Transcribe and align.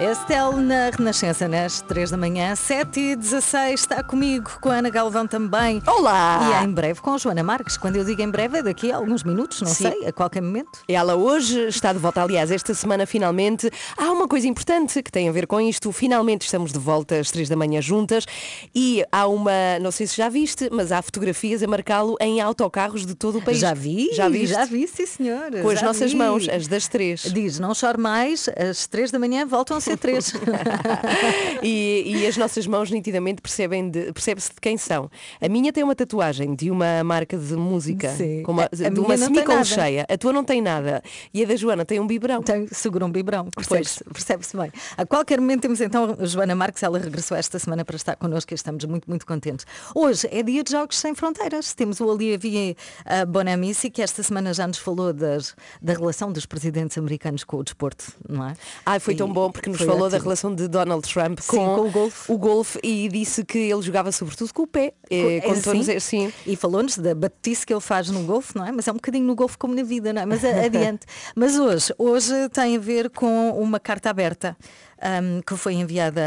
Estel 0.00 0.56
na 0.56 0.90
Renascença, 0.90 1.46
nas 1.46 1.80
3 1.82 2.10
da 2.10 2.16
manhã, 2.16 2.56
7 2.56 2.98
e 2.98 3.16
16 3.16 3.78
está 3.80 4.02
comigo, 4.02 4.50
com 4.60 4.68
a 4.68 4.78
Ana 4.78 4.90
Galvão 4.90 5.24
também. 5.24 5.80
Olá! 5.86 6.60
E 6.60 6.64
em 6.64 6.68
breve 6.72 7.00
com 7.00 7.14
a 7.14 7.18
Joana 7.18 7.44
Marques. 7.44 7.76
Quando 7.76 7.94
eu 7.94 8.04
digo 8.04 8.20
em 8.20 8.28
breve 8.28 8.58
é 8.58 8.62
daqui 8.64 8.90
a 8.90 8.96
alguns 8.96 9.22
minutos, 9.22 9.60
não 9.62 9.68
Sim. 9.68 9.90
sei, 9.92 10.08
a 10.08 10.12
qualquer 10.12 10.42
momento. 10.42 10.80
Ela 10.88 11.14
hoje 11.14 11.68
está 11.68 11.92
de 11.92 12.00
volta, 12.00 12.20
aliás, 12.22 12.50
esta 12.50 12.74
semana 12.74 13.06
finalmente 13.06 13.70
há 13.96 14.10
uma 14.10 14.26
coisa 14.26 14.48
importante 14.48 15.00
que 15.00 15.12
tem 15.12 15.28
a 15.28 15.32
ver 15.32 15.46
com 15.46 15.60
isto. 15.60 15.92
Finalmente 15.92 16.42
estamos 16.42 16.72
de 16.72 16.78
volta 16.78 17.16
às 17.20 17.30
três 17.30 17.48
da 17.48 17.54
manhã 17.54 17.80
juntas 17.80 18.26
e 18.74 19.04
há 19.12 19.28
uma, 19.28 19.78
não 19.80 19.92
sei 19.92 20.08
se 20.08 20.16
já 20.16 20.28
viste, 20.28 20.68
mas 20.72 20.90
há 20.90 21.00
fotografias 21.02 21.62
a 21.62 21.68
marcá-lo 21.68 22.16
em 22.20 22.40
autocarros 22.40 23.06
de 23.06 23.14
todo 23.14 23.38
o 23.38 23.42
país. 23.42 23.58
Já 23.58 23.72
vi, 23.72 24.10
Já 24.12 24.28
viste? 24.28 24.54
já 24.54 24.64
vi, 24.64 24.88
sim 24.88 25.06
senhor. 25.06 25.52
Com 25.62 25.70
as 25.70 25.80
nossas 25.80 26.10
vi. 26.10 26.18
mãos, 26.18 26.48
as 26.48 26.66
das 26.66 26.88
três. 26.88 27.20
Diz, 27.32 27.60
não 27.60 27.72
chore 27.72 27.98
mais, 27.98 28.48
às 28.58 28.88
3 28.88 29.12
da 29.12 29.20
manhã 29.20 29.46
voltam 29.46 29.83
ser 29.84 29.96
3. 29.98 30.32
e, 31.62 32.02
e 32.06 32.26
as 32.26 32.36
nossas 32.36 32.66
mãos 32.66 32.90
nitidamente 32.90 33.40
percebem 33.40 33.90
de- 33.90 34.12
percebe-se 34.12 34.50
de 34.50 34.60
quem 34.60 34.76
são. 34.76 35.10
A 35.40 35.48
minha 35.48 35.72
tem 35.72 35.82
uma 35.84 35.94
tatuagem 35.94 36.54
de 36.54 36.70
uma 36.70 37.02
marca 37.04 37.36
de 37.36 37.54
música, 37.54 38.08
Sim. 38.10 38.42
com 38.42 38.52
uma, 38.52 38.64
A- 38.64 38.68
de 38.68 39.00
uma 39.00 39.16
não 39.16 39.32
tem 39.32 39.44
semicolcheia. 39.44 40.06
A 40.08 40.16
tua 40.18 40.32
não 40.32 40.44
tem 40.44 40.60
nada. 40.60 41.02
E 41.32 41.42
a 41.42 41.46
da 41.46 41.56
Joana 41.56 41.84
tem 41.84 42.00
um 42.00 42.06
biberão. 42.06 42.42
Tem, 42.42 42.66
segura 42.68 43.04
um 43.04 43.10
biberão, 43.10 43.46
percebe-se 43.54 44.02
percebe-se 44.04 44.56
bem. 44.56 44.72
A 44.96 45.04
qualquer 45.06 45.40
momento 45.40 45.62
temos 45.62 45.80
então 45.80 46.16
a 46.18 46.24
Joana 46.24 46.54
Marques, 46.54 46.82
ela 46.82 46.98
regressou 46.98 47.36
esta 47.36 47.58
semana 47.58 47.84
para 47.84 47.96
estar 47.96 48.16
connosco 48.16 48.52
e 48.52 48.54
estamos 48.54 48.84
muito, 48.84 49.08
muito 49.08 49.26
contentes. 49.26 49.66
Hoje 49.94 50.28
é 50.30 50.42
dia 50.42 50.62
de 50.62 50.70
Jogos 50.70 50.98
Sem 50.98 51.14
Fronteiras. 51.14 51.74
Temos 51.74 52.00
o 52.00 52.06
Olivier 52.06 52.76
uh, 53.06 53.26
Bonamici, 53.26 53.90
que 53.90 54.02
esta 54.02 54.22
semana 54.22 54.52
já 54.54 54.66
nos 54.66 54.78
falou 54.78 55.12
das, 55.12 55.54
da 55.80 55.92
relação 55.92 56.32
dos 56.32 56.46
presidentes 56.46 56.96
americanos 56.98 57.44
com 57.44 57.58
o 57.58 57.64
desporto, 57.64 58.04
não 58.28 58.48
é? 58.48 58.54
Ai, 58.86 59.00
foi 59.00 59.14
tão 59.14 59.28
E 59.28 59.32
bom 59.32 59.50
porque 59.50 59.70
nos 59.74 59.78
foi 59.82 59.86
falou 59.86 60.08
da 60.08 60.16
ótimo. 60.16 60.22
relação 60.22 60.54
de 60.54 60.68
Donald 60.68 61.08
Trump 61.12 61.38
Sim, 61.40 61.48
com, 61.56 61.74
com 61.76 61.80
o 61.82 61.90
golfe. 61.90 62.32
o 62.32 62.38
golfe 62.38 62.78
e 62.82 63.08
disse 63.08 63.44
que 63.44 63.58
ele 63.58 63.82
jogava 63.82 64.10
sobretudo 64.12 64.52
com 64.52 64.62
o 64.62 64.66
pé. 64.66 64.94
Eh, 65.10 65.36
É 65.36 65.40
Contou-nos 65.42 65.88
assim? 65.88 66.26
assim. 66.26 66.32
E 66.46 66.56
falou-nos 66.56 66.96
da 66.98 67.14
batice 67.14 67.66
que 67.66 67.72
ele 67.72 67.80
faz 67.80 68.08
no 68.10 68.22
golfe, 68.24 68.56
não 68.56 68.64
é? 68.66 68.72
Mas 68.72 68.88
é 68.88 68.90
um 68.90 68.94
bocadinho 68.94 69.24
no 69.24 69.34
golfe 69.34 69.58
como 69.58 69.74
na 69.74 69.82
vida, 69.82 70.12
não 70.12 70.22
é? 70.22 70.26
Mas 70.26 70.42
adiante. 70.44 71.06
Mas 71.34 71.58
hoje, 71.58 71.92
hoje 71.98 72.48
tem 72.50 72.76
a 72.76 72.80
ver 72.80 73.10
com 73.10 73.50
uma 73.50 73.78
carta 73.78 74.10
aberta 74.10 74.56
ahm, 75.00 75.40
que 75.46 75.56
foi 75.56 75.74
enviada 75.74 76.20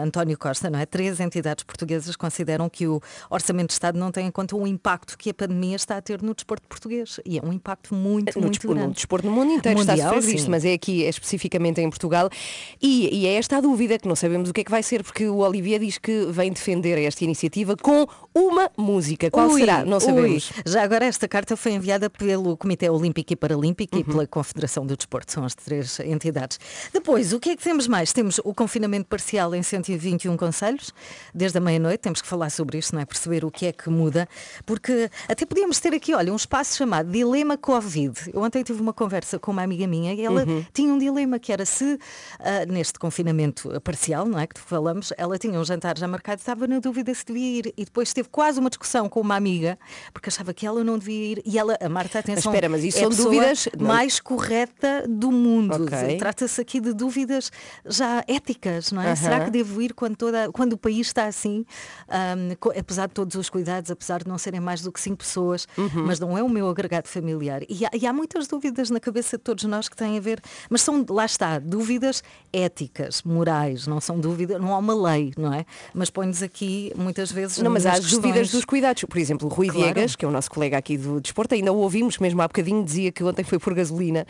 a 0.00 0.02
António 0.02 0.36
Costa, 0.38 0.68
não 0.70 0.78
é? 0.78 0.86
Três 0.86 1.20
entidades 1.20 1.64
portuguesas 1.64 2.16
consideram 2.16 2.68
que 2.68 2.86
o 2.86 3.00
Orçamento 3.30 3.68
de 3.68 3.72
Estado 3.74 3.98
não 3.98 4.10
tem 4.10 4.26
em 4.26 4.30
conta 4.30 4.56
o 4.56 4.66
impacto 4.66 5.16
que 5.18 5.30
a 5.30 5.34
pandemia 5.34 5.76
está 5.76 5.96
a 5.96 6.02
ter 6.02 6.22
no 6.22 6.34
desporto 6.34 6.66
português. 6.68 7.20
E 7.24 7.38
é 7.38 7.42
um 7.42 7.52
impacto 7.52 7.94
muito, 7.94 8.34
No 8.36 8.42
muito 8.42 8.54
desporto, 8.54 8.74
no 8.74 8.80
grande. 8.80 8.94
desporto 8.94 9.26
no 9.26 9.32
mundo 9.32 9.52
inteiro 9.52 9.80
está 9.80 9.92
a 9.92 9.96
Mundial, 9.96 10.14
sofrer 10.14 10.32
disto, 10.32 10.44
sim. 10.46 10.50
mas 10.50 10.64
é 10.64 10.72
aqui 10.72 11.04
é 11.04 11.08
especificamente 11.08 11.80
em 11.80 11.88
Portugal. 11.90 12.28
E, 12.80 13.08
e 13.22 13.26
é 13.26 13.34
esta 13.34 13.58
a 13.58 13.60
dúvida 13.60 13.98
que 13.98 14.08
não 14.08 14.16
sabemos 14.16 14.50
o 14.50 14.52
que 14.52 14.60
é 14.60 14.64
que 14.64 14.70
vai 14.70 14.82
ser, 14.82 15.02
porque 15.02 15.26
o 15.28 15.38
Olivier 15.38 15.80
diz 15.80 15.98
que 15.98 16.26
vem 16.30 16.52
defender 16.52 16.98
esta 16.98 17.24
iniciativa 17.24 17.76
com 17.76 18.06
uma 18.34 18.70
música. 18.76 19.30
Qual 19.30 19.48
Ui, 19.48 19.60
será? 19.60 19.84
Não 19.84 19.98
ui. 19.98 20.00
sabemos. 20.00 20.52
Já 20.64 20.82
agora 20.82 21.04
esta 21.04 21.26
carta 21.28 21.56
foi 21.56 21.72
enviada 21.72 22.08
pelo 22.08 22.56
Comitê 22.56 22.88
Olímpico 22.88 23.32
e 23.32 23.36
Paralímpico 23.36 23.82
Uhum. 23.96 24.00
e 24.00 24.04
pela 24.04 24.26
Confederação 24.26 24.86
do 24.86 24.96
Desporto, 24.96 25.32
são 25.32 25.44
as 25.44 25.54
três 25.54 25.98
entidades. 26.00 26.58
Depois, 26.92 27.32
o 27.32 27.40
que 27.40 27.50
é 27.50 27.56
que 27.56 27.62
temos 27.62 27.88
mais? 27.88 28.12
Temos 28.12 28.21
o 28.44 28.54
confinamento 28.54 29.06
parcial 29.06 29.54
em 29.54 29.62
121 29.62 30.36
conselhos, 30.36 30.92
desde 31.34 31.58
a 31.58 31.60
meia-noite, 31.60 32.00
temos 32.00 32.20
que 32.22 32.28
falar 32.28 32.50
sobre 32.50 32.78
isto, 32.78 32.94
não 32.94 33.00
é? 33.02 33.04
Perceber 33.04 33.44
o 33.44 33.50
que 33.50 33.66
é 33.66 33.72
que 33.72 33.88
muda, 33.90 34.28
porque 34.66 35.10
até 35.28 35.44
podíamos 35.46 35.78
ter 35.80 35.94
aqui, 35.94 36.14
olha, 36.14 36.32
um 36.32 36.36
espaço 36.36 36.76
chamado 36.76 37.10
Dilema 37.10 37.56
Covid. 37.56 38.30
Eu 38.32 38.42
ontem 38.42 38.62
tive 38.62 38.80
uma 38.80 38.92
conversa 38.92 39.38
com 39.38 39.50
uma 39.50 39.62
amiga 39.62 39.86
minha 39.86 40.14
e 40.14 40.24
ela 40.24 40.44
Uhum. 40.44 40.64
tinha 40.72 40.92
um 40.92 40.98
dilema 40.98 41.38
que 41.38 41.52
era 41.52 41.64
se, 41.64 41.98
ah, 42.38 42.64
neste 42.66 42.98
confinamento 42.98 43.68
parcial, 43.82 44.26
não 44.26 44.38
é? 44.38 44.46
Que 44.46 44.60
falamos, 44.60 45.12
ela 45.16 45.38
tinha 45.38 45.58
um 45.58 45.64
jantar 45.64 45.96
já 45.98 46.06
marcado, 46.08 46.38
estava 46.40 46.66
na 46.66 46.78
dúvida 46.78 47.12
se 47.14 47.24
devia 47.24 47.58
ir 47.58 47.74
e 47.76 47.84
depois 47.84 48.12
teve 48.12 48.28
quase 48.28 48.58
uma 48.60 48.68
discussão 48.70 49.08
com 49.08 49.20
uma 49.20 49.36
amiga, 49.36 49.78
porque 50.12 50.28
achava 50.28 50.52
que 50.54 50.66
ela 50.66 50.82
não 50.84 50.98
devia 50.98 51.32
ir 51.32 51.42
e 51.44 51.58
ela, 51.58 51.76
a 51.80 51.88
Marta, 51.88 52.18
atenção, 52.18 52.52
espera, 52.52 52.68
mas 52.68 52.84
isso 52.84 52.98
é 52.98 53.00
são 53.02 53.10
dúvidas- 53.10 53.68
não. 53.78 53.86
mais 53.88 54.18
correta 54.20 55.04
do 55.08 55.30
mundo. 55.30 55.84
Ok. 55.84 56.16
Trata-se 56.18 56.60
aqui 56.60 56.80
de 56.80 56.92
dúvidas 56.92 57.50
já 57.86 58.01
éticas, 58.26 58.92
não 58.92 59.02
é? 59.02 59.06
Aham. 59.08 59.16
Será 59.16 59.44
que 59.44 59.50
devo 59.50 59.80
ir 59.82 59.94
quando, 59.94 60.16
toda, 60.16 60.50
quando 60.52 60.74
o 60.74 60.78
país 60.78 61.06
está 61.08 61.26
assim, 61.26 61.64
co- 62.60 62.72
apesar 62.76 63.06
de 63.08 63.14
todos 63.14 63.34
os 63.36 63.48
cuidados, 63.48 63.90
apesar 63.90 64.22
de 64.22 64.28
não 64.28 64.38
serem 64.38 64.60
mais 64.60 64.80
do 64.82 64.90
que 64.92 65.00
cinco 65.00 65.18
pessoas, 65.18 65.66
Uhum. 65.76 66.04
mas 66.06 66.18
não 66.20 66.36
é 66.36 66.42
o 66.42 66.48
meu 66.48 66.68
agregado 66.68 67.08
familiar. 67.08 67.62
E 67.68 67.84
há, 67.84 67.90
e 67.94 68.06
há 68.06 68.12
muitas 68.12 68.46
dúvidas 68.46 68.90
na 68.90 69.00
cabeça 69.00 69.36
de 69.36 69.42
todos 69.44 69.64
nós 69.64 69.88
que 69.88 69.96
têm 69.96 70.16
a 70.16 70.20
ver, 70.20 70.40
mas 70.70 70.82
são, 70.82 71.04
lá 71.08 71.24
está, 71.24 71.58
dúvidas 71.58 72.22
éticas, 72.52 73.22
morais, 73.22 73.86
não 73.86 74.00
são 74.00 74.18
dúvidas, 74.18 74.60
não 74.60 74.74
há 74.74 74.78
uma 74.78 74.94
lei, 75.10 75.32
não 75.36 75.52
é? 75.52 75.64
Mas 75.94 76.10
põe-nos 76.10 76.42
aqui 76.42 76.92
muitas 76.96 77.30
vezes. 77.32 77.58
Não, 77.58 77.70
mas 77.70 77.86
há 77.86 77.92
as 77.92 78.00
dúvidas 78.10 78.22
questões- 78.22 78.50
dos 78.52 78.64
cuidados. 78.64 79.04
Por 79.04 79.18
exemplo, 79.18 79.48
o 79.48 79.50
Rui 79.52 79.68
Claro. 79.68 79.82
Viegas, 79.84 80.16
que 80.16 80.24
é 80.24 80.28
o 80.28 80.30
nosso 80.30 80.50
colega 80.50 80.76
aqui 80.76 80.96
do 80.96 81.20
desporto, 81.20 81.54
ainda 81.54 81.72
o 81.72 81.76
ouvimos 81.78 82.18
mesmo 82.18 82.40
há 82.42 82.48
bocadinho, 82.48 82.84
dizia 82.84 83.10
que 83.12 83.22
ontem 83.24 83.42
foi 83.44 83.58
por 83.58 83.74
gasolina 83.74 84.26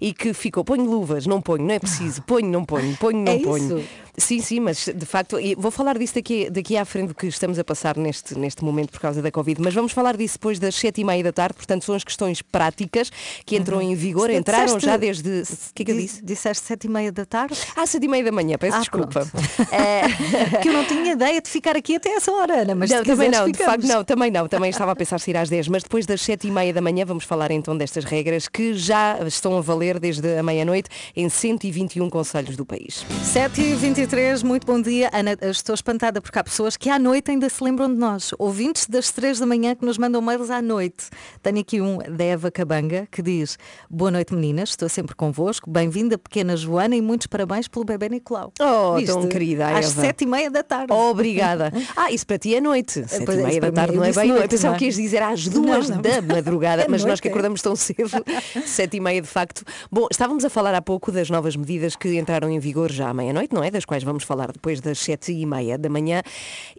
e 0.00 0.12
que 0.12 0.32
ficou, 0.34 0.64
ponho 0.64 0.84
luvas, 0.84 1.26
não 1.26 1.40
ponho, 1.40 1.64
não 1.64 1.74
é 1.74 1.78
preciso, 1.78 2.22
ponho, 2.26 2.48
não 2.50 2.64
ponho, 2.64 2.96
ponho, 2.96 3.11
não 3.12 3.32
É 3.32 3.38
ponho. 3.38 3.78
isso? 3.78 3.88
Sim, 4.16 4.40
sim, 4.42 4.60
mas 4.60 4.88
de 4.94 5.06
facto, 5.06 5.40
e 5.40 5.54
vou 5.54 5.70
falar 5.70 5.96
disso 5.96 6.14
daqui, 6.16 6.50
daqui 6.50 6.76
à 6.76 6.84
frente 6.84 7.14
que 7.14 7.26
estamos 7.26 7.58
a 7.58 7.64
passar 7.64 7.96
neste, 7.96 8.38
neste 8.38 8.62
momento 8.62 8.90
por 8.90 9.00
causa 9.00 9.22
da 9.22 9.30
Covid, 9.30 9.58
mas 9.62 9.72
vamos 9.72 9.90
falar 9.92 10.18
disso 10.18 10.34
depois 10.34 10.58
das 10.58 10.74
sete 10.74 11.00
e 11.00 11.04
meia 11.04 11.24
da 11.24 11.32
tarde, 11.32 11.54
portanto 11.54 11.82
são 11.84 11.94
as 11.94 12.04
questões 12.04 12.42
práticas 12.42 13.10
que 13.46 13.56
entram 13.56 13.80
em 13.80 13.94
vigor, 13.94 14.28
Se 14.28 14.36
entraram 14.36 14.66
disseste- 14.76 14.86
já 14.86 14.96
desde. 14.98 15.28
O 15.30 15.74
que 15.74 15.82
é 15.82 15.86
que 15.86 15.92
eu 15.92 15.96
Di- 15.96 16.02
disse? 16.02 16.22
Disseste 16.24 16.66
sete 16.66 16.86
e 16.86 16.90
meia 16.90 17.10
da 17.10 17.24
tarde? 17.24 17.56
Ah, 17.74 17.86
sete 17.86 18.04
e 18.04 18.08
meia 18.08 18.22
da 18.24 18.32
manhã, 18.32 18.58
peço 18.58 18.76
Ah, 18.76 18.80
desculpa. 18.80 19.26
Eh, 19.70 20.58
que 20.60 20.68
eu 20.68 20.72
não 20.74 20.84
tinha 20.84 21.12
ideia 21.12 21.40
de 21.40 21.48
ficar 21.48 21.74
aqui 21.74 21.96
até 21.96 22.10
essa 22.10 22.30
hora, 22.32 22.62
Ana, 22.62 22.74
mas 22.74 22.90
não, 22.90 22.98
se 22.98 23.04
também 23.04 23.30
não, 23.30 23.50
de 23.50 23.58
facto 23.58 23.86
não, 23.86 24.04
também 24.04 24.30
não. 24.30 24.46
Também 24.46 24.68
estava 24.70 24.92
a 24.92 24.96
pensar 24.96 25.18
sair 25.20 25.36
às 25.38 25.48
10, 25.48 25.68
mas 25.68 25.82
depois 25.82 26.04
das 26.04 26.20
7 26.20 26.48
e 26.48 26.50
meia 26.50 26.72
da 26.74 26.82
manhã 26.82 27.06
vamos 27.06 27.24
falar 27.24 27.50
então 27.50 27.74
destas 27.76 28.04
regras 28.04 28.46
que 28.46 28.74
já 28.74 29.18
estão 29.26 29.56
a 29.56 29.60
valer 29.62 29.98
desde 29.98 30.36
a 30.38 30.42
meia-noite 30.42 30.90
em 31.16 31.28
121 31.30 32.10
conselhos 32.10 32.56
do 32.56 32.66
país. 32.66 33.06
7h23, 34.06 34.42
muito 34.42 34.66
bom 34.66 34.80
dia. 34.82 35.08
Ana, 35.12 35.36
estou 35.42 35.74
espantada 35.74 36.20
porque 36.20 36.36
há 36.36 36.42
pessoas 36.42 36.76
que 36.76 36.90
à 36.90 36.98
noite 36.98 37.30
ainda 37.30 37.48
se 37.48 37.62
lembram 37.62 37.88
de 37.88 37.94
nós. 37.98 38.32
Ouvintes 38.36 38.86
das 38.88 39.12
3 39.12 39.38
da 39.38 39.46
manhã 39.46 39.76
que 39.76 39.84
nos 39.84 39.96
mandam 39.96 40.20
mails 40.20 40.50
à 40.50 40.60
noite. 40.60 41.04
Tenho 41.40 41.60
aqui 41.60 41.80
um 41.80 41.98
da 41.98 42.24
Eva 42.24 42.50
Cabanga 42.50 43.06
que 43.10 43.22
diz 43.22 43.56
Boa 43.88 44.10
noite 44.10 44.34
meninas, 44.34 44.70
estou 44.70 44.88
sempre 44.88 45.14
convosco. 45.14 45.70
Bem-vinda 45.70 46.18
pequena 46.18 46.56
Joana 46.56 46.96
e 46.96 47.00
muitos 47.00 47.28
parabéns 47.28 47.68
pelo 47.68 47.84
bebê 47.84 48.08
Nicolau. 48.08 48.52
Oh, 48.60 48.96
Viste? 48.96 49.12
tão 49.12 49.28
querida, 49.28 49.68
Às 49.68 49.92
Eva. 49.92 50.00
7 50.02 50.24
e 50.24 50.26
meia 50.26 50.50
da 50.50 50.62
tarde. 50.64 50.92
Obrigada. 50.92 51.72
Ah, 51.94 52.10
isso 52.10 52.26
para 52.26 52.38
ti 52.38 52.54
é 52.54 52.60
noite. 52.60 53.04
Sete 53.06 53.24
pois 53.24 53.38
e 53.38 53.42
é, 53.42 53.44
meia 53.44 53.60
da 53.60 53.70
tarde 53.70 53.94
não 53.94 54.02
é 54.02 54.12
bem 54.12 54.28
noite, 54.28 54.66
é? 54.66 54.74
que 54.78 54.86
ias 54.86 54.94
dizer 54.96 55.22
às 55.22 55.46
duas 55.48 55.88
Não, 55.88 55.96
não. 55.96 56.02
da 56.02 56.22
madrugada, 56.22 56.82
É 56.82 56.88
mas 56.88 57.02
nós 57.02 57.08
noite, 57.08 57.22
que 57.22 57.28
é. 57.28 57.30
acordamos 57.30 57.60
tão 57.60 57.76
cedo, 57.76 58.10
sete 58.64 58.96
e 58.96 59.00
meia 59.00 59.20
de 59.20 59.28
facto. 59.28 59.62
Bom, 59.90 60.08
estávamos 60.10 60.44
a 60.44 60.50
falar 60.50 60.74
há 60.74 60.80
pouco 60.80 61.12
das 61.12 61.28
novas 61.28 61.54
medidas 61.54 61.94
que 61.94 62.18
entraram 62.18 62.48
em 62.48 62.58
vigor 62.58 62.90
já 62.90 63.10
à 63.10 63.14
meia-noite, 63.14 63.54
não 63.54 63.62
é? 63.62 63.70
Das 63.70 63.84
quais 63.92 64.02
vamos 64.02 64.24
falar 64.24 64.50
depois 64.50 64.80
das 64.80 64.98
sete 64.98 65.32
e 65.32 65.44
meia 65.44 65.76
da 65.76 65.90
manhã. 65.90 66.22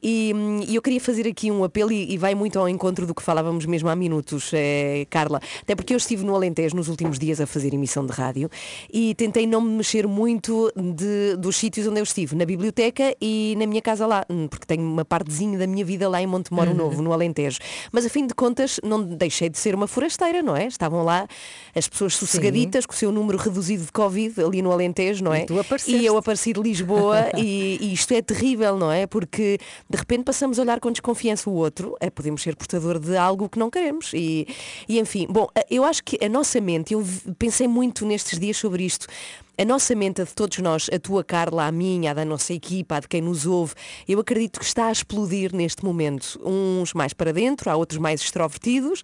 E, 0.01 0.34
hum, 0.35 0.62
e 0.68 0.74
eu 0.75 0.81
queria 0.81 1.00
fazer 1.00 1.28
aqui 1.28 1.51
um 1.51 1.63
apelo 1.63 1.92
e, 1.92 2.12
e 2.12 2.18
vai 2.18 2.33
muito 2.33 2.57
ao 2.57 2.68
encontro 2.68 3.06
do 3.06 3.13
que 3.13 3.21
falávamos 3.21 3.68
mesmo 3.68 3.88
há 3.88 3.95
minutos, 3.95 4.50
eh, 4.51 5.06
Carla. 5.12 5.39
Até 5.62 5.75
porque 5.75 5.94
eu 5.94 5.98
estive 5.98 6.25
no 6.25 6.33
Alentejo 6.36 6.75
nos 6.75 6.88
últimos 6.88 7.19
dias 7.19 7.39
a 7.39 7.45
fazer 7.45 7.71
emissão 7.71 8.04
de 8.04 8.12
rádio 8.12 8.50
e 8.92 9.13
tentei 9.13 9.45
não 9.45 9.62
me 9.62 9.69
mexer 9.77 10.07
muito 10.07 10.71
de- 10.75 11.36
dos 11.38 11.56
sítios 11.56 11.86
onde 11.86 12.00
eu 12.00 12.04
estive, 12.04 12.36
na 12.36 12.45
biblioteca 12.45 13.16
e 13.21 13.54
na 13.59 13.68
minha 13.68 13.81
casa 13.81 14.07
lá, 14.07 14.25
hum, 14.27 14.48
porque 14.48 14.66
tenho 14.66 14.81
uma 14.83 15.06
partezinha 15.06 15.57
da 15.59 15.68
minha 15.68 15.86
vida 15.86 16.09
lá 16.09 16.19
em 16.19 16.25
Montemoro 16.25 16.74
Novo, 16.74 17.01
no 17.04 17.13
Alentejo. 17.13 17.59
Mas 17.92 18.06
a 18.07 18.09
fim 18.09 18.25
de 18.25 18.33
contas 18.33 18.80
não 18.83 19.04
deixei 19.04 19.50
de 19.50 19.57
ser 19.59 19.75
uma 19.75 19.86
forasteira, 19.88 20.42
não 20.42 20.56
é? 20.56 20.66
Estavam 20.66 21.04
lá 21.04 21.27
as 21.75 21.88
pessoas 21.88 22.16
sossegaditas 22.16 22.88
com 22.88 22.94
o 22.94 22.98
seu 22.98 23.12
número 23.12 23.38
reduzido 23.38 23.86
de 23.86 23.92
Covid 23.92 24.42
ali 24.42 24.62
no 24.63 24.71
Alentejo, 24.71 25.24
não 25.24 25.31
é? 25.33 25.42
E. 25.42 25.45
E 25.94 26.06
eu 26.06 26.18
apareci 26.18 26.54
de 26.54 26.59
Lisboa 26.62 27.03
e, 27.38 27.78
e, 27.82 27.94
isto 27.94 28.14
é 28.14 28.22
terrível, 28.22 28.78
não 28.78 28.92
é? 28.92 29.06
Porque 29.08 29.58
de 29.90 29.98
repente 29.98 30.24
passamos 30.24 30.60
a 30.60 30.62
olhar 30.62 30.80
com 30.80 30.92
desconfiança 30.92 31.50
o 31.50 31.54
outro, 31.54 31.96
é, 32.00 32.10
podemos 32.10 32.42
ser 32.42 32.56
portador 32.56 33.00
de 33.00 33.18
algo 33.18 33.50
que 33.50 33.60
não 33.60 33.70
queremos. 33.70 34.12
E, 34.14 34.48
e 34.88 35.00
enfim, 35.00 35.28
bom, 35.30 35.48
eu 35.70 35.84
acho 35.84 36.04
que 36.04 36.24
a 36.24 36.30
nossa 36.30 36.62
mente, 36.62 36.94
eu 36.94 37.04
pensei 37.38 37.68
muito 37.68 38.06
nestes 38.06 38.40
dias 38.40 38.58
sobre 38.58 38.84
isto, 38.84 39.08
a 39.56 39.64
nossa 39.64 39.94
mente, 39.94 40.20
a 40.20 40.26
de 40.26 40.34
todos 40.34 40.58
nós, 40.58 40.90
a 40.92 40.98
tua 40.98 41.24
Carla, 41.24 41.68
a 41.68 41.72
minha, 41.72 42.10
a 42.10 42.14
da 42.16 42.26
nossa 42.26 42.54
equipa, 42.54 42.96
a 42.96 43.00
de 43.00 43.08
quem 43.08 43.22
nos 43.22 43.46
ouve, 43.46 43.76
eu 44.08 44.20
acredito 44.20 44.60
que 44.60 44.66
está 44.66 44.88
a 44.88 44.92
explodir 44.92 45.54
neste 45.54 45.86
momento. 45.86 46.42
Uns 46.44 46.92
mais 46.94 47.14
para 47.14 47.32
dentro, 47.32 47.70
há 47.70 47.76
outros 47.76 48.00
mais 48.00 48.20
extrovertidos, 48.20 49.04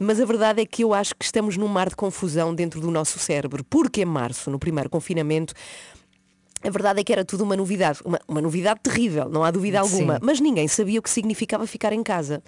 mas 0.00 0.18
a 0.18 0.24
verdade 0.24 0.62
é 0.62 0.64
que 0.64 0.84
eu 0.84 0.94
acho 0.94 1.14
que 1.14 1.24
estamos 1.24 1.58
num 1.58 1.68
mar 1.68 1.90
de 1.90 1.96
confusão 1.96 2.54
dentro 2.54 2.80
do 2.80 2.90
nosso 2.90 3.18
cérebro, 3.18 3.62
porque 3.62 4.00
em 4.00 4.06
março, 4.06 4.50
no 4.50 4.58
primeiro 4.58 4.88
confinamento, 4.88 5.52
a 6.62 6.70
verdade 6.70 7.00
é 7.00 7.04
que 7.04 7.12
era 7.12 7.24
tudo 7.24 7.44
uma 7.44 7.56
novidade, 7.56 8.00
uma, 8.04 8.20
uma 8.28 8.40
novidade 8.40 8.80
terrível, 8.82 9.28
não 9.28 9.42
há 9.42 9.50
dúvida 9.50 9.80
alguma, 9.80 10.14
Sim. 10.14 10.20
mas 10.22 10.40
ninguém 10.40 10.68
sabia 10.68 10.98
o 10.98 11.02
que 11.02 11.10
significava 11.10 11.66
ficar 11.66 11.92
em 11.92 12.02
casa. 12.02 12.42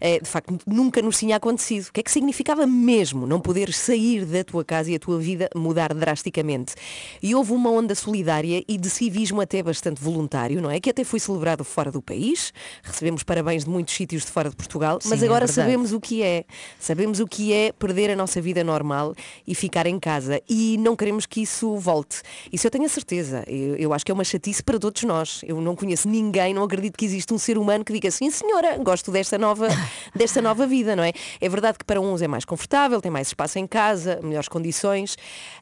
É, 0.00 0.18
de 0.18 0.28
facto, 0.28 0.58
nunca 0.66 1.00
nos 1.00 1.16
tinha 1.16 1.36
acontecido. 1.36 1.86
O 1.86 1.92
que 1.92 2.00
é 2.00 2.02
que 2.02 2.10
significava 2.10 2.66
mesmo 2.66 3.24
não 3.24 3.40
poder 3.40 3.72
sair 3.72 4.24
da 4.24 4.42
tua 4.42 4.64
casa 4.64 4.90
e 4.90 4.96
a 4.96 4.98
tua 4.98 5.16
vida 5.16 5.48
mudar 5.54 5.94
drasticamente? 5.94 6.74
E 7.22 7.36
houve 7.36 7.52
uma 7.52 7.70
onda 7.70 7.94
solidária 7.94 8.64
e 8.66 8.76
de 8.76 8.90
civismo 8.90 9.40
até 9.40 9.62
bastante 9.62 10.02
voluntário, 10.02 10.60
não 10.60 10.68
é? 10.68 10.80
Que 10.80 10.90
até 10.90 11.04
foi 11.04 11.20
celebrado 11.20 11.62
fora 11.62 11.92
do 11.92 12.02
país. 12.02 12.52
Recebemos 12.82 13.22
parabéns 13.22 13.62
de 13.64 13.70
muitos 13.70 13.94
sítios 13.94 14.24
de 14.24 14.32
fora 14.32 14.50
de 14.50 14.56
Portugal, 14.56 14.98
Sim, 15.00 15.08
mas 15.08 15.22
é 15.22 15.26
agora 15.26 15.44
é 15.44 15.48
sabemos 15.48 15.92
o 15.92 16.00
que 16.00 16.20
é. 16.20 16.44
Sabemos 16.80 17.20
o 17.20 17.26
que 17.26 17.52
é 17.52 17.70
perder 17.70 18.10
a 18.10 18.16
nossa 18.16 18.40
vida 18.40 18.64
normal 18.64 19.14
e 19.46 19.54
ficar 19.54 19.86
em 19.86 20.00
casa. 20.00 20.40
E 20.48 20.76
não 20.78 20.96
queremos 20.96 21.26
que 21.26 21.42
isso 21.42 21.76
volte. 21.76 22.22
Isso 22.52 22.66
eu 22.66 22.72
tenho 22.72 22.86
a 22.86 22.88
certeza. 22.88 23.44
Eu, 23.52 23.76
eu 23.76 23.92
acho 23.92 24.04
que 24.04 24.10
é 24.10 24.14
uma 24.14 24.24
chatice 24.24 24.62
para 24.62 24.78
todos 24.78 25.02
nós. 25.02 25.40
Eu 25.46 25.60
não 25.60 25.76
conheço 25.76 26.08
ninguém, 26.08 26.54
não 26.54 26.62
acredito 26.62 26.96
que 26.96 27.04
existe 27.04 27.32
um 27.34 27.38
ser 27.38 27.58
humano 27.58 27.84
que 27.84 27.92
diga 27.92 28.08
assim, 28.08 28.30
senhora, 28.30 28.78
gosto 28.78 29.10
desta 29.10 29.36
nova 29.36 29.68
desta 30.14 30.40
nova 30.40 30.66
vida, 30.66 30.96
não 30.96 31.04
é? 31.04 31.12
É 31.40 31.48
verdade 31.48 31.78
que 31.78 31.84
para 31.84 32.00
uns 32.00 32.22
é 32.22 32.28
mais 32.28 32.44
confortável, 32.44 33.00
tem 33.00 33.10
mais 33.10 33.28
espaço 33.28 33.58
em 33.58 33.66
casa, 33.66 34.20
melhores 34.22 34.48
condições, 34.48 35.16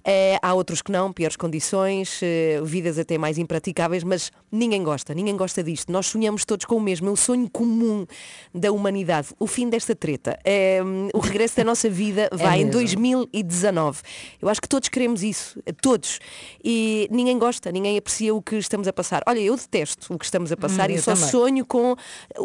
é, 0.05 0.39
há 0.43 0.55
outros 0.55 0.83
que 0.83 0.93
não, 0.93 1.13
piores 1.13 1.37
condições, 1.37 2.21
é, 2.23 2.61
vidas 2.63 2.99
até 2.99 3.19
mais 3.19 3.39
impraticáveis, 3.39 4.05
mas 4.05 4.31
ninguém 4.51 4.83
gosta, 4.83 5.15
ninguém 5.15 5.37
gosta 5.37 5.63
disto. 5.63 5.91
Nós 5.91 6.07
sonhamos 6.07 6.45
todos 6.45 6.67
com 6.67 6.77
o 6.77 6.81
mesmo, 6.81 7.09
é 7.09 7.13
o 7.13 7.17
sonho 7.17 7.49
comum 7.51 8.07
da 8.55 8.71
humanidade, 8.73 9.29
o 9.39 9.47
fim 9.47 9.69
desta 9.69 9.95
treta. 9.95 10.39
É, 10.45 10.81
o 11.15 11.19
regresso 11.19 11.57
da 11.57 11.65
nossa 11.65 11.89
vida 11.89 12.29
é 12.33 12.37
vai 12.37 12.63
em 12.63 12.71
2019. 12.71 14.03
Eu 14.41 14.49
acho 14.49 14.61
que 14.61 14.69
todos 14.69 14.89
queremos 14.89 15.23
isso, 15.23 15.61
todos. 15.81 16.21
E 16.63 17.09
ninguém 17.11 17.39
gosta, 17.39 17.71
ninguém 17.71 17.80
aprecia 17.99 18.35
o 18.35 18.43
que 18.43 18.56
estamos 18.56 18.88
a 18.88 18.93
passar. 18.93 19.23
Olha, 19.27 19.41
eu 19.41 19.56
detesto 19.56 20.12
o 20.12 20.19
que 20.19 20.25
estamos 20.25 20.53
a 20.53 20.56
passar 20.56 20.91
hum, 20.91 20.94
e 20.94 20.99
só 20.99 21.15
também. 21.15 21.31
sonho 21.31 21.67
com 21.67 21.97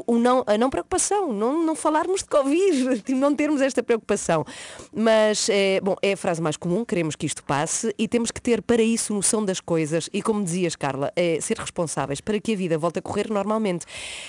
o 0.07 0.17
não, 0.17 0.43
a 0.45 0.57
não 0.57 0.69
preocupação, 0.69 1.31
não, 1.31 1.63
não 1.63 1.75
falarmos 1.75 2.21
de 2.21 2.29
Covid, 2.29 3.01
de 3.05 3.13
não 3.15 3.35
termos 3.35 3.61
esta 3.61 3.81
preocupação. 3.83 4.45
Mas, 4.93 5.49
é, 5.49 5.79
bom, 5.81 5.95
é 6.01 6.13
a 6.13 6.17
frase 6.17 6.41
mais 6.41 6.57
comum, 6.57 6.85
queremos 6.85 7.15
que 7.15 7.25
isto 7.25 7.43
passe 7.43 7.93
e 7.97 8.07
temos 8.07 8.31
que 8.31 8.41
ter 8.41 8.61
para 8.61 8.81
isso 8.81 9.13
noção 9.13 9.43
das 9.43 9.59
coisas 9.59 10.09
e, 10.13 10.21
como 10.21 10.43
dizias, 10.43 10.75
Carla, 10.75 11.11
é, 11.15 11.39
ser 11.41 11.57
responsáveis 11.57 12.21
para 12.21 12.39
que 12.39 12.53
a 12.53 12.55
vida 12.55 12.77
volte 12.77 12.99
a 12.99 13.01
correr 13.01 13.29
normalmente. 13.29 13.85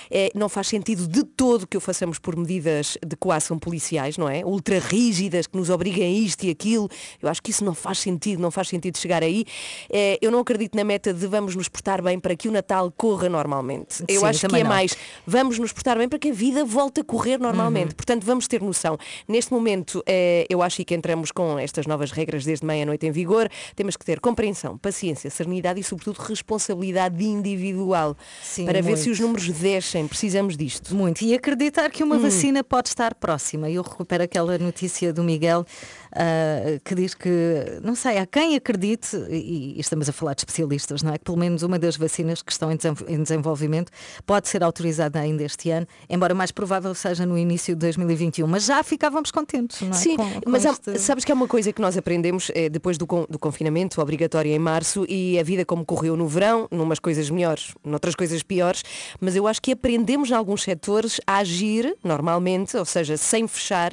É, 0.09 0.31
não 0.33 0.49
faz 0.49 0.67
sentido 0.67 1.07
de 1.07 1.23
todo 1.23 1.67
que 1.67 1.77
o 1.77 1.79
façamos 1.79 2.19
por 2.19 2.35
medidas 2.35 2.97
de 3.05 3.15
coação 3.15 3.57
policiais, 3.57 4.17
não 4.17 4.29
é? 4.29 4.43
Ultra 4.45 4.79
rígidas, 4.79 5.47
que 5.47 5.57
nos 5.57 5.69
obriguem 5.69 6.03
a 6.03 6.19
isto 6.19 6.43
e 6.45 6.49
aquilo. 6.49 6.89
Eu 7.21 7.29
acho 7.29 7.41
que 7.41 7.51
isso 7.51 7.63
não 7.63 7.73
faz 7.73 7.99
sentido, 7.99 8.41
não 8.41 8.51
faz 8.51 8.69
sentido 8.69 8.97
chegar 8.97 9.23
aí. 9.23 9.45
É, 9.89 10.17
eu 10.21 10.31
não 10.31 10.39
acredito 10.39 10.75
na 10.75 10.83
meta 10.97 11.13
de 11.13 11.27
vamos 11.27 11.55
nos 11.55 11.69
portar 11.69 12.01
bem 12.01 12.19
para 12.19 12.35
que 12.35 12.49
o 12.49 12.51
Natal 12.51 12.91
corra 12.91 13.29
normalmente. 13.29 14.03
Eu 14.07 14.21
Sim, 14.21 14.25
acho 14.25 14.47
que 14.47 14.55
é 14.55 14.63
não. 14.63 14.69
mais 14.69 14.97
vamos 15.25 15.59
nos 15.59 15.71
portar 15.71 15.97
bem 15.97 16.09
para 16.09 16.17
que 16.17 16.31
a 16.31 16.33
vida 16.33 16.65
volte 16.65 17.01
a 17.01 17.03
correr 17.03 17.37
normalmente. 17.37 17.89
Uhum. 17.89 17.95
Portanto, 17.95 18.23
vamos 18.23 18.47
ter 18.47 18.61
noção. 18.61 18.97
Neste 19.27 19.53
momento, 19.53 20.03
eh, 20.07 20.45
eu 20.49 20.61
acho 20.61 20.83
que 20.83 20.95
entramos 20.95 21.31
com 21.31 21.59
estas 21.59 21.85
novas 21.85 22.11
regras 22.11 22.43
desde 22.43 22.65
meia-noite 22.65 23.05
em 23.05 23.11
vigor. 23.11 23.47
Temos 23.75 23.95
que 23.95 24.03
ter 24.03 24.19
compreensão, 24.19 24.77
paciência, 24.77 25.29
serenidade 25.29 25.79
e, 25.79 25.83
sobretudo, 25.83 26.17
responsabilidade 26.17 27.23
individual 27.23 28.17
Sim, 28.41 28.65
para 28.65 28.81
muito. 28.81 28.95
ver 28.95 28.97
se 28.97 29.09
os 29.11 29.19
números 29.19 29.47
descem. 29.49 30.07
Precisamos 30.07 30.57
disto. 30.57 30.95
Muito. 30.95 31.21
E 31.23 31.35
acreditar 31.35 31.91
que 31.91 32.03
uma 32.03 32.15
hum. 32.15 32.21
vacina 32.21 32.63
pode 32.63 32.89
estar 32.89 33.13
próxima. 33.13 33.69
Eu 33.69 33.83
recupero 33.83 34.23
aquela 34.23 34.57
notícia 34.57 35.13
do 35.13 35.23
Miguel 35.23 35.65
uh, 36.11 36.79
que 36.83 36.95
diz 36.95 37.13
que, 37.13 37.79
não 37.83 37.95
sei, 37.95 38.17
há 38.17 38.25
quem 38.25 38.55
acredite, 38.55 39.15
e, 39.29 39.79
estamos 39.79 40.09
a 40.09 40.11
falar 40.11 40.33
de 40.33 40.41
especialistas, 40.41 40.86
não 41.03 41.13
é? 41.13 41.17
Que 41.17 41.25
pelo 41.25 41.37
menos 41.37 41.63
uma 41.63 41.77
das 41.77 41.95
vacinas 41.97 42.41
que 42.41 42.51
estão 42.51 42.71
em, 42.71 42.77
em 43.07 43.21
desenvolvimento 43.21 43.91
pode 44.25 44.47
ser 44.47 44.63
autorizada 44.63 45.19
ainda 45.19 45.43
este 45.43 45.69
ano, 45.69 45.87
embora 46.09 46.33
mais 46.33 46.51
provável 46.51 46.93
seja 46.93 47.25
no 47.25 47.37
início 47.37 47.75
de 47.75 47.79
2021. 47.79 48.47
Mas 48.47 48.65
já 48.65 48.81
ficávamos 48.83 49.31
contentes, 49.31 49.81
não 49.81 49.89
é? 49.89 49.93
Sim, 49.93 50.17
com, 50.17 50.41
com 50.41 50.49
mas 50.49 50.65
este... 50.65 50.97
sabes 50.99 51.23
que 51.23 51.31
é 51.31 51.35
uma 51.35 51.47
coisa 51.47 51.71
que 51.71 51.81
nós 51.81 51.97
aprendemos 51.97 52.51
é, 52.53 52.69
depois 52.69 52.97
do, 52.97 53.05
do 53.29 53.39
confinamento 53.39 54.01
obrigatório 54.01 54.51
em 54.51 54.59
março 54.59 55.05
e 55.07 55.39
a 55.39 55.43
vida 55.43 55.65
como 55.65 55.85
correu 55.85 56.15
no 56.15 56.27
verão, 56.27 56.67
numas 56.71 56.99
coisas 56.99 57.29
melhores, 57.29 57.73
noutras 57.83 58.15
coisas 58.15 58.43
piores, 58.43 58.83
mas 59.19 59.35
eu 59.35 59.47
acho 59.47 59.61
que 59.61 59.71
aprendemos 59.71 60.29
em 60.29 60.33
alguns 60.33 60.63
setores 60.63 61.19
a 61.25 61.37
agir 61.37 61.95
normalmente, 62.03 62.77
ou 62.77 62.85
seja, 62.85 63.17
sem 63.17 63.47
fechar, 63.47 63.91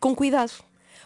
com 0.00 0.14
cuidado. 0.14 0.52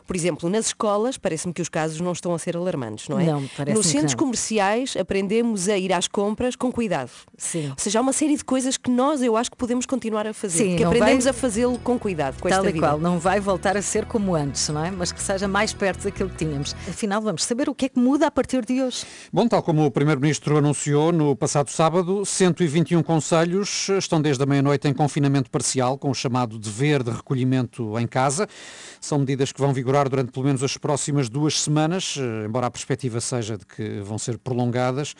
Por 0.06 0.16
exemplo, 0.16 0.48
nas 0.48 0.66
escolas, 0.66 1.16
parece-me 1.16 1.52
que 1.52 1.62
os 1.62 1.68
casos 1.68 2.00
não 2.00 2.12
estão 2.12 2.34
a 2.34 2.38
ser 2.38 2.56
alarmantes, 2.56 3.08
não 3.08 3.18
é? 3.18 3.24
Não, 3.24 3.46
parece 3.56 3.76
Nos 3.76 3.86
centros 3.86 4.14
comerciais 4.14 4.96
aprendemos 4.96 5.68
a 5.68 5.76
ir 5.76 5.92
às 5.92 6.08
compras 6.08 6.56
com 6.56 6.72
cuidado. 6.72 7.10
Sim. 7.36 7.70
Ou 7.70 7.76
seja, 7.76 7.98
há 7.98 8.02
uma 8.02 8.12
série 8.12 8.36
de 8.36 8.44
coisas 8.44 8.76
que 8.76 8.90
nós, 8.90 9.22
eu 9.22 9.36
acho 9.36 9.50
que 9.50 9.56
podemos 9.56 9.86
continuar 9.86 10.26
a 10.26 10.34
fazer. 10.34 10.58
Sim, 10.58 10.76
que 10.76 10.84
aprendemos 10.84 11.24
vai... 11.24 11.30
a 11.30 11.34
fazê-lo 11.34 11.78
com 11.78 11.98
cuidado, 11.98 12.40
com 12.40 12.48
Tal 12.48 12.64
esta 12.64 12.76
e 12.76 12.80
qual, 12.80 12.98
não 12.98 13.18
vai 13.18 13.40
voltar 13.40 13.76
a 13.76 13.82
ser 13.82 14.06
como 14.06 14.34
antes, 14.34 14.68
não 14.68 14.84
é? 14.84 14.90
Mas 14.90 15.12
que 15.12 15.22
seja 15.22 15.46
mais 15.46 15.72
perto 15.72 16.04
daquilo 16.04 16.30
que 16.30 16.36
tínhamos. 16.36 16.74
Afinal, 16.88 17.20
vamos 17.20 17.44
saber 17.44 17.68
o 17.68 17.74
que 17.74 17.86
é 17.86 17.88
que 17.88 17.98
muda 17.98 18.26
a 18.26 18.30
partir 18.30 18.64
de 18.64 18.82
hoje. 18.82 19.04
Bom, 19.32 19.46
tal 19.46 19.62
como 19.62 19.84
o 19.84 19.90
Primeiro-Ministro 19.90 20.56
anunciou 20.58 21.12
no 21.12 21.36
passado 21.36 21.70
sábado, 21.70 22.24
121 22.24 23.02
conselhos 23.02 23.88
estão 23.90 24.20
desde 24.20 24.42
a 24.42 24.46
meia-noite 24.46 24.88
em 24.88 24.94
confinamento 24.94 25.50
parcial, 25.50 25.96
com 25.98 26.10
o 26.10 26.14
chamado 26.14 26.58
dever 26.58 27.02
de 27.02 27.10
recolhimento 27.10 27.98
em 27.98 28.06
casa. 28.06 28.48
São 29.00 29.18
medidas 29.18 29.52
que 29.52 29.60
vão 29.60 29.72
vigorar 29.72 29.91
durante 30.08 30.32
pelo 30.32 30.46
menos 30.46 30.62
as 30.62 30.76
próximas 30.76 31.28
duas 31.28 31.60
semanas, 31.60 32.16
eh, 32.18 32.46
embora 32.46 32.66
a 32.66 32.70
perspectiva 32.70 33.20
seja 33.20 33.58
de 33.58 33.66
que 33.66 34.00
vão 34.00 34.18
ser 34.18 34.38
prolongadas, 34.38 35.14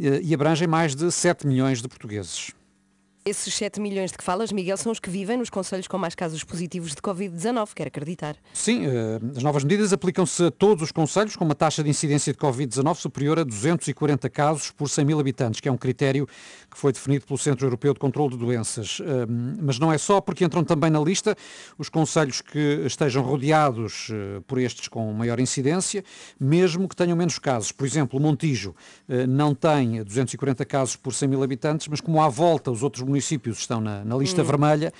eh, 0.00 0.20
e 0.22 0.34
abrangem 0.34 0.68
mais 0.68 0.94
de 0.94 1.10
7 1.10 1.46
milhões 1.46 1.80
de 1.80 1.88
portugueses. 1.88 2.52
Esses 3.28 3.52
7 3.56 3.78
milhões 3.78 4.10
de 4.10 4.16
que 4.16 4.24
falas, 4.24 4.50
Miguel, 4.50 4.78
são 4.78 4.90
os 4.90 4.98
que 4.98 5.10
vivem 5.10 5.36
nos 5.36 5.50
conselhos 5.50 5.86
com 5.86 5.98
mais 5.98 6.14
casos 6.14 6.42
positivos 6.42 6.94
de 6.94 7.02
Covid-19, 7.02 7.74
quero 7.74 7.88
acreditar. 7.88 8.36
Sim, 8.54 8.86
eh, 8.86 9.20
as 9.36 9.42
novas 9.42 9.64
medidas 9.64 9.92
aplicam-se 9.92 10.44
a 10.44 10.50
todos 10.50 10.84
os 10.84 10.90
conselhos 10.90 11.36
com 11.36 11.44
uma 11.44 11.54
taxa 11.54 11.84
de 11.84 11.90
incidência 11.90 12.32
de 12.32 12.38
Covid-19 12.38 12.94
superior 12.94 13.38
a 13.38 13.44
240 13.44 14.30
casos 14.30 14.70
por 14.70 14.88
100 14.88 15.04
mil 15.04 15.20
habitantes, 15.20 15.60
que 15.60 15.68
é 15.68 15.72
um 15.72 15.76
critério 15.76 16.26
que 16.70 16.78
foi 16.78 16.90
definido 16.90 17.26
pelo 17.26 17.38
Centro 17.38 17.66
Europeu 17.66 17.92
de 17.92 18.00
Controlo 18.00 18.30
de 18.30 18.38
Doenças. 18.38 18.98
Eh, 19.02 19.26
mas 19.60 19.78
não 19.78 19.92
é 19.92 19.98
só, 19.98 20.22
porque 20.22 20.42
entram 20.42 20.64
também 20.64 20.88
na 20.88 20.98
lista 20.98 21.36
os 21.76 21.90
conselhos 21.90 22.40
que 22.40 22.86
estejam 22.86 23.22
rodeados 23.22 24.08
eh, 24.10 24.40
por 24.46 24.58
estes 24.58 24.88
com 24.88 25.12
maior 25.12 25.38
incidência, 25.38 26.02
mesmo 26.40 26.88
que 26.88 26.96
tenham 26.96 27.14
menos 27.14 27.38
casos. 27.38 27.72
Por 27.72 27.86
exemplo, 27.86 28.18
Montijo 28.18 28.74
não 29.28 29.54
tem 29.54 30.02
240 30.02 30.64
casos 30.64 30.96
por 30.96 31.12
100 31.12 31.28
mil 31.28 31.42
habitantes, 31.42 31.88
mas 31.88 32.00
como 32.00 32.22
à 32.22 32.28
volta 32.30 32.70
os 32.70 32.82
outros 32.82 33.02
municípios 33.02 33.17
municípios 33.18 33.58
estão 33.58 33.80
na, 33.80 34.04
na 34.04 34.16
lista 34.16 34.42
hum. 34.42 34.44
vermelha, 34.44 34.92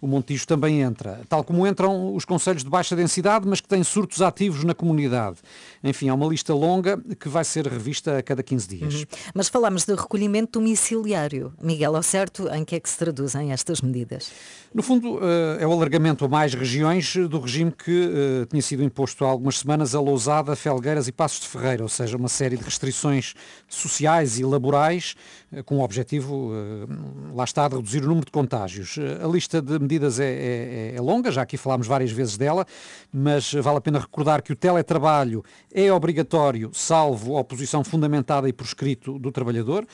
o 0.00 0.06
Montijo 0.06 0.46
também 0.46 0.80
entra. 0.80 1.20
Tal 1.28 1.44
como 1.44 1.66
entram 1.66 2.14
os 2.14 2.24
conselhos 2.24 2.64
de 2.64 2.70
baixa 2.70 2.96
densidade, 2.96 3.46
mas 3.46 3.60
que 3.60 3.68
têm 3.68 3.84
surtos 3.84 4.22
ativos 4.22 4.64
na 4.64 4.74
comunidade. 4.74 5.36
Enfim, 5.84 6.08
há 6.08 6.14
uma 6.14 6.26
lista 6.26 6.54
longa 6.54 6.98
que 7.20 7.28
vai 7.28 7.44
ser 7.44 7.66
revista 7.66 8.18
a 8.18 8.22
cada 8.22 8.42
15 8.42 8.68
dias. 8.68 8.94
Uhum. 8.94 9.04
Mas 9.34 9.48
falamos 9.48 9.84
de 9.84 9.94
recolhimento 9.94 10.58
domiciliário. 10.58 11.52
Miguel, 11.62 11.94
ao 11.94 12.02
certo, 12.02 12.48
em 12.48 12.64
que 12.64 12.76
é 12.76 12.80
que 12.80 12.88
se 12.88 12.96
traduzem 12.96 13.52
estas 13.52 13.80
medidas? 13.80 14.32
No 14.74 14.82
fundo, 14.82 15.18
eh, 15.22 15.62
é 15.62 15.66
o 15.66 15.72
alargamento 15.72 16.24
a 16.24 16.28
mais 16.28 16.54
regiões 16.54 17.16
do 17.16 17.38
regime 17.38 17.72
que 17.72 18.10
eh, 18.12 18.46
tinha 18.46 18.62
sido 18.62 18.82
imposto 18.82 19.24
há 19.24 19.28
algumas 19.28 19.58
semanas 19.58 19.94
a 19.94 20.00
Lousada, 20.00 20.56
Felgueiras 20.56 21.08
e 21.08 21.12
Passos 21.12 21.40
de 21.40 21.46
Ferreira, 21.46 21.82
ou 21.82 21.88
seja, 21.88 22.16
uma 22.16 22.28
série 22.28 22.56
de 22.56 22.64
restrições 22.64 23.34
sociais 23.68 24.38
e 24.38 24.44
laborais 24.44 25.14
com 25.64 25.78
o 25.78 25.82
objetivo, 25.82 26.50
lá 27.34 27.44
está, 27.44 27.68
de 27.68 27.76
reduzir 27.76 28.02
o 28.04 28.08
número 28.08 28.26
de 28.26 28.32
contágios. 28.32 28.96
A 29.22 29.26
lista 29.26 29.62
de 29.62 29.78
medidas 29.78 30.20
é, 30.20 30.26
é, 30.26 30.92
é 30.96 31.00
longa, 31.00 31.30
já 31.30 31.42
aqui 31.42 31.56
falámos 31.56 31.86
várias 31.86 32.10
vezes 32.10 32.36
dela, 32.36 32.66
mas 33.12 33.52
vale 33.52 33.78
a 33.78 33.80
pena 33.80 33.98
recordar 33.98 34.42
que 34.42 34.52
o 34.52 34.56
teletrabalho 34.56 35.44
é 35.72 35.92
obrigatório, 35.92 36.70
salvo 36.72 37.38
oposição 37.38 37.82
fundamentada 37.82 38.48
e 38.48 38.52
por 38.52 38.64
escrito 38.64 39.18
do 39.18 39.32
trabalhador. 39.32 39.86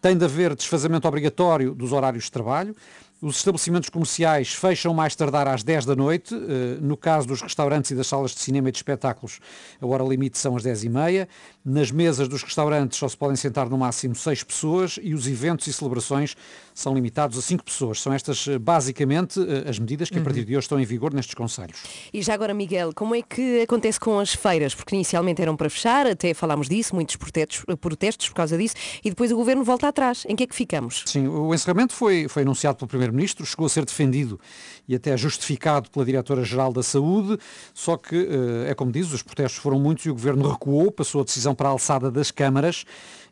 Tem 0.00 0.16
de 0.16 0.24
haver 0.24 0.54
desfazamento 0.54 1.08
obrigatório 1.08 1.74
dos 1.74 1.92
horários 1.92 2.24
de 2.24 2.32
trabalho. 2.32 2.74
Os 3.20 3.38
estabelecimentos 3.38 3.88
comerciais 3.88 4.52
fecham 4.52 4.92
mais 4.92 5.16
tardar 5.16 5.48
às 5.48 5.62
10 5.62 5.86
da 5.86 5.96
noite. 5.96 6.34
Eh, 6.34 6.78
no 6.82 6.98
caso 6.98 7.26
dos 7.26 7.40
restaurantes 7.40 7.90
e 7.90 7.94
das 7.94 8.06
salas 8.06 8.32
de 8.32 8.40
cinema 8.40 8.68
e 8.68 8.72
de 8.72 8.76
espetáculos, 8.76 9.40
a 9.80 9.86
hora 9.86 10.04
limite 10.04 10.36
são 10.36 10.54
as 10.54 10.62
10 10.62 10.84
e 10.84 10.88
meia. 10.90 11.28
Nas 11.68 11.90
mesas 11.90 12.28
dos 12.28 12.44
restaurantes 12.44 12.96
só 12.96 13.08
se 13.08 13.16
podem 13.16 13.34
sentar 13.34 13.68
no 13.68 13.76
máximo 13.76 14.14
seis 14.14 14.44
pessoas 14.44 15.00
e 15.02 15.12
os 15.12 15.26
eventos 15.26 15.66
e 15.66 15.72
celebrações 15.72 16.36
são 16.72 16.94
limitados 16.94 17.36
a 17.36 17.42
cinco 17.42 17.64
pessoas. 17.64 18.00
São 18.00 18.12
estas 18.12 18.46
eh, 18.46 18.56
basicamente 18.56 19.40
eh, 19.40 19.68
as 19.68 19.76
medidas 19.76 20.08
que 20.08 20.16
a 20.16 20.22
partir 20.22 20.44
de 20.44 20.56
hoje 20.56 20.66
estão 20.66 20.78
em 20.78 20.84
vigor 20.84 21.12
nestes 21.12 21.34
conselhos. 21.34 21.82
E 22.14 22.22
já 22.22 22.34
agora, 22.34 22.54
Miguel, 22.54 22.92
como 22.94 23.16
é 23.16 23.20
que 23.22 23.62
acontece 23.62 23.98
com 23.98 24.20
as 24.20 24.32
feiras? 24.32 24.76
Porque 24.76 24.94
inicialmente 24.94 25.42
eram 25.42 25.56
para 25.56 25.68
fechar, 25.68 26.06
até 26.06 26.32
falámos 26.34 26.68
disso, 26.68 26.94
muitos 26.94 27.16
protestos, 27.16 27.64
protestos 27.80 28.28
por 28.28 28.36
causa 28.36 28.56
disso, 28.56 28.76
e 29.04 29.10
depois 29.10 29.32
o 29.32 29.36
governo 29.36 29.64
volta 29.64 29.88
atrás. 29.88 30.24
Em 30.28 30.36
que 30.36 30.44
é 30.44 30.46
que 30.46 30.54
ficamos? 30.54 31.02
Sim, 31.04 31.26
o 31.26 31.52
encerramento 31.52 31.94
foi, 31.94 32.28
foi 32.28 32.42
anunciado 32.42 32.76
pelo 32.78 32.86
Primeiro-Ministro, 32.86 33.44
chegou 33.44 33.66
a 33.66 33.68
ser 33.68 33.84
defendido 33.84 34.38
e 34.88 34.94
até 34.94 35.16
justificado 35.16 35.90
pela 35.90 36.04
Diretora-Geral 36.04 36.72
da 36.72 36.82
Saúde, 36.82 37.38
só 37.74 37.96
que, 37.96 38.16
eh, 38.16 38.70
é 38.70 38.74
como 38.74 38.92
diz, 38.92 39.12
os 39.12 39.22
protestos 39.22 39.60
foram 39.60 39.78
muitos 39.78 40.06
e 40.06 40.10
o 40.10 40.14
Governo 40.14 40.48
recuou, 40.48 40.90
passou 40.92 41.20
a 41.20 41.24
decisão 41.24 41.54
para 41.54 41.68
a 41.68 41.72
alçada 41.72 42.10
das 42.10 42.30
câmaras 42.30 42.84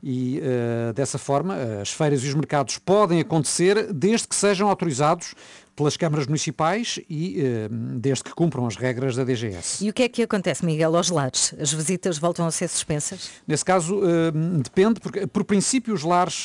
e 0.06 0.38
uh, 0.40 0.92
dessa 0.92 1.16
forma 1.16 1.56
as 1.80 1.90
feiras 1.90 2.22
e 2.22 2.28
os 2.28 2.34
mercados 2.34 2.76
podem 2.76 3.20
acontecer 3.20 3.90
desde 3.90 4.28
que 4.28 4.34
sejam 4.34 4.68
autorizados 4.68 5.34
pelas 5.76 5.96
câmaras 5.96 6.26
municipais 6.26 7.00
e 7.08 7.42
uh, 7.42 7.98
desde 7.98 8.24
que 8.24 8.34
cumpram 8.34 8.66
as 8.66 8.76
regras 8.76 9.16
da 9.16 9.24
DGS. 9.24 9.84
E 9.84 9.90
o 9.90 9.92
que 9.92 10.02
é 10.02 10.08
que 10.08 10.22
acontece, 10.22 10.64
Miguel, 10.64 10.96
aos 10.96 11.10
lares? 11.10 11.54
As 11.58 11.72
visitas 11.72 12.18
voltam 12.18 12.46
a 12.46 12.50
ser 12.50 12.68
suspensas? 12.68 13.30
Nesse 13.46 13.64
caso, 13.64 13.96
uh, 13.96 14.32
depende, 14.62 15.00
porque 15.00 15.26
por 15.26 15.44
princípio 15.44 15.94
os 15.94 16.02
lares 16.02 16.44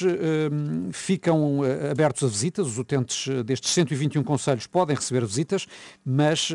ficam 0.91 1.61
abertos 1.89 2.23
a 2.23 2.27
visitas, 2.27 2.67
os 2.67 2.77
utentes 2.77 3.27
destes 3.43 3.71
121 3.71 4.23
conselhos 4.23 4.67
podem 4.67 4.95
receber 4.95 5.25
visitas, 5.25 5.67
mas, 6.05 6.49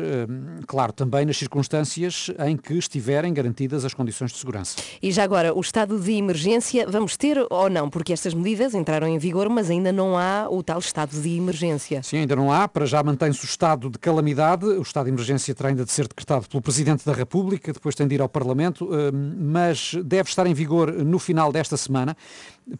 claro, 0.67 0.93
também 0.93 1.25
nas 1.25 1.37
circunstâncias 1.37 2.31
em 2.45 2.57
que 2.57 2.73
estiverem 2.73 3.33
garantidas 3.33 3.85
as 3.85 3.93
condições 3.93 4.31
de 4.31 4.37
segurança. 4.37 4.77
E 5.01 5.11
já 5.11 5.23
agora, 5.23 5.53
o 5.53 5.61
estado 5.61 5.99
de 5.99 6.13
emergência 6.13 6.87
vamos 6.87 7.17
ter 7.17 7.37
ou 7.49 7.69
não? 7.69 7.89
Porque 7.89 8.13
estas 8.13 8.33
medidas 8.33 8.73
entraram 8.73 9.07
em 9.07 9.17
vigor, 9.17 9.49
mas 9.49 9.69
ainda 9.69 9.91
não 9.91 10.17
há 10.17 10.47
o 10.49 10.63
tal 10.63 10.79
estado 10.79 11.19
de 11.19 11.37
emergência. 11.37 12.01
Sim, 12.03 12.17
ainda 12.17 12.35
não 12.35 12.51
há. 12.51 12.64
Para 12.67 12.85
já 12.85 13.03
mantém-se 13.03 13.43
o 13.43 13.45
estado 13.45 13.89
de 13.89 13.97
calamidade. 13.97 14.65
O 14.65 14.81
estado 14.81 15.05
de 15.05 15.11
emergência 15.11 15.53
terá 15.53 15.69
ainda 15.69 15.85
de 15.85 15.91
ser 15.91 16.07
decretado 16.07 16.47
pelo 16.47 16.61
Presidente 16.61 17.05
da 17.05 17.13
República, 17.13 17.71
depois 17.71 17.95
tem 17.95 18.07
de 18.07 18.15
ir 18.15 18.21
ao 18.21 18.29
Parlamento, 18.29 18.89
eh, 18.93 19.11
mas 19.11 19.93
deve 20.03 20.29
estar 20.29 20.45
em 20.47 20.53
vigor 20.53 20.91
no 20.91 21.19
final 21.19 21.51
desta 21.51 21.77
semana 21.77 22.15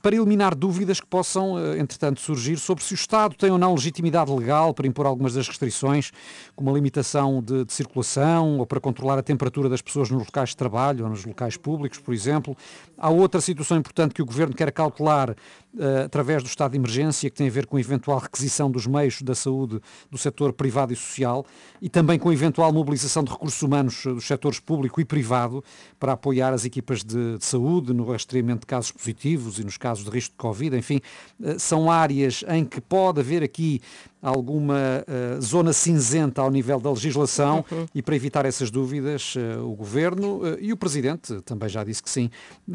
para 0.01 0.15
eliminar 0.15 0.55
dúvidas 0.55 0.99
que 0.99 1.05
possam, 1.05 1.59
eh, 1.59 1.77
entretanto, 1.77 2.19
surgir 2.19 2.57
sobre 2.57 2.83
se 2.83 2.93
o 2.93 2.95
Estado 2.95 3.35
tem 3.35 3.51
ou 3.51 3.57
não 3.57 3.73
legitimidade 3.73 4.31
legal 4.31 4.73
para 4.73 4.87
impor 4.87 5.05
algumas 5.05 5.35
das 5.35 5.47
restrições, 5.47 6.11
como 6.55 6.71
a 6.71 6.73
limitação 6.73 7.41
de, 7.41 7.65
de, 7.65 7.73
circulação 7.73 8.57
ou 8.57 8.65
para 8.65 8.79
controlar 8.79 9.19
a 9.19 9.23
temperatura 9.23 9.69
das 9.69 9.81
pessoas 9.81 10.09
nos 10.09 10.25
locais 10.25 10.49
de 10.49 10.57
trabalho 10.57 11.03
ou 11.03 11.09
nos 11.09 11.23
locais 11.23 11.55
públicos, 11.55 11.99
por 11.99 12.13
exemplo. 12.13 12.57
Há 12.97 13.09
outra 13.09 13.39
situação 13.39 13.77
importante 13.77 14.13
que 14.13 14.21
o 14.21 14.25
Governo 14.25 14.55
quer 14.55 14.71
cautelar 14.71 15.31
uh, 15.31 16.05
através 16.05 16.41
do 16.41 16.47
estado 16.47 16.71
de 16.71 16.77
emergência, 16.77 17.29
que 17.29 17.35
tem 17.35 17.47
a 17.47 17.51
ver 17.51 17.67
com 17.67 17.77
a 17.77 17.79
eventual 17.79 18.17
requisição 18.17 18.71
dos 18.71 18.87
meios 18.87 19.21
da 19.21 19.35
saúde 19.35 19.79
do 20.09 20.17
setor 20.17 20.53
privado 20.53 20.93
e 20.93 20.95
social 20.95 21.45
e 21.81 21.89
também 21.89 22.17
com 22.17 22.29
a 22.29 22.33
eventual 22.33 22.71
mobilização 22.73 23.23
de 23.23 23.31
recursos 23.31 23.61
humanos 23.61 24.03
dos 24.03 24.25
setores 24.25 24.59
público 24.59 24.99
e 24.99 25.05
privado 25.05 25.63
para 25.99 26.13
apoiar 26.13 26.53
as 26.53 26.65
equipas 26.65 27.03
de, 27.03 27.37
de 27.37 27.45
saúde 27.45 27.93
no 27.93 28.09
rastreamento 28.09 28.61
de 28.61 28.67
casos 28.67 28.91
positivos 28.91 29.59
e 29.59 29.63
nos 29.63 29.74
casos 29.77 30.05
de 30.05 30.09
risco 30.09 30.31
de 30.31 30.37
Covid. 30.37 30.77
Enfim, 30.77 31.01
uh, 31.39 31.59
são 31.59 31.89
áreas 31.89 32.43
em 32.47 32.65
que 32.65 32.81
pode 32.81 33.19
haver 33.19 33.43
aqui 33.43 33.81
alguma 34.21 35.03
uh, 35.07 35.41
zona 35.41 35.71
cinzenta 35.71 36.41
ao 36.41 36.49
nível 36.49 36.79
da 36.79 36.89
legislação 36.89 37.63
uhum. 37.71 37.85
e 37.93 38.01
para 38.01 38.15
evitar 38.15 38.45
essas 38.45 38.71
dúvidas, 38.71 39.35
uh, 39.35 39.63
o 39.63 39.75
Governo 39.75 40.37
uh, 40.37 40.57
e 40.59 40.73
o 40.73 40.77
Presidente 40.77 41.41
também 41.41 41.69
já 41.69 41.83
disse 41.83 42.01
que 42.01 42.09
sim, 42.09 42.31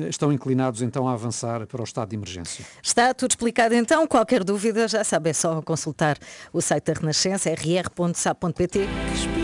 estão 0.08 0.32
inclinados 0.32 0.80
então 0.80 1.08
a 1.08 1.12
avançar 1.12 1.66
para 1.66 1.80
o 1.80 1.84
estado 1.84 2.10
de 2.10 2.16
emergência. 2.16 2.64
Está 2.82 3.12
tudo 3.12 3.32
explicado 3.32 3.74
então, 3.74 4.06
qualquer 4.06 4.44
dúvida 4.44 4.86
já 4.86 5.02
sabe, 5.02 5.30
é 5.30 5.32
só 5.32 5.60
consultar 5.62 6.18
o 6.52 6.60
site 6.60 6.84
da 6.84 6.92
Renascença, 6.92 7.50
rr.sa.pt. 7.50 9.39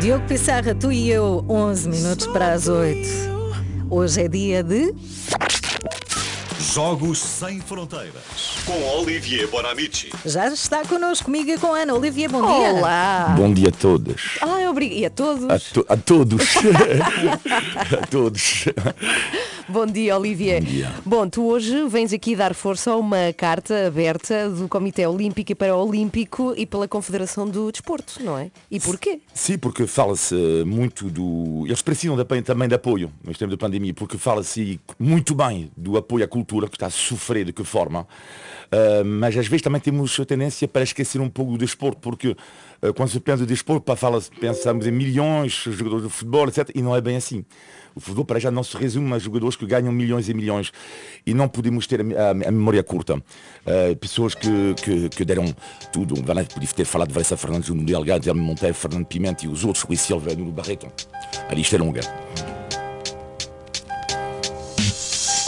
Diogo 0.00 0.24
Pissarra, 0.28 0.76
tu 0.76 0.92
e 0.92 1.10
eu, 1.10 1.44
11 1.48 1.88
minutos 1.88 2.26
para 2.28 2.52
as 2.52 2.68
8. 2.68 3.00
Hoje 3.90 4.22
é 4.22 4.28
dia 4.28 4.62
de... 4.62 4.94
Jogos 6.72 7.18
Sem 7.18 7.60
Fronteiras. 7.60 8.12
Com 8.64 8.80
Olivier 9.00 9.48
Bonamici. 9.48 10.10
Já 10.24 10.46
está 10.46 10.84
connosco, 10.84 11.24
comigo 11.24 11.50
e 11.50 11.58
com 11.58 11.74
Ana. 11.74 11.94
Olivier, 11.94 12.30
bom 12.30 12.42
dia. 12.42 12.74
Olá. 12.74 13.34
Bom 13.36 13.52
dia 13.52 13.70
a 13.70 13.72
todos. 13.72 14.38
Ah, 14.40 14.70
obrigado. 14.70 14.98
E 14.98 15.06
a 15.06 15.10
todos? 15.10 15.50
A, 15.50 15.58
to 15.58 15.86
a 15.88 15.96
todos. 15.96 16.44
a 17.90 18.06
todos. 18.06 18.66
Bom 19.70 19.84
dia, 19.84 20.16
Olivier. 20.16 20.62
Bom 20.62 20.70
dia. 20.70 20.92
Bom, 21.04 21.28
tu 21.28 21.44
hoje 21.44 21.86
vens 21.88 22.10
aqui 22.14 22.34
dar 22.34 22.54
força 22.54 22.92
a 22.92 22.96
uma 22.96 23.34
carta 23.36 23.86
aberta 23.86 24.48
do 24.48 24.66
Comitê 24.66 25.06
Olímpico 25.06 25.52
e 25.52 25.54
Paraolímpico 25.54 26.54
e 26.56 26.64
pela 26.64 26.88
Confederação 26.88 27.46
do 27.46 27.70
Desporto, 27.70 28.14
não 28.24 28.38
é? 28.38 28.50
E 28.70 28.80
porquê? 28.80 29.20
Sim, 29.34 29.58
porque 29.58 29.86
fala-se 29.86 30.34
muito 30.64 31.10
do... 31.10 31.64
Eles 31.66 31.82
precisam 31.82 32.16
também 32.42 32.66
de 32.66 32.74
apoio 32.76 33.12
neste 33.22 33.40
tempo 33.40 33.50
de 33.50 33.58
pandemia, 33.58 33.92
porque 33.92 34.16
fala-se 34.16 34.80
muito 34.98 35.34
bem 35.34 35.70
do 35.76 35.98
apoio 35.98 36.24
à 36.24 36.28
cultura, 36.28 36.66
que 36.66 36.76
está 36.76 36.86
a 36.86 36.90
sofrer 36.90 37.44
de 37.44 37.52
que 37.52 37.62
forma. 37.62 38.06
Uh, 38.72 39.04
mas 39.04 39.36
às 39.36 39.46
vezes 39.48 39.60
também 39.60 39.82
temos 39.82 40.18
a 40.18 40.24
tendência 40.24 40.66
para 40.66 40.82
esquecer 40.82 41.20
um 41.20 41.28
pouco 41.28 41.52
do 41.52 41.58
desporto, 41.58 42.00
porque 42.00 42.34
quando 42.94 43.08
se 43.08 43.18
pensa 43.18 43.42
em 43.42 43.46
desporto, 43.46 43.96
fala 43.96 44.20
pensamos 44.40 44.86
em 44.86 44.92
milhões 44.92 45.64
de 45.64 45.72
jogadores 45.72 46.04
de 46.04 46.10
futebol, 46.10 46.48
etc. 46.48 46.70
E 46.74 46.82
não 46.82 46.94
é 46.94 47.00
bem 47.00 47.16
assim. 47.16 47.44
O 47.94 48.00
futebol 48.00 48.24
para 48.24 48.38
já 48.38 48.50
não 48.50 48.62
se 48.62 48.76
resume 48.76 49.12
a 49.12 49.18
jogadores 49.18 49.56
que 49.56 49.66
ganham 49.66 49.92
milhões 49.92 50.28
e 50.28 50.34
milhões 50.34 50.70
e 51.26 51.34
não 51.34 51.48
podemos 51.48 51.86
ter 51.88 52.00
a, 52.00 52.04
a, 52.04 52.30
a 52.30 52.34
memória 52.34 52.82
curta. 52.84 53.16
Uh, 53.16 53.96
pessoas 53.96 54.34
que, 54.36 54.74
que, 54.76 55.08
que, 55.08 55.24
deram 55.24 55.52
tudo. 55.92 56.14
Podia 56.14 56.68
ter 56.74 56.84
falado 56.84 57.08
de 57.08 57.14
Vanessa 57.14 57.36
Fernandes, 57.36 57.68
Nuno 57.70 57.84
Delgado, 57.84 58.20
Guilherme 58.20 58.40
Monteiro, 58.40 58.74
Fernando 58.74 59.06
Pimenta 59.06 59.44
e 59.44 59.48
os 59.48 59.64
outros, 59.64 59.82
Rui 59.82 59.96
Silva, 59.96 60.32
Nuno 60.34 60.52
Barreto. 60.52 60.86
A 61.48 61.54
lista 61.54 61.74
é 61.74 61.78
longa. 61.80 62.00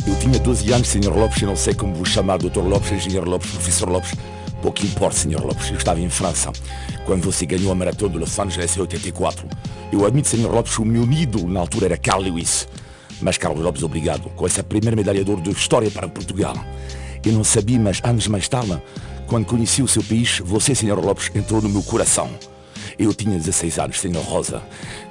Eu 0.06 0.18
tinha 0.18 0.40
12 0.40 0.72
anos, 0.72 0.88
Sr. 0.88 1.16
Lopes, 1.16 1.42
e 1.42 1.46
não 1.46 1.54
sei 1.54 1.74
como 1.74 1.94
vos 1.94 2.08
chamar, 2.08 2.38
Dr. 2.38 2.62
Lopes, 2.62 2.90
Engenheiro 2.90 3.30
Lopes, 3.30 3.50
Professor 3.50 3.88
Lopes. 3.88 4.10
Pouco 4.62 4.84
importa, 4.84 5.16
Sr. 5.16 5.42
Lopes. 5.42 5.70
Eu 5.70 5.76
estava 5.76 6.00
em 6.00 6.08
França, 6.10 6.52
quando 7.06 7.24
você 7.24 7.46
ganhou 7.46 7.72
a 7.72 7.74
maratona 7.74 8.12
de 8.12 8.18
Los 8.18 8.38
Angeles 8.38 8.76
em 8.76 8.80
84. 8.80 9.48
Eu 9.92 10.04
admito, 10.04 10.28
Sr. 10.28 10.50
Lopes, 10.50 10.78
o 10.78 10.84
meu 10.84 11.10
ídolo 11.10 11.48
na 11.48 11.60
altura 11.60 11.86
era 11.86 11.96
Carl 11.96 12.20
Lewis. 12.20 12.68
Mas 13.20 13.36
Carlos 13.36 13.62
Lopes, 13.62 13.82
obrigado, 13.82 14.30
com 14.30 14.46
essa 14.46 14.62
primeira 14.62 14.96
medalha 14.96 15.24
de 15.24 15.30
ouro 15.30 15.42
de 15.42 15.50
história 15.50 15.90
para 15.90 16.08
Portugal. 16.08 16.54
Eu 17.24 17.32
não 17.32 17.44
sabia, 17.44 17.78
mas 17.78 18.00
anos 18.02 18.26
mais 18.28 18.48
tarde, 18.48 18.80
quando 19.26 19.46
conheci 19.46 19.82
o 19.82 19.88
seu 19.88 20.02
país, 20.02 20.40
você, 20.44 20.74
Sr. 20.74 20.98
Lopes, 20.98 21.30
entrou 21.34 21.60
no 21.60 21.68
meu 21.68 21.82
coração. 21.82 22.30
Eu 22.98 23.14
tinha 23.14 23.36
16 23.36 23.78
anos, 23.78 24.00
Sr. 24.00 24.22
Rosa. 24.24 24.62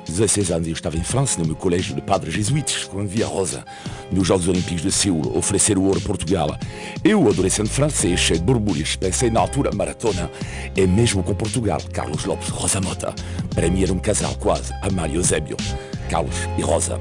16 0.09 0.51
anos 0.51 0.67
eu 0.67 0.73
estava 0.73 0.97
em 0.97 1.03
França, 1.03 1.39
no 1.39 1.45
meu 1.45 1.55
colégio 1.55 1.95
de 1.95 2.01
padres 2.01 2.33
jesuítas, 2.33 2.83
quando 2.83 3.07
vi 3.07 3.23
a 3.23 3.27
Rosa, 3.27 3.63
nos 4.11 4.27
Jogos 4.27 4.47
Olímpicos 4.47 4.81
de 4.81 4.91
Seul, 4.91 5.37
oferecer 5.37 5.77
o 5.77 5.83
ouro 5.83 5.99
a 5.99 6.01
Portugal. 6.01 6.57
Eu, 7.03 7.27
adolescente 7.27 7.69
francês, 7.69 8.19
cheio 8.19 8.39
de 8.39 8.45
borbulhas, 8.45 8.95
pensei 8.95 9.29
na 9.29 9.39
altura 9.39 9.71
maratona, 9.73 10.29
é 10.75 10.85
mesmo 10.85 11.23
com 11.23 11.33
Portugal, 11.33 11.79
Carlos 11.93 12.25
Lopes, 12.25 12.49
Rosa 12.49 12.81
Mota. 12.81 13.13
Para 13.53 13.69
mim 13.69 13.83
era 13.83 13.93
um 13.93 13.99
casal 13.99 14.35
quase, 14.35 14.73
Amália 14.81 15.15
Eusébio, 15.15 15.57
Carlos 16.09 16.35
e 16.57 16.61
Rosa. 16.61 16.99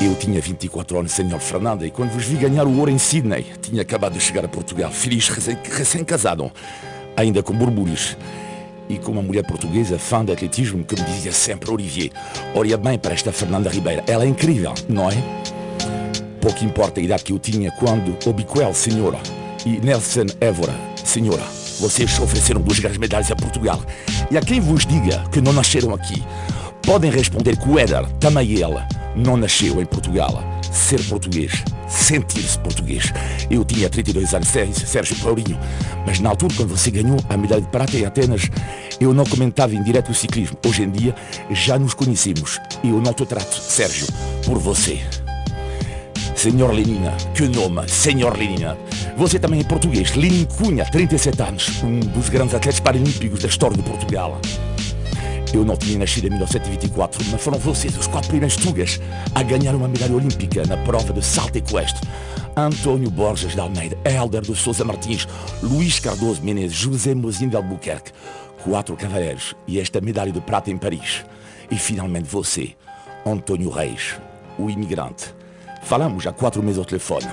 Eu 0.00 0.14
tinha 0.14 0.40
24 0.40 0.98
anos, 0.98 1.12
Senhor 1.12 1.40
Fernanda, 1.40 1.86
e 1.86 1.90
quando 1.90 2.10
vos 2.10 2.24
vi 2.24 2.36
ganhar 2.36 2.66
o 2.66 2.78
ouro 2.78 2.90
em 2.90 2.98
Sydney, 2.98 3.46
tinha 3.60 3.82
acabado 3.82 4.12
de 4.12 4.20
chegar 4.20 4.44
a 4.44 4.48
Portugal, 4.48 4.90
feliz, 4.90 5.28
recém-casado, 5.28 6.52
ainda 7.16 7.42
com 7.42 7.52
borbulhos 7.52 8.16
e 8.88 8.98
com 8.98 9.12
uma 9.12 9.22
mulher 9.22 9.44
portuguesa, 9.44 9.98
fã 9.98 10.24
de 10.24 10.32
atletismo, 10.32 10.84
que 10.84 10.94
me 10.94 11.06
dizia 11.06 11.32
sempre, 11.32 11.70
Olivier, 11.70 12.10
olha 12.54 12.76
bem 12.76 12.98
para 12.98 13.14
esta 13.14 13.32
Fernanda 13.32 13.68
Ribeira, 13.68 14.02
ela 14.06 14.24
é 14.24 14.26
incrível, 14.26 14.74
não 14.88 15.10
é? 15.10 15.16
Pouco 16.40 16.64
importa 16.64 17.00
a 17.00 17.02
idade 17.02 17.24
que 17.24 17.32
eu 17.32 17.38
tinha 17.38 17.70
quando 17.72 18.16
Obiquel, 18.26 18.72
senhora, 18.72 19.18
e 19.66 19.78
Nelson 19.80 20.26
Évora, 20.40 20.74
senhora, 21.04 21.42
vocês 21.80 22.18
ofereceram 22.18 22.60
duas 22.60 22.78
grandes 22.78 22.98
medalhas 22.98 23.30
a 23.30 23.36
Portugal. 23.36 23.80
E 24.30 24.36
a 24.36 24.40
quem 24.40 24.60
vos 24.60 24.86
diga 24.86 25.24
que 25.30 25.40
não 25.40 25.52
nasceram 25.52 25.94
aqui, 25.94 26.22
podem 26.82 27.10
responder 27.10 27.56
que 27.56 27.68
o 27.68 27.78
Éder, 27.78 28.06
também 28.20 28.50
ele, 28.52 28.82
não 29.14 29.36
nasceu 29.36 29.80
em 29.80 29.86
Portugal. 29.86 30.42
Ser 30.70 31.02
português 31.04 31.64
sentir-se 31.88 32.58
português. 32.58 33.12
Eu 33.50 33.64
tinha 33.64 33.88
32 33.88 34.34
anos, 34.34 34.48
Sérgio 34.48 35.16
Paulinho, 35.16 35.58
mas 36.06 36.20
na 36.20 36.30
altura, 36.30 36.54
quando 36.56 36.76
você 36.76 36.90
ganhou 36.90 37.18
a 37.28 37.36
medalha 37.36 37.62
de 37.62 37.68
prata 37.68 37.96
em 37.96 38.04
Atenas, 38.04 38.48
eu 39.00 39.12
não 39.12 39.24
comentava 39.24 39.74
em 39.74 39.82
direto 39.82 40.10
o 40.10 40.14
ciclismo. 40.14 40.56
Hoje 40.66 40.82
em 40.82 40.90
dia, 40.90 41.14
já 41.50 41.78
nos 41.78 41.94
conhecemos. 41.94 42.60
E 42.82 42.88
eu 42.88 43.00
não 43.00 43.12
te 43.12 43.24
trato, 43.26 43.54
Sérgio, 43.54 44.06
por 44.44 44.58
você. 44.58 45.00
Senhor 46.34 46.72
Lenina, 46.72 47.16
que 47.34 47.48
nome, 47.48 47.88
Senhor 47.88 48.36
Lenina. 48.36 48.76
Você 49.16 49.38
também 49.38 49.60
é 49.60 49.64
português. 49.64 50.14
Lenin 50.14 50.44
Cunha, 50.44 50.84
37 50.84 51.42
anos, 51.42 51.82
um 51.82 51.98
dos 51.98 52.28
grandes 52.28 52.54
atletas 52.54 52.80
paralímpicos 52.80 53.40
da 53.40 53.48
história 53.48 53.76
de 53.76 53.82
Portugal. 53.82 54.40
Eu 55.52 55.64
não 55.64 55.76
tinha 55.76 55.98
nascido 55.98 56.26
em 56.26 56.30
1924, 56.30 57.24
mas 57.30 57.40
foram 57.40 57.58
vocês 57.58 57.96
os 57.96 58.06
quatro 58.06 58.28
primeiros 58.28 58.56
tugas 58.56 59.00
a 59.34 59.42
ganhar 59.42 59.74
uma 59.74 59.88
medalha 59.88 60.14
olímpica 60.14 60.62
na 60.66 60.76
prova 60.78 61.12
de 61.12 61.24
salto 61.24 61.56
equestre. 61.56 62.06
António 62.54 63.10
Borges 63.10 63.52
de 63.52 63.60
Almeida, 63.60 63.96
Helder 64.04 64.42
de 64.42 64.54
Souza 64.54 64.84
Martins, 64.84 65.26
Luís 65.62 65.98
Cardoso 66.00 66.42
Menezes, 66.42 66.76
José 66.76 67.14
Mozinho 67.14 67.50
de 67.50 67.56
Albuquerque. 67.56 68.12
Quatro 68.62 68.94
cavaleiros 68.96 69.54
e 69.66 69.80
esta 69.80 70.00
medalha 70.00 70.32
de 70.32 70.40
prata 70.40 70.70
em 70.70 70.76
Paris. 70.76 71.24
E 71.70 71.76
finalmente 71.76 72.28
você, 72.28 72.72
Antônio 73.24 73.70
Reis, 73.70 74.16
o 74.58 74.68
imigrante. 74.68 75.34
Falamos 75.82 76.26
há 76.26 76.32
quatro 76.32 76.62
meses 76.62 76.78
ao 76.78 76.84
telefone. 76.84 77.28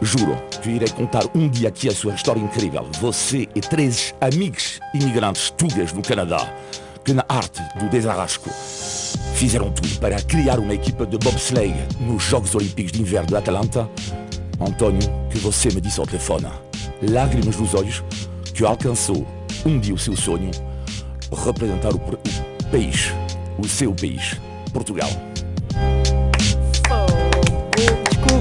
Juro 0.00 0.38
irei 0.76 0.88
contar 0.88 1.24
um 1.34 1.48
dia 1.48 1.68
aqui 1.68 1.88
a 1.88 1.94
sua 1.94 2.14
história 2.14 2.40
incrível. 2.40 2.86
Você 3.00 3.48
e 3.54 3.60
três 3.60 4.14
amigos 4.20 4.80
imigrantes 4.94 5.50
tugas 5.50 5.92
no 5.92 6.02
Canadá, 6.02 6.52
que 7.04 7.12
na 7.12 7.24
arte 7.28 7.62
do 7.78 7.88
desarrasco 7.88 8.50
fizeram 9.34 9.70
tudo 9.70 9.98
para 10.00 10.20
criar 10.22 10.58
uma 10.58 10.74
equipa 10.74 11.06
de 11.06 11.16
bobsleigh 11.18 11.74
nos 12.00 12.22
Jogos 12.22 12.54
Olímpicos 12.54 12.92
de 12.92 13.00
Inverno 13.00 13.28
de 13.28 13.36
Atlanta. 13.36 13.88
Antônio, 14.60 15.08
que 15.30 15.38
você 15.38 15.68
me 15.68 15.80
disse 15.80 16.00
ao 16.00 16.06
telefone, 16.06 16.48
lágrimas 17.02 17.56
nos 17.56 17.74
olhos, 17.74 18.02
que 18.52 18.64
alcançou 18.64 19.26
um 19.64 19.78
dia 19.78 19.94
o 19.94 19.98
seu 19.98 20.16
sonho, 20.16 20.50
representar 21.44 21.94
o, 21.94 21.96
o 21.96 22.70
país, 22.70 23.12
o 23.58 23.68
seu 23.68 23.94
país, 23.94 24.36
Portugal. 24.72 25.08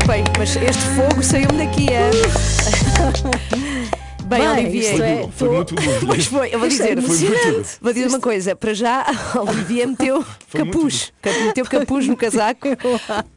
Desculpem, 0.07 0.23
mas 0.37 0.55
este 0.55 0.81
fogo 0.95 1.21
saiu-me 1.21 1.65
daqui, 1.65 1.87
é? 1.91 2.09
Bem, 4.25 4.39
Bem, 4.39 4.49
Olivier, 4.49 4.93
isto 4.93 5.03
é- 5.03 5.27
Foi 5.35 5.49
muito 5.49 5.75
bom. 5.81 5.81
Pois 6.05 6.25
foi, 6.27 6.47
eu 6.53 6.59
vou 6.59 6.67
é 6.67 6.69
dizer, 6.69 7.01
Foi 7.01 7.17
vou 7.81 7.93
dizer 7.93 8.07
uma 8.07 8.19
coisa, 8.21 8.55
para 8.55 8.73
já 8.73 9.01
a 9.35 9.41
Olivier 9.41 9.85
meteu 9.85 10.23
Foi 10.47 10.63
capuz, 10.65 11.11
meteu 11.45 11.65
capuz 11.65 12.07
no 12.07 12.15
casaco 12.15 12.69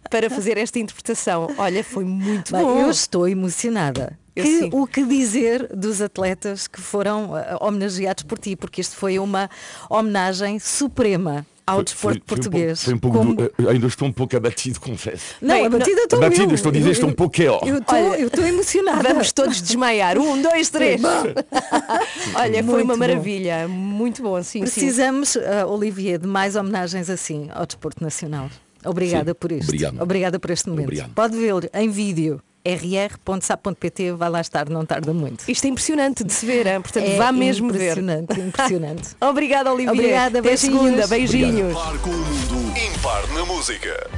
para 0.09 0.31
fazer 0.31 0.59
esta 0.59 0.79
interpretação. 0.79 1.49
Olha, 1.59 1.83
foi 1.83 2.05
muito 2.05 2.53
Bem, 2.53 2.63
bom. 2.63 2.83
eu 2.83 2.91
estou 2.91 3.27
emocionada. 3.29 4.17
Eu 4.37 4.45
Que- 4.45 4.59
sim. 4.61 4.71
o 4.73 4.87
que 4.87 5.03
dizer 5.05 5.67
dos 5.77 6.01
atletas 6.01 6.69
que 6.69 6.81
foram 6.81 7.37
eh, 7.37 7.57
homenageados 7.61 8.23
por 8.23 8.39
ti, 8.39 8.55
porque 8.55 8.81
isto 8.81 8.95
foi 8.95 9.19
uma 9.19 9.51
homenagem 9.89 10.61
suprema 10.61 11.45
ao 11.71 11.83
desporto 11.83 12.21
português. 12.25 12.83
Foi 12.85 12.95
um 12.95 12.99
pouco, 12.99 13.19
Como- 13.19 13.35
do- 13.35 13.53
eu 13.59 13.69
ainda 13.71 13.87
estou 13.87 14.09
um 14.09 14.13
pouco 14.13 14.37
abatido, 14.37 14.81
confesso. 14.81 15.35
Não, 15.41 15.55
Bem, 15.55 15.67
abatida 15.67 16.01
estou 16.03 16.19
Abatido, 16.19 16.51
eu. 16.51 16.55
estou 16.55 16.71
a 16.71 16.73
dizer, 16.73 16.89
Eu- 16.89 16.93
estou 16.93 17.09
um 17.09 17.13
pouco 17.13 17.37
ó. 17.43 17.61
Eu 17.67 17.79
estou 17.79 17.95
Olha, 17.97 18.21
eu 18.21 18.27
estou 18.27 18.45
emocionada. 18.45 19.09
Vamos 19.09 19.33
todos 19.33 19.61
desmaiar. 19.63 20.19
Um, 20.19 20.41
dois, 20.43 20.69
três. 20.71 21.01
Olha, 22.35 22.63
foi 22.63 22.63
Muito 22.63 22.85
uma 22.85 22.95
bom. 22.95 22.99
maravilha. 22.99 23.69
Muito 23.69 24.23
bom, 24.23 24.37
sim, 24.43 24.61
sim. 24.67 24.81
Precisamos, 24.81 25.37
eh, 25.37 25.65
Olivier, 25.65 26.19
de 26.19 26.27
mais 26.27 26.57
homenagens 26.57 27.09
assim 27.11 27.49
ao 27.53 27.67
desporto 27.67 28.03
nacional. 28.03 28.49
Obrigada 28.85 29.33
Sim, 29.33 29.37
por 29.39 29.53
isto. 29.53 29.65
obrigado. 29.69 30.01
Obrigada 30.03 30.39
por 30.39 30.51
este 30.51 30.69
momento. 30.69 30.85
Obrigado. 30.87 31.11
Pode 31.15 31.37
vê-lo 31.37 31.63
em 31.75 31.91
vídeo. 31.91 32.41
rr.sap.pt 32.65 34.13
vai 34.13 34.29
lá 34.31 34.41
estar, 34.41 34.69
não 34.69 34.85
tarda 34.85 35.13
muito. 35.13 35.45
Isto 35.49 35.65
é 35.67 35.69
impressionante 35.69 36.23
de 36.25 36.33
se 36.33 36.45
ver, 36.47 36.67
hein? 36.67 36.81
portanto 36.81 37.05
É 37.07 37.17
vá 37.17 37.33
mesmo 37.33 37.71
ver. 37.73 37.77
impressionante, 37.93 38.41
impressionante. 38.41 39.09
Obrigada, 39.21 39.73
Olivier. 39.73 39.95
Obrigada, 39.95 40.39
Até 40.41 40.49
beijinhos. 40.49 40.79
segunda, 40.83 41.07
beijinhos. 41.07 41.75
Par 41.75 41.99
com 41.99 42.11
o 42.11 42.13
mundo 42.13 42.79
impar 42.79 43.27
na 43.35 43.45
música. 43.45 44.09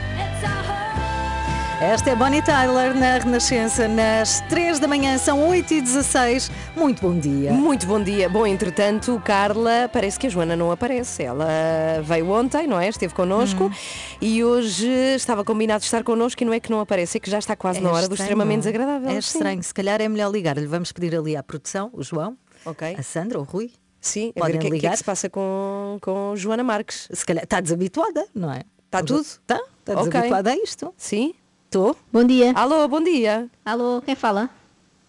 Esta 1.83 2.11
é 2.11 2.15
Bonnie 2.17 2.41
Tyler 2.43 2.95
na 2.95 3.19
Renascença 3.19 3.89
nas 3.89 4.41
3 4.49 4.79
da 4.79 4.87
manhã, 4.87 5.19
são 5.19 5.49
8 5.49 5.75
e 5.75 5.81
16 5.81 6.49
Muito 6.77 7.03
bom 7.03 7.19
dia. 7.19 7.53
Muito 7.53 7.87
bom 7.89 8.01
dia. 8.01 8.29
Bom, 8.29 8.47
entretanto, 8.47 9.21
Carla, 9.25 9.91
parece 9.93 10.17
que 10.19 10.29
a 10.29 10.31
Joana 10.31 10.55
não 10.55 10.71
aparece. 10.71 11.25
Ela 11.25 11.45
veio 12.05 12.31
ontem, 12.31 12.69
não 12.69 12.79
é? 12.79 12.89
Esteve 12.89 13.13
connosco 13.15 13.65
Hum. 13.65 13.71
e 14.21 14.45
hoje 14.45 14.87
estava 15.17 15.45
combinado 15.45 15.83
estar 15.83 16.05
connosco 16.05 16.41
e 16.43 16.47
não 16.47 16.53
é 16.53 16.61
que 16.61 16.71
não 16.71 16.79
aparece, 16.81 17.17
é 17.17 17.21
que 17.21 17.29
já 17.29 17.39
está 17.41 17.57
quase 17.57 17.81
na 17.81 17.91
hora 17.91 18.07
do 18.07 18.15
estranho. 18.15 18.29
extremamente 18.31 18.59
desagradável. 18.61 19.09
É 19.09 19.13
Sim. 19.15 19.19
estranho, 19.19 19.63
se 19.63 19.75
calhar 19.75 20.01
é 20.01 20.09
melhor 20.09 20.31
ligar-lhe. 20.31 20.67
Vamos 20.67 20.93
pedir 20.93 21.17
ali 21.17 21.37
à 21.37 21.43
produção, 21.43 21.91
o 21.93 22.03
João, 22.03 22.37
Ok. 22.65 22.95
a 22.97 23.03
Sandra, 23.03 23.41
o 23.41 23.43
Rui. 23.43 23.73
Sim, 24.01 24.33
a 24.37 24.41
Podem 24.41 24.53
ver 24.53 24.59
o 24.59 24.61
que, 24.71 24.77
é- 24.77 24.81
que 24.81 24.87
é 24.87 24.91
que 24.91 24.97
se 24.99 25.05
passa 25.05 25.29
com, 25.29 25.99
com 26.01 26.35
Joana 26.37 26.63
Marques. 26.63 27.09
Se 27.13 27.25
calhar 27.27 27.43
está 27.45 27.61
desabituada, 27.61 28.25
não 28.35 28.53
é? 28.53 28.63
Está 28.87 29.03
tudo? 29.03 29.21
Está, 29.23 29.57
está 29.57 29.95
Ok. 29.95 30.11
desabituada 30.11 30.51
a 30.51 30.57
isto. 30.57 30.93
Sim? 30.97 31.35
Estou. 31.73 31.97
Bom 32.13 32.23
dia. 32.23 32.53
Alô, 32.55 32.87
bom 32.87 33.03
dia. 33.03 33.49
Alô, 33.65 34.03
quem 34.03 34.15
fala? 34.15 34.51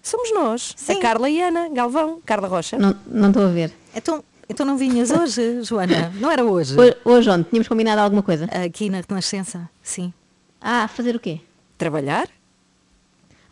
Somos 0.02 0.34
nós, 0.34 0.74
Sim. 0.78 0.94
a 0.94 1.02
Carla 1.02 1.30
e 1.30 1.42
Ana 1.42 1.68
Galvão, 1.68 2.22
Carla 2.26 2.48
Rocha. 2.48 2.78
Não 2.78 2.96
não 3.06 3.28
estou 3.28 3.44
a 3.44 3.50
ver. 3.50 3.74
Então, 3.94 4.24
então 4.48 4.66
não 4.66 4.78
vinhas 4.78 5.12
hoje, 5.12 5.62
Joana? 5.68 6.14
Não 6.22 6.32
era 6.32 6.42
hoje? 6.46 6.80
Hoje, 6.80 6.96
hoje 7.04 7.30
onde? 7.30 7.44
Tínhamos 7.50 7.68
combinado 7.68 8.00
alguma 8.00 8.24
coisa? 8.24 8.46
Aqui 8.46 8.90
na 8.90 9.02
Renascença, 9.02 9.70
sim. 9.82 10.14
Ah, 10.62 10.88
fazer 10.88 11.14
o 11.18 11.20
quê? 11.20 11.42
Trabalhar? 11.78 12.30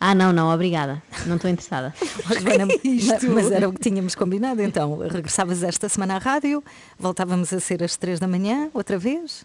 Ah, 0.00 0.14
não, 0.14 0.32
não, 0.32 0.48
obrigada. 0.50 1.02
Não 1.26 1.36
estou 1.36 1.50
interessada. 1.50 1.92
Oh, 2.30 2.40
Joana, 2.40 2.66
isto? 2.82 3.26
ma- 3.26 3.34
mas 3.42 3.50
era 3.52 3.68
o 3.68 3.74
que 3.74 3.80
tínhamos 3.80 4.14
combinado, 4.14 4.62
então. 4.62 4.96
Regressavas 4.96 5.62
esta 5.62 5.86
semana 5.86 6.14
à 6.16 6.18
rádio, 6.18 6.64
voltávamos 6.98 7.52
a 7.52 7.60
ser 7.60 7.82
às 7.82 7.94
três 7.94 8.18
da 8.18 8.26
manhã, 8.26 8.70
outra 8.72 8.96
vez. 8.98 9.44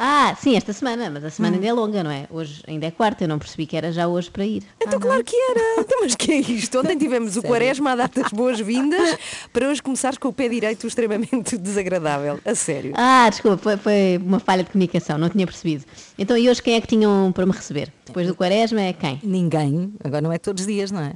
Ah, 0.00 0.32
sim, 0.40 0.56
esta 0.56 0.72
semana, 0.72 1.10
mas 1.10 1.24
a 1.24 1.30
semana 1.30 1.56
ainda 1.56 1.66
é 1.66 1.72
longa, 1.72 2.04
não 2.04 2.10
é? 2.10 2.28
Hoje 2.30 2.62
ainda 2.68 2.86
é 2.86 2.90
quarta, 2.92 3.24
eu 3.24 3.28
não 3.28 3.36
percebi 3.36 3.66
que 3.66 3.76
era 3.76 3.90
já 3.90 4.06
hoje 4.06 4.30
para 4.30 4.46
ir. 4.46 4.62
Então 4.80 5.00
claro 5.00 5.24
que 5.24 5.34
era. 5.34 5.80
Então, 5.80 5.98
mas 6.02 6.14
que 6.14 6.30
é 6.30 6.38
isto? 6.38 6.78
Ontem 6.78 6.96
tivemos 6.96 7.36
o 7.36 7.42
Quaresma 7.48 7.90
a 7.90 7.96
dar-te 7.96 8.20
as 8.20 8.30
boas-vindas 8.30 9.18
para 9.52 9.68
hoje 9.68 9.82
começares 9.82 10.16
com 10.16 10.28
o 10.28 10.32
pé 10.32 10.48
direito 10.48 10.86
extremamente 10.86 11.56
desagradável. 11.58 12.38
A 12.44 12.54
sério. 12.54 12.92
Ah, 12.94 13.28
desculpa, 13.28 13.58
foi, 13.58 13.76
foi 13.76 14.20
uma 14.24 14.38
falha 14.38 14.62
de 14.62 14.70
comunicação, 14.70 15.18
não 15.18 15.28
tinha 15.28 15.44
percebido. 15.44 15.84
Então, 16.16 16.38
e 16.38 16.48
hoje 16.48 16.62
quem 16.62 16.74
é 16.74 16.80
que 16.80 16.86
tinham 16.86 17.32
para 17.32 17.44
me 17.44 17.52
receber? 17.52 17.92
Depois 18.06 18.28
do 18.28 18.36
quaresma 18.36 18.80
é 18.80 18.92
quem? 18.92 19.18
Ninguém, 19.24 19.92
agora 20.04 20.22
não 20.22 20.32
é 20.32 20.38
todos 20.38 20.62
os 20.62 20.66
dias, 20.68 20.92
não 20.92 21.00
é? 21.00 21.14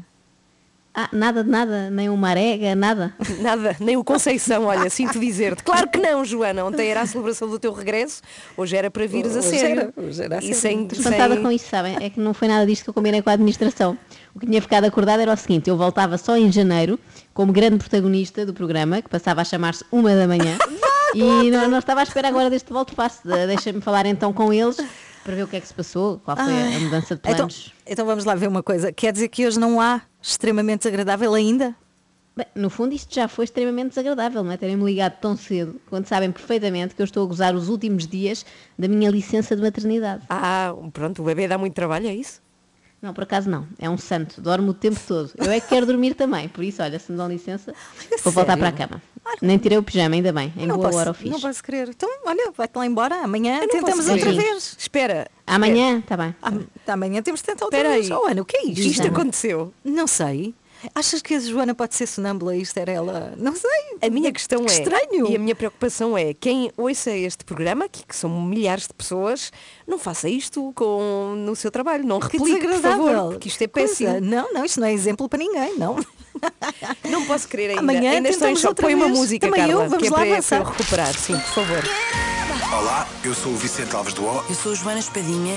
Ah, 0.94 1.09
nada 1.11 1.42
de 1.42 1.48
nada, 1.48 1.88
nem 1.88 2.11
uma 2.11 2.28
arega, 2.28 2.74
nada. 2.74 3.14
Nada, 3.40 3.74
nem 3.81 3.96
o 3.96 4.05
Conceição, 4.05 4.64
olha, 4.66 4.90
sinto 4.90 5.18
dizer-te. 5.18 5.62
Claro 5.64 5.88
que 5.88 5.96
não, 5.98 6.22
Joana. 6.22 6.66
Ontem 6.66 6.87
era 6.90 7.00
a 7.00 7.07
celebração 7.07 7.48
do 7.48 7.59
teu 7.59 7.72
regresso, 7.72 8.20
hoje 8.59 8.76
era 8.76 8.90
para 8.90 9.07
vires 9.07 9.35
a 9.35 9.38
Hoje 9.38 9.48
sério. 9.59 9.81
era, 9.81 9.92
hoje 9.96 10.22
era 10.22 10.35
a 10.37 10.38
e 10.38 10.55
sério. 10.55 10.57
sem, 10.61 10.88
Espantada 10.92 11.35
sem- 11.35 11.42
com 11.42 11.50
isso, 11.50 11.66
sabem? 11.70 11.96
É 11.98 12.11
que 12.11 12.20
não 12.20 12.35
foi 12.35 12.46
nada 12.46 12.66
disto 12.66 12.85
que 12.85 12.90
eu 12.90 12.94
combinei 12.94 13.22
com 13.22 13.31
a 13.31 13.33
administração. 13.33 13.96
O 14.35 14.38
que 14.38 14.44
tinha 14.46 14.61
ficado 14.61 14.85
acordado 14.85 15.20
era 15.20 15.33
o 15.33 15.37
seguinte, 15.37 15.70
eu 15.70 15.78
voltava 15.78 16.18
só 16.18 16.37
em 16.37 16.52
janeiro, 16.52 17.00
como 17.33 17.52
grande 17.55 17.78
protagonista 17.78 18.44
do 18.44 18.52
programa, 18.52 19.00
que 19.00 19.09
passava 19.09 19.40
a 19.40 19.44
chamar-se 19.44 19.83
uma 19.90 20.14
da 20.14 20.28
manhã, 20.28 20.59
e 21.14 21.51
não, 21.51 21.68
não 21.68 21.79
estava 21.79 22.01
à 22.01 22.03
espera 22.03 22.29
agora 22.29 22.48
deste 22.51 22.72
volto 22.72 22.94
passo. 22.94 23.27
De- 23.27 23.46
Deixa-me 23.46 23.81
falar 23.81 24.07
então 24.07 24.33
com 24.33 24.53
eles, 24.53 24.77
para 25.25 25.35
ver 25.35 25.42
o 25.44 25.48
que 25.48 25.57
é 25.57 25.61
que 25.61 25.66
se 25.68 25.75
passou, 25.75 26.18
qual 26.25 26.37
foi 26.37 26.53
a- 26.53 26.77
a 26.77 26.81
mudança 26.81 27.14
de 27.14 27.20
Então, 27.20 27.35
planos. 27.37 27.72
então 27.87 28.05
vamos 28.07 28.25
lá 28.25 28.35
ver 28.35 28.48
uma 28.48 28.62
coisa. 28.62 28.92
Quer 28.92 29.12
dizer 29.12 29.29
que 29.29 29.46
hoje 29.46 29.59
não 29.59 29.81
há 29.81 30.03
extremamente 30.20 30.81
desagradável 30.83 31.33
ainda? 31.35 31.75
Bem, 32.35 32.46
no 32.55 32.70
fundo 32.70 32.94
isto 32.94 33.14
já 33.14 33.29
foi 33.29 33.44
extremamente 33.44 33.90
desagradável, 33.90 34.42
não 34.42 34.51
é? 34.53 34.57
Terem-me 34.57 34.83
ligado 34.85 35.18
tão 35.20 35.37
cedo, 35.37 35.81
quando 35.90 36.07
sabem 36.07 36.33
perfeitamente 36.33 36.94
que 36.94 37.03
eu 37.03 37.05
estou 37.05 37.25
a 37.25 37.27
gozar 37.27 37.55
os 37.55 37.68
últimos 37.68 38.07
dias 38.07 38.44
da 38.79 38.88
minha 38.88 39.11
licença 39.11 39.55
de 39.55 39.61
maternidade. 39.62 40.25
Ah, 40.31 40.75
pronto, 40.92 41.20
o 41.22 41.25
bebê 41.27 41.46
dá 41.46 41.57
muito 41.59 41.75
trabalho, 41.75 42.09
é 42.09 42.14
isso? 42.14 42.41
Não, 43.02 43.12
por 43.12 43.24
acaso 43.24 43.50
não. 43.50 43.66
É 43.80 43.90
um 43.90 43.98
santo. 43.98 44.40
Dorme 44.40 44.70
o 44.70 44.74
tempo 44.74 44.98
todo. 45.08 45.32
Eu 45.36 45.50
é 45.50 45.58
que 45.58 45.66
quero 45.66 45.84
dormir 45.84 46.14
também. 46.14 46.48
Por 46.48 46.62
isso, 46.62 46.80
olha, 46.80 47.00
se 47.00 47.10
me 47.10 47.18
dão 47.18 47.28
licença, 47.28 47.74
vou 48.22 48.32
voltar 48.32 48.56
para 48.56 48.68
a 48.68 48.72
cama. 48.72 49.02
Nem 49.40 49.58
tirei 49.58 49.76
o 49.76 49.82
pijama, 49.82 50.14
ainda 50.14 50.32
bem. 50.32 50.52
Em 50.56 50.66
não 50.68 50.76
boa 50.76 50.86
posso, 50.88 50.98
hora 51.00 51.10
o 51.10 51.14
fiz. 51.14 51.30
Não 51.30 51.40
posso 51.40 51.62
crer. 51.64 51.88
Então, 51.88 52.08
olha, 52.24 52.52
vai-te 52.56 52.76
lá 52.76 52.86
embora. 52.86 53.16
Amanhã 53.16 53.58
tentamos 53.68 54.08
outra 54.08 54.30
crer. 54.32 54.36
vez. 54.36 54.76
Espera. 54.78 55.28
Amanhã, 55.44 55.98
está 55.98 56.16
bem. 56.16 56.32
Ah, 56.40 56.52
Amanhã 56.92 57.20
temos 57.22 57.40
de 57.40 57.46
tentar 57.46 57.64
outra 57.64 57.78
Espera 57.80 57.94
vez. 57.94 58.08
aí. 58.10 58.16
Oh, 58.16 58.26
Ana, 58.26 58.42
o 58.42 58.44
que 58.44 58.56
é 58.56 58.66
isto? 58.66 58.80
Isto 58.80 59.08
aconteceu. 59.08 59.74
Não 59.84 60.06
sei. 60.06 60.54
Achas 60.94 61.22
que 61.22 61.34
a 61.34 61.40
Joana 61.40 61.74
pode 61.74 61.94
ser 61.94 62.06
sonâmbula 62.06 62.56
e 62.56 62.62
isto 62.62 62.76
era 62.78 62.90
ela? 62.92 63.34
Não 63.36 63.54
sei. 63.54 63.70
A 64.00 64.10
minha 64.10 64.32
questão 64.32 64.64
Que 64.64 64.72
é, 64.72 64.78
estranho. 64.78 65.30
e 65.30 65.36
a 65.36 65.38
minha 65.38 65.54
preocupação 65.54 66.16
é, 66.18 66.34
quem 66.34 66.70
ouça 66.76 67.10
este 67.10 67.44
programa, 67.44 67.88
que, 67.88 68.04
que 68.04 68.16
são 68.16 68.28
milhares 68.42 68.86
de 68.88 68.94
pessoas, 68.94 69.52
não 69.86 69.98
faça 69.98 70.28
isto 70.28 70.72
com, 70.74 71.34
no 71.36 71.54
seu 71.54 71.70
trabalho, 71.70 72.04
não 72.04 72.18
Que 72.20 72.36
replique, 72.36 72.66
por 72.66 72.80
favor, 72.80 73.30
porque 73.32 73.48
isto 73.48 73.62
é 73.62 73.68
Coisa. 73.68 73.88
péssimo. 73.88 74.20
Não, 74.20 74.52
não, 74.52 74.64
isto 74.64 74.80
não 74.80 74.86
é 74.86 74.92
exemplo 74.92 75.28
para 75.28 75.38
ninguém, 75.38 75.78
não. 75.78 75.96
Não 77.09 77.24
posso 77.26 77.46
querer 77.48 77.70
ainda. 77.70 77.81
Amanhã 77.81 78.12
ainda 78.12 78.28
estou 78.28 78.48
em 78.48 78.55
tentamos 78.55 78.61
choque. 78.61 78.68
outra 78.68 78.87
Põe 78.87 78.94
uma 78.94 79.09
música, 79.09 79.46
Também 79.48 79.62
eu, 79.70 79.78
Carla, 79.78 79.88
vamos 79.88 80.02
que 80.02 80.09
é 80.09 80.11
lá 80.11 80.16
para, 80.16 80.26
para 80.26 80.33
avançar. 80.35 80.57
eu 80.61 80.64
recuperar, 80.64 81.14
sim, 81.14 81.35
por 81.38 81.55
favor. 81.55 81.85
Olá, 82.72 83.07
eu 83.22 83.35
sou 83.35 83.52
o 83.52 83.57
Vicente 83.57 83.94
Alves 83.94 84.14
do 84.14 84.24
O. 84.24 84.44
Eu 84.48 84.55
sou 84.55 84.72
a 84.72 84.74
Joana 84.74 85.00
Espadinha. 85.00 85.57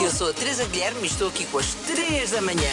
Eu 0.00 0.10
sou 0.10 0.30
a 0.30 0.32
Teresa 0.34 0.64
Guilherme 0.66 1.00
e 1.02 1.06
estou 1.06 1.28
aqui 1.28 1.44
com 1.46 1.58
as 1.58 1.72
3 1.74 2.30
da 2.32 2.42
manhã. 2.42 2.70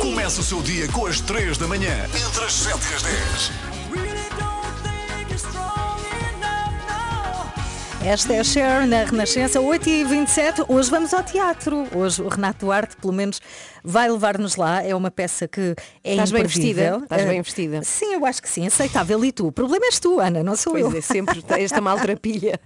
Começa 0.00 0.40
o 0.40 0.44
seu 0.44 0.62
dia 0.62 0.86
com 0.88 1.06
as 1.06 1.20
3 1.20 1.58
da 1.58 1.66
manhã, 1.66 2.06
entre 2.06 2.44
as 2.44 2.52
7 2.52 2.78
e 2.90 2.94
as 2.94 3.02
10. 3.02 3.52
Esta 8.04 8.32
é 8.32 8.40
a 8.40 8.44
Cher 8.44 8.86
na 8.86 9.04
Renascença, 9.04 9.60
8h27. 9.60 10.64
Hoje 10.68 10.90
vamos 10.90 11.14
ao 11.14 11.22
teatro. 11.22 11.86
Hoje 11.94 12.20
o 12.20 12.28
Renato 12.28 12.66
Duarte, 12.66 12.96
pelo 12.96 13.12
menos, 13.12 13.40
vai 13.84 14.10
levar-nos 14.10 14.56
lá. 14.56 14.82
É 14.82 14.94
uma 14.94 15.10
peça 15.10 15.46
que 15.48 15.74
é 16.04 16.12
Estás 16.12 16.30
bem 16.30 16.42
vestida? 16.44 17.00
Estás 17.02 17.24
bem 17.24 17.38
Eh, 17.38 17.42
vestida? 17.42 17.82
Sim, 17.82 18.14
eu 18.14 18.24
acho 18.26 18.42
que 18.42 18.48
sim, 18.48 18.66
aceitável. 18.66 19.24
E 19.24 19.32
tu? 19.32 19.46
O 19.48 19.52
problema 19.52 19.86
és 19.86 19.98
tu, 19.98 20.20
Ana, 20.20 20.42
não 20.42 20.56
sou 20.56 20.72
Pois 20.72 20.84
eu. 20.92 20.98
é, 20.98 21.00
sempre 21.00 21.42
esta 21.62 21.80
maltrapilha. 21.80 22.58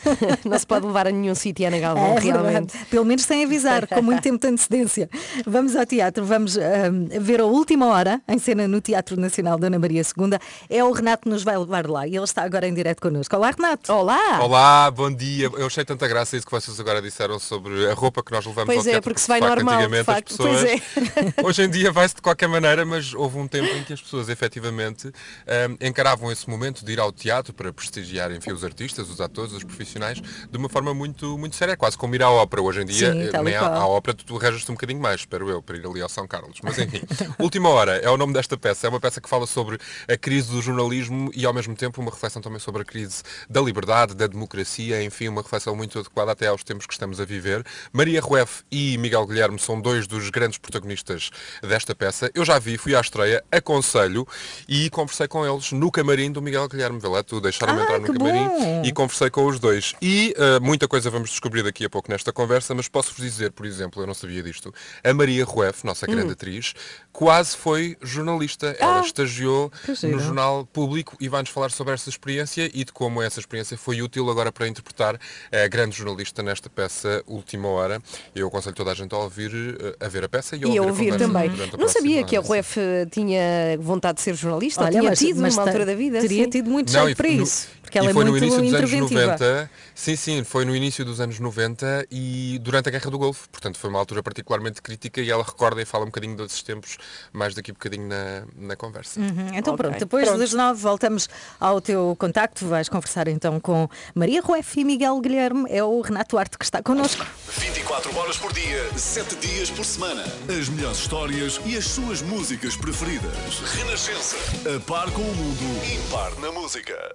Não 0.44 0.58
se 0.58 0.66
pode 0.66 0.86
levar 0.86 1.06
a 1.06 1.10
nenhum 1.10 1.34
sítio, 1.34 1.66
Ana 1.66 1.78
Galvão, 1.78 2.16
É 2.16 2.20
realmente. 2.20 2.72
verdade. 2.72 2.86
Pelo 2.90 3.04
menos 3.04 3.24
sem 3.24 3.44
avisar, 3.44 3.86
com 3.86 4.02
muito 4.02 4.22
tempo 4.22 4.38
de 4.38 4.46
antecedência. 4.48 5.08
Vamos 5.46 5.76
ao 5.76 5.84
teatro, 5.86 6.24
vamos 6.24 6.56
ahm, 6.56 7.06
ver 7.20 7.40
a 7.40 7.44
última 7.44 7.86
hora, 7.86 8.20
em 8.28 8.38
cena 8.38 8.66
no 8.66 8.80
Teatro 8.80 9.18
Nacional 9.20 9.58
Dona 9.58 9.78
Maria 9.78 10.02
II. 10.02 10.38
É 10.68 10.82
o 10.84 10.90
Renato 10.92 11.22
que 11.24 11.28
nos 11.28 11.42
vai 11.42 11.56
levar 11.58 11.86
lá 11.88 12.06
e 12.06 12.16
ele 12.16 12.24
está 12.24 12.42
agora 12.42 12.66
em 12.66 12.74
direto 12.74 13.00
connosco. 13.00 13.34
Olá, 13.36 13.50
Renato. 13.50 13.92
Olá! 13.92 14.40
Olá, 14.42 14.90
bom 14.90 15.10
dia. 15.12 15.50
Eu 15.56 15.66
achei 15.66 15.84
tanta 15.84 16.06
graça 16.08 16.36
isso 16.36 16.46
que 16.46 16.52
vocês 16.52 16.78
agora 16.80 17.00
disseram 17.02 17.38
sobre 17.38 17.88
a 17.90 17.94
roupa 17.94 18.22
que 18.22 18.32
nós 18.32 18.44
levamos 18.44 18.66
Pois 18.66 18.78
ao 18.78 18.84
é, 18.84 18.90
teatro. 18.92 19.02
porque 19.02 19.20
se 19.20 19.28
vai 19.28 19.40
normal, 19.40 19.78
de 19.78 19.84
antigamente 19.84 20.04
facto. 20.06 20.30
as 20.32 20.36
pessoas... 20.36 20.59
Hoje 21.42 21.62
em 21.62 21.70
dia 21.70 21.92
vai-se 21.92 22.14
de 22.14 22.22
qualquer 22.22 22.48
maneira, 22.48 22.84
mas 22.84 23.14
houve 23.14 23.38
um 23.38 23.46
tempo 23.46 23.68
em 23.74 23.84
que 23.84 23.92
as 23.92 24.00
pessoas 24.00 24.28
efetivamente 24.28 25.08
hum, 25.08 25.76
encaravam 25.80 26.30
esse 26.30 26.48
momento 26.48 26.84
de 26.84 26.92
ir 26.92 27.00
ao 27.00 27.12
teatro 27.12 27.52
para 27.52 27.72
prestigiar, 27.72 28.30
enfim, 28.32 28.52
os 28.52 28.64
artistas, 28.64 29.08
os 29.08 29.20
atores, 29.20 29.52
os 29.52 29.64
profissionais, 29.64 30.20
de 30.20 30.56
uma 30.56 30.68
forma 30.68 30.92
muito, 30.94 31.36
muito 31.38 31.56
séria, 31.56 31.76
quase 31.76 31.96
como 31.96 32.14
ir 32.14 32.22
à 32.22 32.30
ópera. 32.30 32.62
Hoje 32.62 32.82
em 32.82 32.86
dia, 32.86 33.12
Sim, 33.12 33.30
eh, 33.32 33.42
nem 33.42 33.56
à, 33.56 33.86
ópera 33.86 34.16
tu, 34.16 34.24
tu 34.24 34.36
rejas-te 34.36 34.70
um 34.70 34.74
bocadinho 34.74 35.00
mais, 35.00 35.20
espero 35.20 35.48
eu, 35.48 35.62
para 35.62 35.76
ir 35.76 35.86
ali 35.86 36.00
ao 36.00 36.08
São 36.08 36.26
Carlos. 36.26 36.58
Mas 36.62 36.78
enfim, 36.78 37.00
Última 37.38 37.68
Hora 37.68 37.96
é 37.96 38.08
o 38.10 38.16
nome 38.16 38.32
desta 38.32 38.56
peça. 38.56 38.86
É 38.86 38.90
uma 38.90 39.00
peça 39.00 39.20
que 39.20 39.28
fala 39.28 39.46
sobre 39.46 39.78
a 40.08 40.16
crise 40.16 40.50
do 40.50 40.60
jornalismo 40.60 41.30
e 41.34 41.44
ao 41.44 41.52
mesmo 41.52 41.74
tempo 41.74 42.00
uma 42.00 42.10
reflexão 42.10 42.42
também 42.42 42.58
sobre 42.58 42.82
a 42.82 42.84
crise 42.84 43.22
da 43.48 43.60
liberdade, 43.60 44.14
da 44.14 44.26
democracia, 44.26 45.02
enfim, 45.02 45.28
uma 45.28 45.42
reflexão 45.42 45.74
muito 45.74 45.98
adequada 45.98 46.32
até 46.32 46.46
aos 46.46 46.64
tempos 46.64 46.86
que 46.86 46.92
estamos 46.92 47.20
a 47.20 47.24
viver. 47.24 47.64
Maria 47.92 48.20
Rueff 48.20 48.62
e 48.70 48.96
Miguel 48.98 49.26
Guilherme 49.26 49.58
são 49.58 49.80
dois 49.80 50.06
dos 50.06 50.30
grandes 50.30 50.49
protagonistas 50.58 51.30
desta 51.62 51.94
peça. 51.94 52.30
Eu 52.34 52.44
já 52.44 52.58
vi, 52.58 52.76
fui 52.78 52.94
à 52.94 53.00
estreia, 53.00 53.42
aconselho 53.50 54.26
e 54.68 54.88
conversei 54.90 55.26
com 55.28 55.46
eles 55.46 55.72
no 55.72 55.90
camarim 55.90 56.30
do 56.32 56.40
Miguel 56.42 56.68
Guilherme. 56.68 57.00
Tu 57.26 57.40
deixaram-me 57.40 57.80
Ah, 57.80 57.84
entrar 57.84 57.98
no 58.00 58.06
camarim 58.12 58.48
bom! 58.48 58.82
e 58.84 58.92
conversei 58.92 59.30
com 59.30 59.46
os 59.46 59.58
dois. 59.58 59.94
E 60.00 60.34
uh, 60.38 60.62
muita 60.64 60.86
coisa 60.88 61.10
vamos 61.10 61.30
descobrir 61.30 61.62
daqui 61.62 61.84
a 61.84 61.90
pouco 61.90 62.10
nesta 62.10 62.32
conversa, 62.32 62.74
mas 62.74 62.88
posso-vos 62.88 63.22
dizer, 63.24 63.52
por 63.52 63.66
exemplo, 63.66 64.02
eu 64.02 64.06
não 64.06 64.14
sabia 64.14 64.42
disto, 64.42 64.72
a 65.04 65.12
Maria 65.14 65.44
Rueff, 65.44 65.84
nossa 65.86 66.06
Hum. 66.08 66.14
grande 66.14 66.32
atriz, 66.32 66.74
quase 67.12 67.56
foi 67.56 67.96
jornalista. 68.02 68.74
Ela 68.78 69.00
estagiou 69.00 69.70
no 70.02 70.18
Jornal 70.18 70.66
Público 70.66 71.16
e 71.20 71.28
vai-nos 71.28 71.50
falar 71.50 71.70
sobre 71.70 71.94
essa 71.94 72.08
experiência 72.08 72.70
e 72.72 72.84
de 72.84 72.92
como 72.92 73.20
essa 73.22 73.38
experiência 73.40 73.76
foi 73.76 74.00
útil 74.02 74.28
agora 74.30 74.50
para 74.50 74.66
interpretar 74.66 75.18
a 75.52 75.68
grande 75.68 75.96
jornalista 75.96 76.42
nesta 76.42 76.68
peça 76.70 77.22
Última 77.26 77.68
Hora. 77.68 78.00
Eu 78.34 78.48
aconselho 78.48 78.74
toda 78.74 78.90
a 78.92 78.94
gente 78.94 79.14
a 79.14 79.18
ouvir, 79.18 79.52
uh, 79.54 80.04
a 80.04 80.08
ver 80.08 80.24
a 80.24 80.28
peça 80.28 80.39
e 80.52 80.64
a 80.64 80.68
E 80.68 80.78
a 80.78 80.82
ouvir, 80.82 81.12
ouvir 81.12 81.18
também. 81.18 81.50
Não 81.78 81.88
sabia 81.88 82.22
que 82.24 82.36
a. 82.36 82.40
Ruef 82.40 82.76
tinha 83.10 83.40
vontade 83.78 84.16
de 84.16 84.22
ser 84.22 84.34
jornalista, 84.34 84.82
Olha, 84.82 84.90
tinha 84.90 85.02
mas- 85.02 85.18
tido 85.18 85.40
mas 85.40 85.54
numa 85.54 85.66
altura 85.66 85.86
da 85.86 85.94
vida. 85.94 86.20
Teria 86.20 86.44
sim. 86.44 86.50
tido 86.50 86.70
muito 86.70 86.90
jeito 86.90 87.10
e 87.10 87.14
para 87.14 87.28
no- 87.28 87.42
isso. 87.42 87.68
Porque 87.82 87.98
ela 87.98 88.06
e 88.06 88.10
é 88.10 88.14
foi 88.14 88.24
no 88.24 88.30
muito 88.30 88.44
início 88.44 88.60
dos 88.62 88.72
anos 88.74 88.90
interventiva. 88.92 89.20
90, 89.32 89.70
sim, 89.96 90.14
sim, 90.16 90.44
foi 90.44 90.64
no 90.64 90.76
início 90.76 91.04
dos 91.04 91.20
anos 91.20 91.40
90 91.40 92.06
e 92.08 92.58
durante 92.62 92.88
a 92.88 92.92
Guerra 92.92 93.10
do 93.10 93.18
Golfo. 93.18 93.48
Portanto, 93.50 93.78
foi 93.78 93.90
uma 93.90 93.98
altura 93.98 94.22
particularmente 94.22 94.80
crítica 94.80 95.20
e 95.20 95.28
ela 95.28 95.42
recorda 95.42 95.82
e 95.82 95.84
fala 95.84 96.04
um 96.04 96.06
bocadinho 96.06 96.36
desses 96.36 96.62
tempos 96.62 96.98
mais 97.32 97.52
daqui 97.54 97.72
a 97.72 97.74
bocadinho 97.74 98.06
na, 98.08 98.44
na 98.56 98.76
conversa. 98.76 99.18
Uhum, 99.18 99.48
Então 99.54 99.74
Ok, 99.74 99.84
pronto, 99.84 99.98
depois 99.98 100.24
pronto. 100.24 100.38
das 100.38 100.52
nove 100.52 100.80
voltamos 100.80 101.28
ao 101.58 101.80
teu 101.80 102.14
contacto. 102.18 102.64
Vais 102.66 102.88
conversar 102.88 103.26
então 103.26 103.58
com 103.58 103.88
Maria 104.14 104.40
Rueff 104.40 104.78
e 104.80 104.84
Miguel 104.84 105.18
Guilherme. 105.20 105.64
É 105.68 105.82
o 105.82 106.00
Renato 106.00 106.38
Arte 106.38 106.56
que 106.58 106.64
está 106.64 106.80
connosco. 106.80 107.26
24 107.58 108.16
horas 108.16 108.36
por 108.36 108.52
dia, 108.52 108.88
7 108.96 109.34
dias 109.34 109.68
por 109.68 109.84
semana. 109.84 110.22
As 110.48 110.68
melhores 110.68 110.98
histórias 110.98 111.60
e 111.64 111.76
as 111.76 111.84
suas 111.84 112.22
músicas 112.22 112.76
preferidas. 112.76 113.60
Renascença. 113.76 114.36
A 114.76 114.80
par 114.80 115.10
com 115.10 115.22
o 115.22 115.34
mundo, 115.34 115.62
impar 115.94 116.34
na 116.40 116.50
música. 116.52 117.10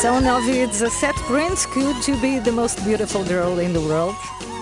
São 0.00 0.20
9 0.20 0.62
e 0.62 0.66
17 0.68 1.20
Prince, 1.24 1.66
Could 1.68 2.08
You 2.08 2.16
Be 2.18 2.40
the 2.40 2.52
Most 2.52 2.80
Beautiful 2.82 3.24
Girl 3.24 3.60
in 3.60 3.72
the 3.72 3.80
World? 3.80 4.16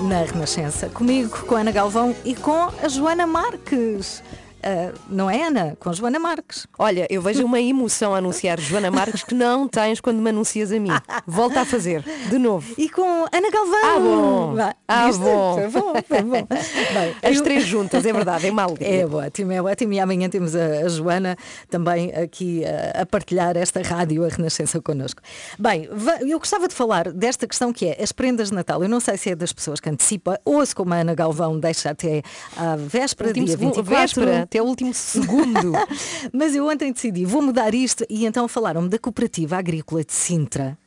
Na 0.09 0.22
Renascença. 0.22 0.88
Comigo, 0.88 1.44
com 1.44 1.57
a 1.57 1.61
Ana 1.61 1.72
Galvão 1.72 2.16
e 2.25 2.35
com 2.35 2.70
a 2.83 2.88
Joana 2.88 3.27
Marques. 3.27 4.22
Ah, 4.68 4.92
não 5.09 5.31
é 5.31 5.44
Ana? 5.44 5.76
Com 5.79 5.92
Joana 5.92 6.18
Marques. 6.18 6.66
Olha, 6.76 7.07
eu 7.09 7.22
vejo 7.22 7.44
uma 7.44 7.61
emoção 7.61 8.12
a 8.12 8.18
anunciar 8.18 8.59
Joana 8.59 8.90
Marques 8.90 9.22
que 9.22 9.33
não 9.33 9.68
tens 9.68 10.00
quando 10.00 10.18
me 10.20 10.31
anuncias 10.31 10.72
a 10.72 10.81
mim. 10.81 10.90
Volta 11.24 11.61
a 11.61 11.64
fazer, 11.64 12.02
de 12.29 12.37
novo. 12.37 12.74
E 12.76 12.88
com 12.88 13.26
Ana 13.33 13.48
Galvão. 13.48 13.79
Ah, 13.85 13.98
bom. 14.00 14.57
Ah, 14.88 15.07
viste? 15.07 15.20
bom. 15.20 15.55
Foi 15.55 15.68
bom, 15.81 15.92
foi 16.09 16.22
bom. 16.22 16.46
Bem, 16.50 17.14
As 17.22 17.37
eu- 17.37 17.44
três 17.44 17.64
juntas, 17.64 18.05
é 18.05 18.12
verdade, 18.12 18.48
é 18.48 18.50
mal. 18.50 18.74
É 18.81 19.07
ótimo, 19.07 19.52
é 19.52 19.62
ótimo. 19.62 19.92
E 19.92 20.00
amanhã 20.00 20.29
temos 20.29 20.57
a, 20.57 20.88
Joana 20.88 21.37
também 21.70 22.12
aqui 22.12 22.64
a, 22.64 23.02
a 23.02 23.07
partilhar 23.07 23.57
esta 23.57 23.81
rádio, 23.83 24.24
a 24.24 24.29
Renascença, 24.29 24.81
connosco. 24.81 25.22
Bem, 25.57 25.88
eu 26.26 26.40
gostava 26.40 26.66
de 26.66 26.74
falar 26.74 27.12
desta 27.12 27.46
questão 27.46 27.72
que 27.72 27.87
é 27.87 28.02
as 28.02 28.11
prendas 28.11 28.48
de 28.48 28.55
Natal. 28.57 28.83
Eu 28.83 28.88
não 28.88 28.98
sei 28.98 29.16
se 29.16 29.31
é 29.31 29.37
das 29.37 29.52
pessoas 29.52 29.79
que 29.79 29.88
antecipa 29.88 30.40
ou 30.44 30.66
se 30.66 30.74
como 30.74 30.92
a 30.92 30.96
Ana 30.96 31.14
Galvão 31.14 31.57
deixa 31.61 31.90
até 31.90 32.22
à 32.57 32.74
véspera, 32.74 33.29
Último 33.29 33.46
dia 33.46 33.57
segundo, 33.57 33.74
24. 33.76 34.00
véspera, 34.00 34.46
até 34.57 34.62
o 34.62 34.64
último 34.64 34.95
segundo. 34.95 35.73
Mas 36.33 36.55
eu 36.55 36.66
ontem 36.66 36.92
decidi, 36.92 37.25
vou 37.27 37.42
mudar 37.42 37.75
isto 37.75 38.07
e 38.09 38.25
então 38.25 38.49
falaram-me 38.49 38.88
da 38.88 38.99
Cooperativa 38.99 39.57
Agrícola 39.57 40.03
de 40.03 40.14
Sintra. 40.14 40.79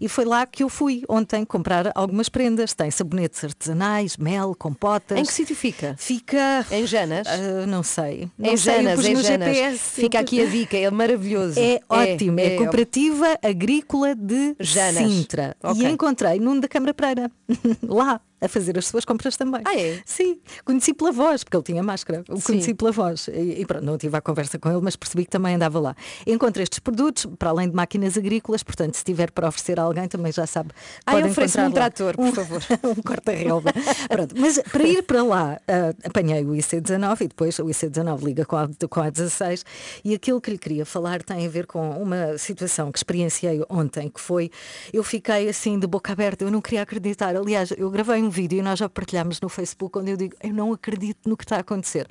E 0.00 0.08
foi 0.08 0.24
lá 0.24 0.46
que 0.46 0.62
eu 0.62 0.68
fui 0.68 1.02
ontem 1.08 1.44
comprar 1.44 1.90
algumas 1.94 2.28
prendas. 2.28 2.74
Tem 2.74 2.90
sabonetes 2.90 3.42
artesanais, 3.44 4.16
mel, 4.16 4.54
compotas. 4.54 5.18
Em 5.18 5.24
que 5.24 5.32
sítio 5.32 5.56
fica? 5.56 5.94
Fica. 5.98 6.66
Em 6.70 6.86
Janas? 6.86 7.26
Ah, 7.26 7.66
não 7.66 7.82
sei. 7.82 8.30
Não 8.38 8.52
Em 8.52 8.56
sei, 8.56 8.74
Janas, 8.74 9.04
em 9.04 9.14
no 9.14 9.22
Janas. 9.22 9.56
GPS. 9.56 10.00
Fica 10.00 10.20
aqui 10.20 10.40
a 10.40 10.46
dica, 10.46 10.76
é 10.76 10.90
maravilhoso. 10.90 11.58
É, 11.58 11.80
ótimo, 11.88 12.40
é, 12.40 12.54
é 12.54 12.56
Cooperativa 12.56 13.38
Agrícola 13.42 14.14
de 14.14 14.54
Janas. 14.60 15.10
Sintra. 15.10 15.56
Ok. 15.62 15.82
E 15.82 15.90
encontrei 15.90 16.38
num 16.40 16.58
da 16.58 16.68
Câmara 16.68 16.94
Pereira, 16.94 17.30
lá, 17.82 18.20
a 18.40 18.48
fazer 18.48 18.78
as 18.78 18.86
suas 18.86 19.04
compras 19.04 19.36
também. 19.36 19.60
Ah, 19.64 19.76
é? 19.76 20.00
Sim, 20.04 20.38
conheci 20.64 20.94
pela 20.94 21.10
voz, 21.10 21.42
porque 21.42 21.56
ele 21.56 21.64
tinha 21.64 21.82
máscara. 21.82 22.22
O 22.28 22.40
conheci 22.40 22.72
pela 22.72 22.92
voz. 22.92 23.28
E, 23.28 23.60
e 23.60 23.66
pronto, 23.66 23.84
não 23.84 23.98
tive 23.98 24.16
a 24.16 24.20
conversa 24.20 24.58
com 24.58 24.70
ele, 24.70 24.80
mas 24.80 24.94
percebi 24.94 25.24
que 25.24 25.30
também 25.30 25.54
andava 25.56 25.80
lá. 25.80 25.96
Encontrei 26.26 26.62
estes 26.62 26.78
produtos, 26.78 27.26
para 27.38 27.50
além 27.50 27.68
de 27.68 27.74
máquinas 27.74 28.16
agrícolas, 28.16 28.62
portanto, 28.62 28.94
se 28.94 29.04
tiver 29.04 29.30
para 29.32 29.48
oferecer 29.58 29.80
a 29.80 29.82
alguém, 29.82 30.08
também 30.08 30.32
já 30.32 30.46
sabe. 30.46 30.70
Ai, 31.04 31.16
pode 31.16 31.30
oferece-me 31.30 31.68
um 31.68 31.72
trator, 31.72 32.16
por 32.16 32.32
favor. 32.32 32.62
um 32.84 33.02
corta-relva. 33.02 33.72
Pronto, 34.08 34.34
mas 34.38 34.58
para 34.60 34.84
ir 34.84 35.02
para 35.02 35.22
lá, 35.22 35.60
ah, 35.66 35.94
apanhei 36.04 36.44
o 36.44 36.50
IC19 36.50 37.20
e 37.22 37.28
depois 37.28 37.58
o 37.58 37.64
IC19 37.64 38.22
liga 38.22 38.44
com 38.44 38.56
a, 38.56 38.68
com 38.88 39.00
a 39.00 39.10
16 39.10 39.64
e 40.04 40.14
aquilo 40.14 40.40
que 40.40 40.50
lhe 40.50 40.58
queria 40.58 40.86
falar 40.86 41.22
tem 41.22 41.46
a 41.46 41.48
ver 41.48 41.66
com 41.66 41.90
uma 41.90 42.38
situação 42.38 42.92
que 42.92 42.98
experienciei 42.98 43.62
ontem, 43.68 44.08
que 44.08 44.20
foi, 44.20 44.50
eu 44.92 45.02
fiquei 45.02 45.48
assim 45.48 45.78
de 45.78 45.86
boca 45.86 46.12
aberta, 46.12 46.44
eu 46.44 46.50
não 46.50 46.60
queria 46.60 46.82
acreditar. 46.82 47.36
Aliás, 47.36 47.72
eu 47.76 47.90
gravei 47.90 48.22
um 48.22 48.30
vídeo 48.30 48.58
e 48.58 48.62
nós 48.62 48.78
já 48.78 48.88
partilhámos 48.88 49.40
no 49.40 49.48
Facebook 49.48 49.98
onde 49.98 50.12
eu 50.12 50.16
digo, 50.16 50.36
eu 50.42 50.52
não 50.52 50.72
acredito 50.72 51.28
no 51.28 51.36
que 51.36 51.44
está 51.44 51.56
a 51.56 51.60
acontecer. 51.60 52.06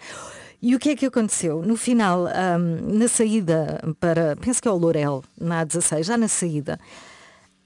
E 0.60 0.76
o 0.76 0.80
que 0.80 0.90
é 0.90 0.96
que 0.96 1.06
aconteceu? 1.06 1.62
No 1.62 1.78
final, 1.78 2.26
ah, 2.28 2.58
na 2.58 3.08
saída 3.08 3.80
para, 4.00 4.36
penso 4.38 4.62
que 4.62 4.68
é 4.68 4.72
o 4.72 4.76
Lourel, 4.76 5.24
na 5.40 5.64
A16, 5.64 6.04
já 6.04 6.18
na 6.18 6.28
saída, 6.28 6.80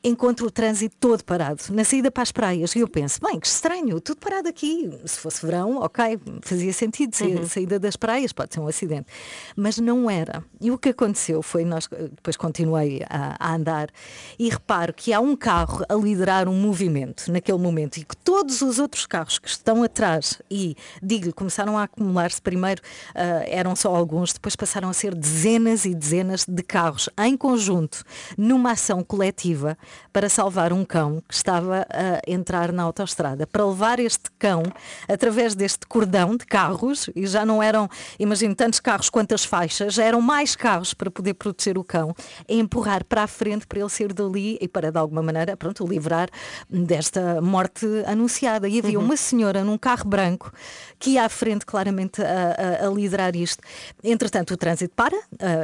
encontro 0.04 0.48
o 0.48 0.52
trânsito 0.52 0.96
todo 1.00 1.24
parado, 1.24 1.64
na 1.72 1.84
saída 1.84 2.10
para 2.10 2.24
as 2.24 2.32
praias. 2.32 2.76
E 2.76 2.80
eu 2.80 2.88
penso, 2.88 3.20
bem, 3.22 3.40
que 3.40 3.48
estranho, 3.48 4.00
tudo 4.02 4.18
parado 4.18 4.50
aqui. 4.50 4.90
Se 5.06 5.20
fosse 5.20 5.46
verão, 5.46 5.78
ok, 5.78 6.20
fazia 6.42 6.74
sentido. 6.74 7.16
Se 7.16 7.24
a 7.38 7.48
saída 7.48 7.80
das 7.80 7.96
praias 7.96 8.34
pode 8.34 8.54
ser 8.54 8.60
um 8.60 8.68
acidente. 8.68 9.08
Mas 9.56 9.78
não 9.78 10.10
era. 10.10 10.44
E 10.60 10.72
o 10.72 10.78
que 10.78 10.90
aconteceu 10.90 11.42
foi, 11.42 11.64
nós 11.64 11.88
eh, 11.92 12.10
depois 12.16 12.36
continuei 12.36 13.04
a, 13.10 13.36
a 13.40 13.56
andar 13.56 13.90
e 14.38 14.50
reparo 14.50 14.94
que 14.94 15.14
há 15.14 15.20
um 15.20 15.36
carro 15.36 15.86
a 15.88 15.94
liderar 15.96 16.48
um 16.48 16.56
movimento 16.56 17.32
naquele 17.32 17.58
momento 17.58 17.98
e 17.98 18.04
que 18.04 18.18
todos 18.18 18.62
os 18.62 18.80
outros 18.80 19.06
carros 19.06 19.38
que 19.38 19.50
estão 19.50 19.84
atrás 19.84 20.42
e, 20.50 20.76
digo-lhe, 21.02 21.34
começaram 21.34 21.78
a 21.78 21.84
acumular-se 21.84 22.42
primeiro, 22.42 22.82
ah, 23.14 23.44
eram 23.48 23.76
só 23.76 23.96
alguns, 23.96 24.34
depois 24.34 24.56
passaram 24.56 24.90
a 24.90 24.94
ser 24.94 25.14
dezenas 25.14 25.86
e 25.86 25.94
dezenas 25.94 26.46
de 26.48 26.64
carros 26.64 27.10
em 27.20 27.38
conjunto, 27.38 28.04
numa 28.38 28.72
ação 28.72 29.04
coletiva 29.04 29.78
para 30.14 30.30
salvar 30.30 30.74
um 30.74 30.84
cão 30.84 31.22
que 31.28 31.34
estava 31.34 31.86
a 31.90 32.22
entrar 32.30 32.72
na 32.72 32.84
autoestrada. 32.84 33.48
Para 33.48 33.66
levar 33.66 34.00
este 34.00 34.30
cão 34.38 34.64
através 35.08 35.56
deste 35.56 35.86
cordão 35.88 36.36
de 36.36 36.46
carros, 36.46 37.10
e 37.16 37.26
já 37.26 37.46
não 37.46 37.62
eram, 37.62 37.90
imagino, 38.20 38.56
tantos 38.56 38.80
carros 38.80 39.10
quantas 39.10 39.46
faixas, 39.46 39.94
já 39.94 40.04
eram 40.04 40.22
mais 40.22 40.56
carros 40.56 40.94
para 40.94 41.10
poder 41.10 41.34
proteger 41.36 41.78
o 41.78 41.84
cão, 41.84 42.16
e 42.48 42.60
empurrar 42.60 43.04
para 43.06 43.24
a 43.24 43.28
frente 43.28 43.66
para 43.68 43.80
ele 43.80 43.90
sair 43.90 44.14
dali 44.14 44.58
e 44.60 44.68
para, 44.68 44.92
de 44.92 44.98
alguma 44.98 45.22
maneira, 45.22 45.56
pronto, 45.56 45.86
livrar 45.86 46.30
desta 46.70 47.42
morte 47.42 47.86
anunciada. 48.06 48.68
E 48.68 48.80
havia 48.80 49.00
uhum. 49.00 49.06
uma 49.06 49.18
senhora 49.18 49.64
num 49.64 49.78
carro 49.78 50.06
branco 50.06 50.52
que 51.00 51.12
ia 51.12 51.26
à 51.26 51.30
frente 51.30 51.66
claramente 51.66 52.22
a, 52.22 52.86
a, 52.86 52.88
a 52.88 52.90
liderar 52.90 53.36
isto. 53.36 53.62
Entretanto, 54.04 54.54
o 54.54 54.58
trânsito 54.58 54.94
para 54.96 55.16
uh, 55.16 55.22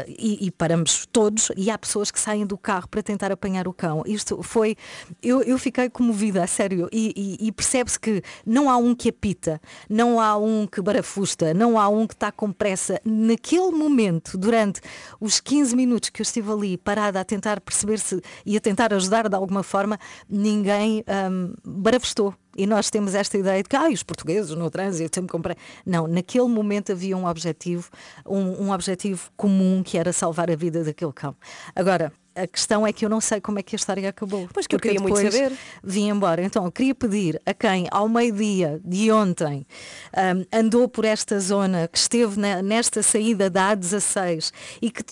e, 0.07 0.47
e, 0.47 0.51
paramos 0.51 1.05
todos 1.11 1.51
e 1.55 1.69
há 1.69 1.77
pessoas 1.77 2.11
que 2.11 2.19
saem 2.19 2.45
do 2.45 2.57
carro 2.57 2.87
para 2.87 3.03
tentar 3.03 3.31
apanhar 3.31 3.67
o 3.67 3.73
cão. 3.73 4.03
Isto 4.17 4.41
foi, 4.43 4.75
eu, 5.21 5.41
eu 5.41 5.57
fiquei 5.57 5.89
comovida, 5.89 6.43
a 6.43 6.47
sério, 6.47 6.89
e, 6.91 7.37
e, 7.39 7.47
e 7.47 7.51
percebe-se 7.51 7.99
que 7.99 8.21
não 8.45 8.69
há 8.69 8.77
um 8.77 8.93
que 8.93 9.09
apita, 9.09 9.61
não 9.89 10.19
há 10.19 10.37
um 10.37 10.67
que 10.67 10.81
barafusta, 10.81 11.53
não 11.53 11.79
há 11.79 11.87
um 11.87 12.05
que 12.05 12.13
está 12.13 12.31
com 12.31 12.51
pressa. 12.51 12.99
Naquele 13.05 13.71
momento, 13.71 14.37
durante 14.37 14.81
os 15.19 15.39
15 15.39 15.75
minutos 15.75 16.09
que 16.09 16.21
eu 16.21 16.23
estive 16.23 16.51
ali 16.51 16.77
parada 16.77 17.19
a 17.19 17.25
tentar 17.25 17.61
perceber 17.61 17.99
se 17.99 18.21
e 18.45 18.57
a 18.57 18.59
tentar 18.59 18.93
ajudar 18.93 19.29
de 19.29 19.35
alguma 19.35 19.63
forma, 19.63 19.99
ninguém 20.29 21.03
um, 21.31 21.53
barafustou 21.63 22.33
e 22.57 22.65
nós 22.65 22.89
temos 22.89 23.13
esta 23.13 23.37
ideia 23.37 23.61
de 23.61 23.69
que 23.69 23.75
ah, 23.75 23.87
os 23.87 24.01
portugueses 24.01 24.49
no 24.55 24.69
trânsito 24.69 25.15
sempre 25.15 25.31
comprei. 25.31 25.55
Não, 25.85 26.07
naquele 26.07 26.47
momento 26.47 26.91
havia 26.91 27.15
um 27.15 27.27
objetivo, 27.27 27.87
um, 28.25 28.63
um 28.63 28.71
objetivo 28.71 29.29
comum 29.37 29.83
que 29.83 29.97
era 29.97 30.11
salvar 30.11 30.49
a 30.49 30.55
vida 30.55 30.83
daquele 30.83 31.13
cão. 31.13 31.35
Agora, 31.75 32.11
a 32.37 32.47
questão 32.47 32.85
é 32.85 32.93
que 32.93 33.03
eu 33.03 33.09
não 33.09 33.19
sei 33.19 33.41
como 33.41 33.59
é 33.59 33.63
que 33.63 33.75
a 33.75 33.77
história 33.77 34.09
acabou. 34.09 34.47
Pois 34.53 34.67
que 34.67 34.75
eu 34.75 34.79
queria 34.79 34.99
muito 34.99 35.17
saber. 35.17 35.51
Vim 35.83 36.09
embora. 36.09 36.43
Então, 36.43 36.65
eu 36.65 36.71
queria 36.71 36.93
pedir 36.93 37.41
a 37.45 37.53
quem, 37.53 37.87
ao 37.89 38.07
meio-dia 38.07 38.79
de 38.83 39.11
ontem, 39.11 39.65
um, 40.15 40.59
andou 40.59 40.87
por 40.87 41.05
esta 41.05 41.39
zona, 41.39 41.87
que 41.87 41.97
esteve 41.97 42.39
na, 42.39 42.61
nesta 42.61 43.01
saída 43.01 43.49
da 43.49 43.75
A16 43.75 44.51
e 44.81 44.91
que 44.91 45.03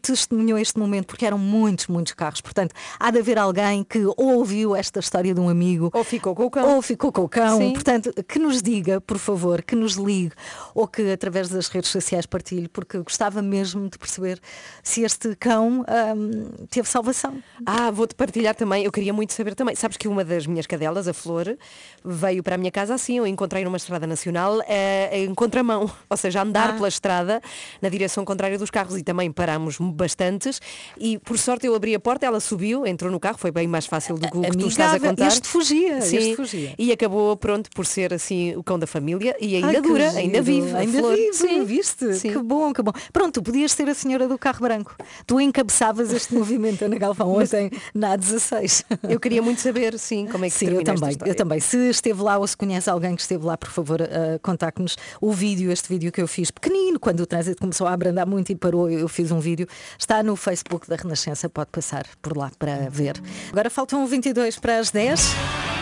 testemunhou 0.00 0.58
este 0.58 0.78
momento, 0.78 1.06
porque 1.06 1.24
eram 1.24 1.38
muitos, 1.38 1.86
muitos 1.86 2.12
carros. 2.12 2.40
Portanto, 2.40 2.74
há 2.98 3.10
de 3.10 3.18
haver 3.18 3.38
alguém 3.38 3.82
que 3.82 4.04
ou 4.04 4.34
ouviu 4.34 4.76
esta 4.76 5.00
história 5.00 5.34
de 5.34 5.40
um 5.40 5.48
amigo. 5.48 5.90
Ou 5.94 6.04
ficou 6.04 6.34
com 6.34 6.44
o 6.44 6.50
cão. 6.50 6.76
Ou 6.76 6.82
ficou 6.82 7.10
com 7.10 7.22
o 7.22 7.28
cão. 7.28 7.58
Sim. 7.58 7.72
Portanto, 7.72 8.12
que 8.24 8.38
nos 8.38 8.62
diga, 8.62 9.00
por 9.00 9.18
favor, 9.18 9.62
que 9.62 9.74
nos 9.74 9.94
ligue 9.94 10.32
ou 10.74 10.86
que 10.86 11.10
através 11.10 11.48
das 11.48 11.68
redes 11.68 11.90
sociais 11.90 12.26
partilhe, 12.26 12.68
porque 12.68 12.98
gostava 12.98 13.40
mesmo 13.40 13.88
de 13.88 13.98
perceber 13.98 14.40
se 14.82 15.02
este 15.02 15.34
cão 15.36 15.84
um, 16.16 16.65
teve 16.66 16.88
salvação. 16.88 17.42
Ah, 17.64 17.90
vou-te 17.90 18.14
partilhar 18.14 18.54
também, 18.54 18.84
eu 18.84 18.92
queria 18.92 19.12
muito 19.12 19.32
saber 19.32 19.54
também. 19.54 19.74
Sabes 19.74 19.96
que 19.96 20.08
uma 20.08 20.24
das 20.24 20.46
minhas 20.46 20.66
cadelas, 20.66 21.08
a 21.08 21.12
Flor, 21.12 21.56
veio 22.04 22.42
para 22.42 22.54
a 22.54 22.58
minha 22.58 22.70
casa 22.70 22.94
assim, 22.94 23.18
eu 23.18 23.26
encontrei 23.26 23.64
numa 23.64 23.76
estrada 23.76 24.06
nacional 24.06 24.60
eh, 24.66 25.24
em 25.24 25.34
contramão, 25.34 25.90
ou 26.08 26.16
seja, 26.16 26.42
andar 26.42 26.70
ah. 26.70 26.72
pela 26.74 26.88
estrada 26.88 27.40
na 27.80 27.88
direção 27.88 28.24
contrária 28.24 28.58
dos 28.58 28.70
carros 28.70 28.96
e 28.96 29.02
também 29.02 29.30
parámos 29.30 29.78
bastantes 29.78 30.60
e 30.98 31.18
por 31.18 31.38
sorte 31.38 31.66
eu 31.66 31.74
abri 31.74 31.94
a 31.94 32.00
porta, 32.00 32.26
ela 32.26 32.40
subiu, 32.40 32.86
entrou 32.86 33.10
no 33.10 33.20
carro, 33.20 33.38
foi 33.38 33.50
bem 33.50 33.66
mais 33.66 33.86
fácil 33.86 34.16
do 34.16 34.30
que 34.30 34.36
o 34.36 34.42
que 34.42 34.56
tu 34.56 34.68
estás 34.68 34.94
a 34.94 35.00
contar. 35.00 35.26
Este 35.28 35.48
fugia, 35.48 36.00
Sim, 36.00 36.16
este 36.16 36.36
fugia. 36.36 36.74
E 36.78 36.92
acabou 36.92 37.36
pronto 37.36 37.70
por 37.74 37.86
ser 37.86 38.12
assim 38.12 38.54
o 38.56 38.62
cão 38.62 38.78
da 38.78 38.86
família 38.86 39.36
e 39.40 39.56
ainda 39.56 39.68
Ai, 39.68 39.80
dura, 39.80 40.10
ainda 40.10 40.42
vive. 40.42 40.74
Ainda 40.74 40.98
Flor. 40.98 41.14
vive, 41.14 41.32
Sim. 41.32 41.64
viste? 41.64 42.14
Sim. 42.14 42.32
Que 42.32 42.38
bom, 42.38 42.72
que 42.72 42.82
bom. 42.82 42.92
Pronto, 43.12 43.34
tu 43.34 43.42
podias 43.42 43.72
ser 43.72 43.88
a 43.88 43.94
senhora 43.94 44.26
do 44.28 44.38
carro 44.38 44.60
branco. 44.60 44.96
Tu 45.26 45.40
encabeçavas 45.40 46.12
este 46.12 46.34
movimento 46.34 46.55
movimento 46.58 46.84
Ana 46.84 46.98
Galvão 46.98 47.36
ontem 47.36 47.70
na 47.94 48.16
16. 48.16 48.84
Eu 49.08 49.20
queria 49.20 49.42
muito 49.42 49.60
saber, 49.60 49.98
sim, 49.98 50.26
como 50.26 50.44
é 50.44 50.50
que 50.50 50.54
sim, 50.54 50.68
eu 50.68 50.82
também, 50.82 51.16
eu 51.24 51.34
também. 51.34 51.60
Se 51.60 51.76
esteve 51.90 52.22
lá 52.22 52.38
ou 52.38 52.46
se 52.46 52.56
conhece 52.56 52.90
alguém 52.90 53.14
que 53.14 53.22
esteve 53.22 53.44
lá, 53.44 53.56
por 53.56 53.70
favor, 53.70 54.00
uh, 54.00 54.38
contacte-nos 54.42 54.96
o 55.20 55.32
vídeo, 55.32 55.70
este 55.70 55.88
vídeo 55.88 56.10
que 56.10 56.20
eu 56.20 56.28
fiz 56.28 56.50
pequenino, 56.50 56.98
quando 56.98 57.20
o 57.20 57.26
trânsito 57.26 57.60
começou 57.60 57.86
a 57.86 57.92
abrandar 57.92 58.26
muito 58.26 58.50
e 58.50 58.54
parou, 58.54 58.90
eu 58.90 59.08
fiz 59.08 59.30
um 59.30 59.40
vídeo. 59.40 59.66
Está 59.98 60.22
no 60.22 60.36
Facebook 60.36 60.88
da 60.88 60.96
Renascença, 60.96 61.48
pode 61.48 61.70
passar 61.70 62.06
por 62.20 62.36
lá 62.36 62.50
para 62.58 62.88
ver. 62.90 63.20
Agora 63.50 63.70
faltam 63.70 64.06
22 64.06 64.58
para 64.58 64.78
as 64.78 64.90
10. 64.90 65.75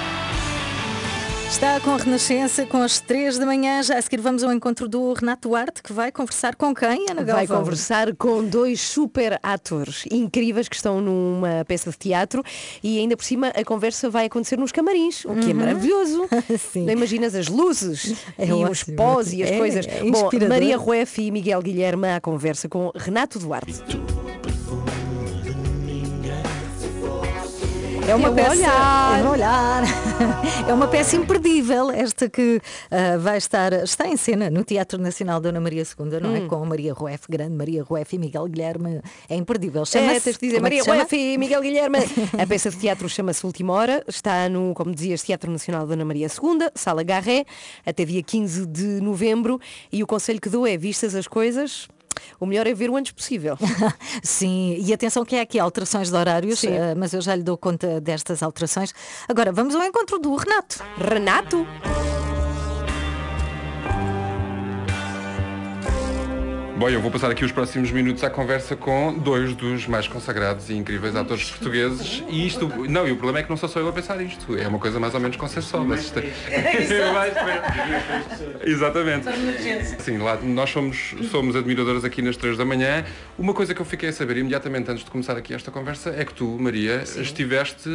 Está 1.55 1.79
com 1.79 1.91
a 1.91 1.97
Renascença, 1.97 2.67
com 2.67 2.83
as 2.83 2.99
3 2.99 3.39
da 3.39 3.47
manhã. 3.47 3.81
Já 3.81 3.97
a 3.97 4.03
seguir 4.03 4.21
vamos 4.21 4.43
ao 4.43 4.53
encontro 4.53 4.89
do 4.89 5.13
Renato 5.13 5.49
Duarte, 5.49 5.85
que 5.85 5.93
vai 5.93 6.11
conversar 6.11 6.57
com 6.57 6.75
quem, 6.75 7.07
Ana 7.09 7.23
Galvão? 7.23 7.47
Vai 7.47 7.47
conversar 7.47 8.13
com 8.17 8.43
dois 8.45 8.81
super 8.81 9.39
atores 9.41 10.05
incríveis 10.11 10.69
que 10.69 10.75
estão 10.75 11.01
numa 11.01 11.65
peça 11.65 11.93
de 11.93 11.97
teatro 11.97 12.43
e 12.83 12.99
ainda 12.99 13.17
por 13.17 13.25
cima 13.25 13.53
a 13.55 13.65
conversa 13.65 14.11
vai 14.11 14.27
acontecer 14.27 14.59
nos 14.59 14.73
camarins, 14.73 15.25
o 15.25 15.29
que 15.37 15.43
é 15.43 15.45
uhum. 15.45 15.51
é 15.51 15.55
maravilhoso. 15.55 16.29
Não 16.75 16.93
imaginas 16.93 17.37
as 17.37 17.47
luzes 17.47 18.17
é 18.37 18.47
e 18.47 18.53
ótimo. 18.53 18.71
os 18.73 18.83
pós 18.83 19.33
e 19.33 19.45
as 19.45 19.51
é, 19.51 19.57
coisas. 19.57 19.87
É 19.87 20.11
Bom, 20.11 20.29
Maria 20.49 20.77
Rueff 20.77 21.23
e 21.23 21.31
Miguel 21.31 21.63
Guilherme 21.63 22.09
à 22.09 22.21
conversa 22.21 22.69
com 22.69 22.91
Renato 22.97 23.39
Duarte. 23.39 23.81
É 28.07 28.15
uma 28.15 28.31
peça, 28.33 28.51
olhar. 28.51 29.21
É 29.21 29.29
olhar. 29.29 29.83
É 30.69 30.73
uma 30.73 30.89
peça 30.89 31.17
imperdível, 31.17 31.91
esta 31.91 32.29
que 32.29 32.57
uh, 32.57 33.19
vai 33.21 33.37
estar, 33.37 33.73
está 33.73 34.07
em 34.07 34.17
cena 34.17 34.49
no 34.49 34.65
Teatro 34.65 34.99
Nacional 34.99 35.41
Dona 35.41 35.61
Maria 35.61 35.83
II, 35.83 36.21
não 36.21 36.35
é? 36.35 36.41
hum. 36.41 36.45
é? 36.45 36.49
Com 36.49 36.63
a 36.63 36.65
Maria 36.65 36.95
Rueff, 36.95 37.25
grande 37.29 37.55
Maria 37.55 37.83
Rueff 37.83 38.15
e 38.15 38.19
Miguel 38.19 38.47
Guilherme. 38.47 39.01
É 39.29 39.35
imperdível. 39.37 39.85
Chama-se. 39.85 40.17
É, 40.17 40.21
tens 40.21 40.39
de 40.39 40.47
dizer, 40.47 40.57
é 40.59 40.61
Maria 40.61 40.83
Rueff 40.83 41.15
e 41.15 41.37
Miguel 41.37 41.61
Guilherme. 41.61 41.99
a 42.41 42.47
peça 42.47 42.71
de 42.71 42.79
teatro 42.79 43.09
chama-se 43.09 43.45
Última 43.45 43.73
Hora, 43.75 44.05
está 44.09 44.49
no, 44.49 44.73
como 44.75 44.95
dizias, 44.95 45.23
Teatro 45.23 45.51
Nacional 45.51 45.87
Dona 45.87 46.05
Maria 46.05 46.27
II, 46.27 46.69
Sala 46.75 47.03
Garré, 47.03 47.45
até 47.85 48.05
dia 48.05 48.23
15 48.23 48.67
de 48.67 49.01
novembro. 49.03 49.61
E 49.93 50.03
o 50.03 50.07
conselho 50.07 50.41
que 50.41 50.49
dou 50.49 50.67
é, 50.67 50.77
vistas 50.77 51.15
as 51.15 51.29
coisas, 51.29 51.89
o 52.41 52.47
melhor 52.47 52.67
é 52.67 52.75
ver 52.75 52.91
o 52.91 52.97
antes 52.97 53.13
possível. 53.13 53.57
Sim, 54.23 54.77
e 54.79 54.93
atenção 54.93 55.25
que 55.25 55.37
é 55.37 55.41
aqui 55.41 55.59
alterações 55.59 56.11
de 56.11 56.17
horários, 56.17 56.63
uh, 56.63 56.69
mas 56.97 57.13
eu 57.13 57.21
já 57.21 57.35
lhe 57.35 57.43
dou 57.43 57.57
conta 57.57 58.01
destas 58.01 58.43
alterações. 58.43 58.95
Agora 59.29 59.53
vamos 59.53 59.75
ao 59.75 59.83
encontro 59.83 60.19
do 60.19 60.35
Renato. 60.35 60.83
Renato! 60.99 61.67
Bom, 66.77 66.89
eu 66.89 67.01
vou 67.01 67.09
passar 67.09 67.31
aqui 67.31 67.45
os 67.45 67.53
próximos 67.53 67.93
minutos 67.93 68.25
à 68.25 68.31
conversa 68.31 68.75
com 68.75 69.17
dois 69.17 69.55
dos 69.55 69.87
mais 69.87 70.09
consagrados 70.09 70.71
e 70.71 70.75
incríveis 70.75 71.15
atores 71.15 71.49
portugueses. 71.49 72.25
E 72.29 72.49
isto, 72.49 72.67
não, 72.89 73.07
e 73.07 73.13
o 73.13 73.17
problema 73.17 73.39
é 73.39 73.45
que 73.45 73.51
não 73.51 73.57
sou 73.57 73.69
só 73.69 73.79
eu 73.79 73.89
a 73.89 73.93
pensar 73.93 74.21
isto. 74.21 74.59
É 74.59 74.67
uma 74.67 74.81
coisa 74.81 74.99
mais 74.99 75.15
ou 75.15 75.21
menos 75.21 75.37
consensual. 75.37 75.85
Mas 75.85 76.07
isto... 76.07 76.19
Exatamente. 78.67 79.29
Sim, 80.01 80.19
lá 80.19 80.37
nós 80.43 80.71
somos, 80.71 81.15
somos 81.31 81.55
admiradoras 81.55 82.05
aqui 82.05 82.21
nas 82.21 82.37
três 82.37 82.59
da 82.59 82.65
manhã. 82.65 83.05
Uma 83.39 83.55
coisa 83.55 83.73
que 83.73 83.81
eu 83.81 83.87
fiquei 83.87 84.09
a 84.09 84.13
saber 84.13 84.39
imediatamente 84.39 84.91
antes 84.91 85.05
de 85.05 85.11
começar 85.13 85.37
aqui 85.37 85.55
esta 85.55 85.71
conversa 85.71 86.11
é 86.11 86.25
que 86.25 86.35
tu, 86.35 86.59
Maria, 86.59 87.07
sim. 87.07 87.23
estiveste 87.23 87.89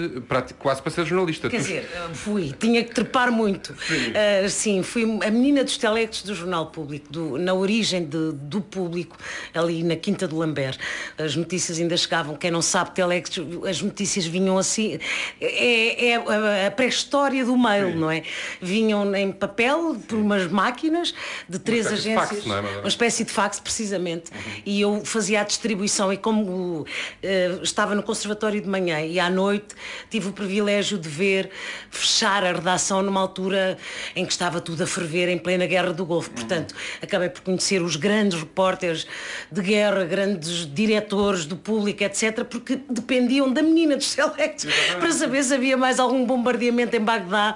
quase 0.58 0.82
para 0.82 0.92
ser 0.92 1.06
jornalista. 1.06 1.50
Quer 1.50 1.58
tu... 1.58 1.64
dizer, 1.64 1.90
fui, 2.14 2.56
tinha 2.58 2.82
que 2.82 2.96
trepar 2.96 3.30
muito. 3.30 3.76
Sim, 3.86 4.12
uh, 4.12 4.50
sim 4.50 4.84
fui 4.84 5.04
a 5.04 5.30
menina 5.30 5.66
dos 5.66 5.78
telectos 5.78 6.24
do 6.24 6.34
Jornal 6.34 6.68
Público, 6.68 7.12
do, 7.12 7.38
na 7.38 7.54
origem 7.54 8.06
de, 8.06 8.32
do 8.32 8.69
público 8.70 9.18
ali 9.54 9.84
na 9.84 9.96
Quinta 9.96 10.28
do 10.28 10.38
Lambert. 10.38 10.78
As 11.18 11.36
notícias 11.36 11.80
ainda 11.80 11.98
chegavam, 11.98 12.36
quem 12.36 12.52
não 12.52 12.62
sabe, 12.62 12.92
Telex, 12.92 13.32
as 13.68 13.82
notícias 13.82 14.26
vinham 14.26 14.58
assim. 14.58 15.00
É, 15.42 16.12
é 16.12 16.68
a 16.68 16.72
pré-história 16.72 17.44
do 17.44 17.58
mail, 17.58 17.92
Sim. 17.92 17.98
não 17.98 18.12
é? 18.12 18.24
Vinham 18.62 19.16
em 19.16 19.32
papel 19.32 19.96
por 20.08 20.18
umas 20.18 20.48
máquinas 20.48 21.14
de 21.48 21.60
três 21.60 21.86
uma 21.88 21.96
agências. 21.96 22.44
De 22.44 22.50
fax, 22.50 22.66
é? 22.66 22.80
Uma 22.80 22.88
espécie 22.88 23.24
de 23.24 23.32
fax, 23.32 23.60
precisamente. 23.60 24.32
Uhum. 24.32 24.62
E 24.66 24.82
eu 24.82 25.06
fazia 25.06 25.42
a 25.42 25.44
distribuição 25.44 26.12
e 26.14 26.18
como 26.18 26.82
uh, 26.82 26.86
estava 27.64 27.96
no 27.96 28.04
conservatório 28.04 28.62
de 28.62 28.68
manhã 28.68 29.02
e 29.02 29.20
à 29.20 29.30
noite 29.30 29.76
tive 30.10 30.30
o 30.30 30.34
privilégio 30.34 30.98
de 30.98 31.10
ver 31.10 31.50
fechar 31.90 32.44
a 32.44 32.54
redação 32.54 33.02
numa 33.02 33.20
altura 33.20 33.78
em 34.16 34.26
que 34.26 34.32
estava 34.32 34.62
tudo 34.62 34.84
a 34.84 34.88
ferver 34.88 35.30
em 35.30 35.38
plena 35.38 35.66
guerra 35.66 35.94
do 35.94 36.06
Golfo. 36.06 36.32
Portanto, 36.32 36.76
acabei 37.02 37.30
por 37.30 37.42
conhecer 37.42 37.82
os 37.82 37.96
grandes 37.96 38.40
repórteres 38.40 38.59
de 39.52 39.62
guerra, 39.62 40.04
grandes 40.06 40.72
diretores 40.74 41.46
do 41.46 41.56
público, 41.56 42.04
etc., 42.04 42.44
porque 42.44 42.80
dependiam 42.90 43.52
da 43.52 43.62
menina 43.62 43.96
dos 43.96 44.08
selectos 44.08 44.68
para 45.00 45.12
saber 45.12 45.44
se 45.44 45.54
havia 45.54 45.78
mais 45.78 46.00
algum 46.00 46.26
bombardeamento 46.26 46.96
em 46.96 47.00
Bagdá 47.00 47.56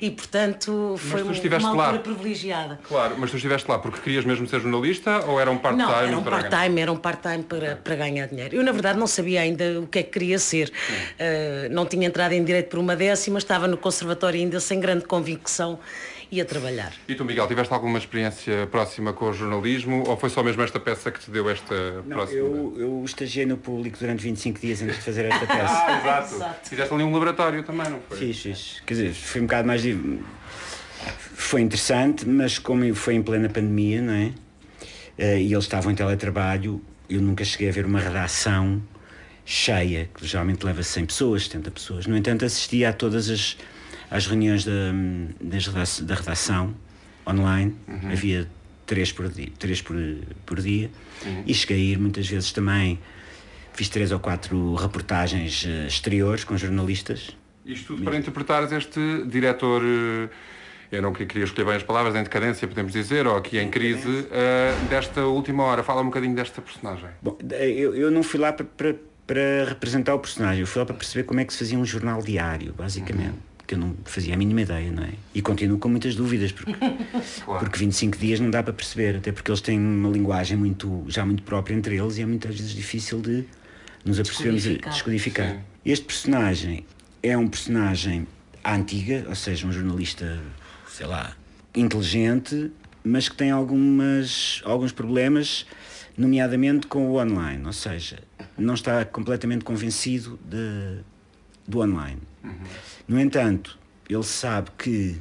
e, 0.00 0.10
portanto, 0.10 0.96
foi 0.98 1.22
uma 1.22 1.32
altura 1.32 1.92
lá. 1.92 1.98
privilegiada. 1.98 2.78
Claro, 2.86 3.16
mas 3.18 3.30
tu 3.30 3.36
estiveste 3.36 3.70
lá 3.70 3.78
porque 3.78 4.00
querias 4.00 4.24
mesmo 4.24 4.46
ser 4.46 4.60
jornalista 4.60 5.24
ou 5.26 5.40
era 5.40 5.50
um 5.50 5.58
part-time? 5.58 5.90
Não, 5.90 5.98
era 5.98 6.18
um 6.18 6.22
part-time, 6.22 6.80
era 6.80 6.92
um 6.92 6.96
part-time 6.96 7.42
para, 7.42 7.76
para 7.76 7.96
ganhar 7.96 8.26
dinheiro. 8.26 8.56
Eu, 8.56 8.62
na 8.62 8.72
verdade, 8.72 8.98
não 8.98 9.06
sabia 9.06 9.40
ainda 9.40 9.80
o 9.80 9.86
que 9.86 9.98
é 9.98 10.02
que 10.02 10.10
queria 10.10 10.38
ser. 10.38 10.68
Uh, 10.68 11.72
não 11.72 11.86
tinha 11.86 12.06
entrado 12.06 12.32
em 12.32 12.44
direito 12.44 12.68
por 12.68 12.78
uma 12.78 12.96
décima, 12.96 13.38
estava 13.38 13.66
no 13.66 13.76
conservatório 13.76 14.40
ainda 14.40 14.60
sem 14.60 14.80
grande 14.80 15.04
convicção 15.04 15.78
e 16.30 16.40
a 16.40 16.44
trabalhar. 16.44 16.92
E 17.08 17.14
tu, 17.14 17.24
Miguel, 17.24 17.46
tiveste 17.46 17.72
alguma 17.72 17.98
experiência 17.98 18.66
próxima 18.66 19.12
com 19.12 19.30
o 19.30 19.32
jornalismo 19.32 20.04
ou 20.06 20.16
foi 20.16 20.30
só 20.30 20.42
mesmo 20.42 20.62
esta 20.62 20.80
peça 20.80 21.10
que 21.10 21.20
te 21.20 21.30
deu 21.30 21.48
esta 21.48 21.74
Não, 22.06 22.16
próxima? 22.16 22.38
eu, 22.38 22.74
eu 22.76 23.02
estagiei 23.04 23.46
no 23.46 23.56
público 23.56 23.98
durante 23.98 24.22
25 24.22 24.60
dias 24.60 24.82
antes 24.82 24.96
de 24.96 25.02
fazer 25.02 25.26
esta 25.26 25.46
peça. 25.46 25.84
Ah, 25.86 26.00
exato. 26.34 26.68
Fizeste 26.68 26.94
ali 26.94 27.02
um 27.02 27.12
laboratório 27.12 27.62
também, 27.62 27.88
não 27.90 28.00
foi? 28.08 28.18
Fiz, 28.18 28.38
fiz. 28.40 28.82
Quer 28.86 28.94
dizer, 28.94 29.12
foi 29.14 29.40
um 29.40 29.44
bocado 29.44 29.66
mais. 29.68 29.82
Foi 31.34 31.60
interessante, 31.60 32.26
mas 32.26 32.58
como 32.58 32.94
foi 32.94 33.14
em 33.14 33.22
plena 33.22 33.48
pandemia, 33.48 34.00
não 34.00 34.14
é? 34.14 34.32
Eh, 35.18 35.42
e 35.42 35.52
eles 35.52 35.64
estavam 35.64 35.92
em 35.92 35.94
teletrabalho, 35.94 36.80
eu 37.08 37.20
nunca 37.20 37.44
cheguei 37.44 37.68
a 37.68 37.72
ver 37.72 37.84
uma 37.86 38.00
redação 38.00 38.82
cheia, 39.44 40.08
que 40.14 40.26
geralmente 40.26 40.64
leva 40.64 40.82
100 40.82 41.06
pessoas, 41.06 41.44
70 41.44 41.70
pessoas. 41.70 42.06
No 42.06 42.16
entanto, 42.16 42.44
assisti 42.44 42.84
a 42.84 42.92
todas 42.92 43.28
as, 43.28 43.56
as 44.14 44.28
reuniões 44.28 44.64
da, 44.64 44.92
da 46.02 46.14
redação 46.14 46.72
online, 47.26 47.74
havia 48.12 48.48
três 48.86 49.10
por 49.10 49.28
dia, 49.28 49.48
três 49.58 49.82
por, 49.82 49.96
por 50.46 50.60
dia 50.60 50.88
e 51.44 51.52
cheguei 51.52 51.76
a 51.76 51.92
ir 51.92 51.98
muitas 51.98 52.28
vezes 52.28 52.52
também. 52.52 52.98
Fiz 53.72 53.88
três 53.88 54.12
ou 54.12 54.20
quatro 54.20 54.76
reportagens 54.76 55.66
eh, 55.66 55.88
exteriores 55.88 56.44
com 56.44 56.56
jornalistas. 56.56 57.36
Isto 57.66 57.88
tudo 57.88 58.04
para 58.04 58.16
interpretares 58.16 58.70
este 58.70 59.24
diretor, 59.26 59.82
eh, 59.82 60.28
eu 60.92 61.02
não 61.02 61.12
queria 61.12 61.42
escolher 61.42 61.66
bem 61.66 61.74
as 61.74 61.82
palavras, 61.82 62.14
em 62.14 62.22
decadência, 62.22 62.68
podemos 62.68 62.92
dizer, 62.92 63.26
ou 63.26 63.36
aqui 63.36 63.58
em 63.58 63.68
crise, 63.68 64.28
eh, 64.30 64.76
desta 64.88 65.22
última 65.22 65.64
hora. 65.64 65.82
Fala 65.82 66.02
um 66.02 66.04
bocadinho 66.04 66.36
desta 66.36 66.62
personagem. 66.62 67.08
Bom, 67.20 67.36
eu, 67.50 67.96
eu 67.96 68.12
não 68.12 68.22
fui 68.22 68.38
lá 68.38 68.52
para, 68.52 68.64
para, 68.64 68.94
para 69.26 69.64
representar 69.70 70.14
o 70.14 70.20
personagem, 70.20 70.60
eu 70.60 70.68
fui 70.68 70.78
lá 70.78 70.86
para 70.86 70.94
perceber 70.94 71.24
como 71.24 71.40
é 71.40 71.44
que 71.44 71.52
se 71.52 71.58
fazia 71.58 71.76
um 71.76 71.84
jornal 71.84 72.22
diário, 72.22 72.72
basicamente. 72.78 73.53
Que 73.66 73.74
eu 73.74 73.78
não 73.78 73.94
fazia 74.04 74.34
a 74.34 74.36
mínima 74.36 74.62
ideia, 74.62 74.90
não 74.90 75.02
é? 75.02 75.12
E 75.34 75.40
continuo 75.40 75.78
com 75.78 75.88
muitas 75.88 76.14
dúvidas, 76.14 76.52
porque, 76.52 76.72
porque 77.44 77.78
25 77.78 78.18
dias 78.18 78.38
não 78.40 78.50
dá 78.50 78.62
para 78.62 78.72
perceber, 78.72 79.16
até 79.16 79.32
porque 79.32 79.50
eles 79.50 79.60
têm 79.60 79.78
uma 79.78 80.10
linguagem 80.10 80.56
muito, 80.56 81.04
já 81.08 81.24
muito 81.24 81.42
própria 81.42 81.74
entre 81.74 81.96
eles 81.96 82.18
e 82.18 82.22
é 82.22 82.26
muitas 82.26 82.54
vezes 82.54 82.72
difícil 82.72 83.20
de 83.20 83.44
nos 84.04 84.20
apercebermos 84.20 84.66
a 84.66 84.68
Descodificar. 84.68 84.92
descodificar. 84.92 85.64
Este 85.84 86.04
personagem 86.04 86.84
é 87.22 87.36
um 87.38 87.48
personagem 87.48 88.26
à 88.62 88.74
antiga, 88.74 89.24
ou 89.28 89.34
seja, 89.34 89.66
um 89.66 89.72
jornalista, 89.72 90.38
sei 90.88 91.06
lá, 91.06 91.34
inteligente, 91.74 92.70
mas 93.02 93.28
que 93.28 93.36
tem 93.36 93.50
algumas, 93.50 94.60
alguns 94.64 94.92
problemas, 94.92 95.66
nomeadamente 96.16 96.86
com 96.86 97.08
o 97.08 97.18
online, 97.20 97.64
ou 97.64 97.72
seja, 97.72 98.18
não 98.56 98.74
está 98.74 99.04
completamente 99.04 99.64
convencido 99.64 100.38
de, 100.44 100.98
do 101.66 101.80
online. 101.80 102.20
No 103.08 103.20
entanto, 103.20 103.78
ele 104.08 104.22
sabe 104.22 104.70
que 104.78 105.20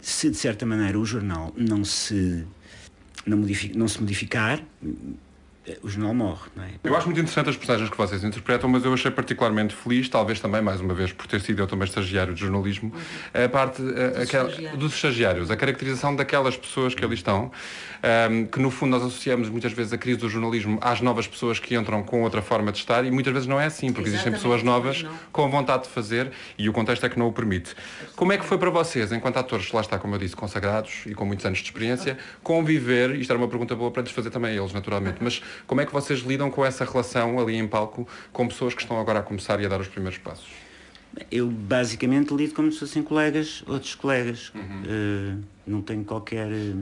se 0.00 0.30
de 0.30 0.36
certa 0.36 0.64
maneira 0.64 0.98
o 0.98 1.04
jornal 1.04 1.52
não 1.56 1.84
se, 1.84 2.46
não 3.26 3.38
modifi- 3.38 3.72
não 3.76 3.86
se 3.88 4.00
modificar, 4.00 4.60
o 5.82 5.88
jornal 5.88 6.14
morre, 6.14 6.48
não 6.56 6.64
é? 6.64 6.70
Eu 6.82 6.96
acho 6.96 7.04
muito 7.06 7.18
interessante 7.20 7.50
as 7.50 7.56
personagens 7.56 7.90
que 7.90 7.96
vocês 7.98 8.24
interpretam, 8.24 8.70
mas 8.70 8.86
eu 8.86 8.94
achei 8.94 9.10
particularmente 9.10 9.74
feliz, 9.74 10.08
talvez 10.08 10.40
também, 10.40 10.62
mais 10.62 10.80
uma 10.80 10.94
vez, 10.94 11.12
por 11.12 11.26
ter 11.26 11.42
sido 11.42 11.60
eu 11.60 11.66
também 11.66 11.86
estagiário 11.86 12.32
de 12.32 12.40
jornalismo, 12.40 12.90
a 13.34 13.46
parte 13.50 13.82
a- 13.82 14.22
aquela- 14.22 14.48
estagiários. 14.48 14.80
dos 14.80 14.94
estagiários, 14.94 15.50
a 15.50 15.56
caracterização 15.58 16.16
daquelas 16.16 16.56
pessoas 16.56 16.94
que 16.94 17.04
ali 17.04 17.12
estão, 17.14 17.52
ahm, 18.02 18.44
que 18.46 18.58
no 18.60 18.70
fundo 18.70 18.90
nós 18.90 19.02
associamos 19.02 19.48
muitas 19.48 19.72
vezes 19.72 19.92
a 19.92 19.98
crise 19.98 20.18
do 20.18 20.28
jornalismo 20.28 20.78
às 20.80 21.00
novas 21.00 21.26
pessoas 21.26 21.58
que 21.58 21.74
entram 21.74 22.02
com 22.02 22.22
outra 22.22 22.40
forma 22.42 22.70
de 22.72 22.78
estar 22.78 23.04
e 23.04 23.10
muitas 23.10 23.32
vezes 23.32 23.48
não 23.48 23.60
é 23.60 23.66
assim, 23.66 23.92
porque 23.92 24.08
existem 24.08 24.32
Exatamente, 24.32 24.42
pessoas 24.42 24.62
novas 24.62 25.02
não. 25.02 25.12
com 25.32 25.48
vontade 25.50 25.84
de 25.84 25.88
fazer 25.90 26.30
e 26.56 26.68
o 26.68 26.72
contexto 26.72 27.04
é 27.04 27.08
que 27.08 27.18
não 27.18 27.28
o 27.28 27.32
permite. 27.32 27.74
Como 28.16 28.32
é 28.32 28.38
que 28.38 28.44
foi 28.44 28.58
para 28.58 28.70
vocês, 28.70 29.10
enquanto 29.12 29.36
atores, 29.36 29.70
lá 29.72 29.80
está, 29.80 29.98
como 29.98 30.14
eu 30.14 30.18
disse, 30.18 30.34
consagrados 30.36 31.02
e 31.06 31.14
com 31.14 31.24
muitos 31.24 31.44
anos 31.46 31.58
de 31.58 31.64
experiência, 31.64 32.16
conviver, 32.42 33.14
isto 33.16 33.30
era 33.30 33.38
uma 33.38 33.48
pergunta 33.48 33.74
boa 33.74 33.90
para 33.90 34.02
lhes 34.02 34.12
fazer 34.12 34.30
também 34.30 34.52
a 34.52 34.60
eles, 34.60 34.72
naturalmente, 34.72 35.18
mas 35.20 35.42
como 35.66 35.80
é 35.80 35.86
que 35.86 35.92
vocês 35.92 36.20
lidam 36.20 36.50
com 36.50 36.64
essa 36.64 36.84
relação 36.84 37.38
ali 37.38 37.56
em 37.56 37.66
palco 37.66 38.06
com 38.32 38.46
pessoas 38.48 38.74
que 38.74 38.82
estão 38.82 38.98
agora 39.00 39.18
a 39.20 39.22
começar 39.22 39.60
e 39.60 39.66
a 39.66 39.68
dar 39.68 39.80
os 39.80 39.88
primeiros 39.88 40.18
passos? 40.18 40.46
Eu 41.32 41.48
basicamente 41.48 42.32
lido 42.34 42.54
como 42.54 42.70
se 42.70 42.78
fossem 42.78 43.02
colegas, 43.02 43.64
outros 43.66 43.94
colegas. 43.94 44.52
Eh, 44.54 45.34
não 45.66 45.80
tenho 45.82 46.04
qualquer. 46.04 46.46
eh, 46.46 46.74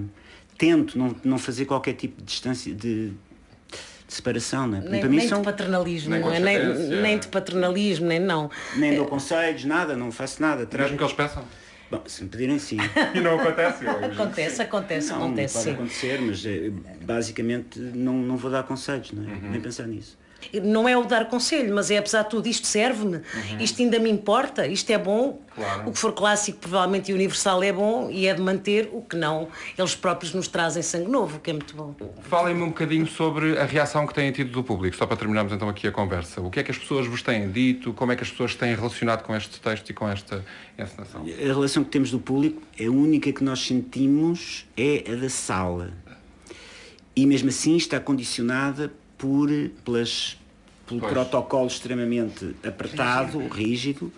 tento 0.59 0.99
não, 0.99 1.15
não 1.25 1.39
fazer 1.39 1.65
qualquer 1.65 1.95
tipo 1.95 2.21
de 2.21 2.25
distância, 2.27 2.75
de, 2.75 3.09
de 3.11 3.15
separação, 4.09 4.67
não 4.67 4.79
é? 4.79 4.81
Nem, 4.81 5.01
Para 5.01 5.09
mim 5.09 5.17
nem 5.17 5.29
são. 5.29 5.39
de 5.41 5.45
paternalismo, 5.45 6.11
Nem 6.11 6.21
não 6.21 6.33
é? 6.33 6.41
Nem, 6.41 7.03
nem 7.03 7.19
de 7.19 7.29
paternalismo, 7.29 8.07
nem 8.07 8.21
não. 8.21 8.51
Nem 8.77 8.97
dou 8.97 9.07
conselhos, 9.07 9.65
nada, 9.65 9.97
não 9.97 10.11
faço 10.13 10.41
nada. 10.41 10.67
Trago... 10.67 10.85
Mesmo 10.85 10.99
que 10.99 11.05
eles 11.05 11.15
peçam? 11.15 11.45
Bom, 11.91 12.03
se 12.07 12.25
me 12.25 12.29
pedirem 12.29 12.59
sim. 12.59 12.79
E 13.15 13.21
não 13.21 13.39
acontece? 13.39 13.87
Acontece, 13.87 14.63
acontece, 14.63 15.11
Não, 15.11 15.17
acontece, 15.27 15.55
pode 15.55 15.65
sim. 15.65 15.73
acontecer, 15.75 16.21
mas 16.21 16.45
eh, 16.45 16.73
basicamente 17.05 17.79
não, 17.79 18.15
não 18.15 18.37
vou 18.37 18.51
dar 18.51 18.65
conselhos, 18.65 19.13
não 19.13 19.23
é? 19.23 19.37
Nem 19.51 19.61
pensar 19.61 19.87
nisso. 19.87 20.19
Não 20.63 20.89
é 20.89 20.97
o 20.97 21.05
dar 21.05 21.29
conselho, 21.29 21.75
mas 21.75 21.91
é 21.91 21.99
apesar 21.99 22.23
de 22.23 22.31
tudo, 22.31 22.47
isto 22.47 22.67
serve-me, 22.67 23.21
isto 23.59 23.83
ainda 23.83 23.99
me 23.99 24.11
importa, 24.11 24.67
isto 24.67 24.91
é 24.91 24.99
bom. 24.99 25.41
Claro. 25.55 25.89
O 25.89 25.93
que 25.93 25.99
for 25.99 26.13
clássico, 26.13 26.59
provavelmente, 26.59 27.11
e 27.11 27.15
universal 27.15 27.63
é 27.63 27.73
bom 27.73 28.11
e 28.11 28.27
é 28.27 28.35
de 28.35 28.43
manter, 28.43 28.91
o 28.93 29.01
que 29.01 29.17
não, 29.17 29.49
eles 29.77 29.95
próprios 29.95 30.35
nos 30.35 30.49
trazem 30.49 30.83
sangue 30.83 31.11
novo, 31.11 31.39
o 31.39 31.41
que 31.41 31.51
é 31.51 31.53
muito 31.55 31.75
bom. 31.75 31.95
Falem-me 32.23 32.63
um 32.63 32.69
bocadinho 32.69 33.07
sobre 33.07 33.59
a 33.59 33.65
reação 33.65 34.07
que 34.07 34.13
têm 34.13 34.31
tido 34.33 34.51
do 34.51 34.63
público, 34.63 34.97
só 34.97 35.07
para 35.07 35.17
terminarmos 35.17 35.53
então 35.53 35.69
aqui 35.69 35.89
a 35.89 35.93
conversa. 35.93 36.43
O 36.43 36.51
que 36.51 36.61
é 36.61 36.63
que 36.63 36.71
as 36.71 36.79
pessoas 36.79 37.07
vos 37.07 37.23
têm 37.23 37.51
dito? 37.51 37.95
Como 37.95 38.13
é 38.13 38.17
que 38.17 38.23
as 38.23 38.31
pessoas 38.31 38.55
têm 38.55 38.75
relacionado 38.75 39.23
com 39.23 39.35
este 39.35 39.59
texto 39.59 39.89
e 39.89 39.95
com 39.95 40.07
esta 40.09 40.45
encenação? 40.79 41.23
A 41.23 41.47
relação 41.47 41.83
que 41.83 41.91
temos 41.91 42.11
do 42.11 42.21
público, 42.21 42.63
a 42.79 42.91
única 42.91 43.33
que 43.33 43.43
nós 43.43 43.67
sentimos 43.67 44.67
é 44.77 45.05
a 45.11 45.15
da 45.15 45.31
sala. 45.31 45.91
E 47.15 47.25
mesmo 47.25 47.49
assim 47.49 47.77
está 47.77 47.99
condicionada 47.99 48.93
por, 49.19 49.49
pelas, 49.85 50.37
pelo 50.87 51.01
Pois. 51.01 51.13
protocolo 51.13 51.67
extremamente 51.67 52.55
apertado, 52.65 53.47
rígido, 53.49 54.13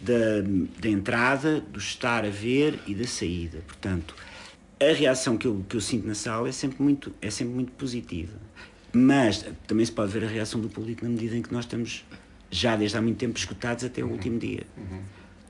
da, 0.00 0.40
da 0.80 0.88
entrada, 0.88 1.60
do 1.60 1.78
estar 1.78 2.24
a 2.24 2.30
ver 2.30 2.78
e 2.86 2.94
da 2.94 3.06
saída. 3.06 3.62
Portanto, 3.66 4.14
a 4.80 4.92
reação 4.92 5.36
que 5.36 5.46
eu, 5.46 5.64
que 5.68 5.76
eu 5.76 5.80
sinto 5.80 6.06
na 6.06 6.14
sala 6.14 6.48
é 6.48 6.52
sempre, 6.52 6.82
muito, 6.82 7.12
é 7.20 7.30
sempre 7.30 7.54
muito 7.54 7.72
positiva. 7.72 8.36
Mas 8.92 9.44
também 9.66 9.86
se 9.86 9.92
pode 9.92 10.12
ver 10.12 10.24
a 10.24 10.28
reação 10.28 10.60
do 10.60 10.68
público 10.68 11.04
na 11.04 11.10
medida 11.10 11.36
em 11.36 11.42
que 11.42 11.52
nós 11.52 11.64
estamos 11.64 12.04
já 12.50 12.76
desde 12.76 12.96
há 12.98 13.02
muito 13.02 13.16
tempo 13.16 13.38
esgotados 13.38 13.84
até 13.84 14.02
o 14.02 14.08
último 14.08 14.38
dia. 14.38 14.66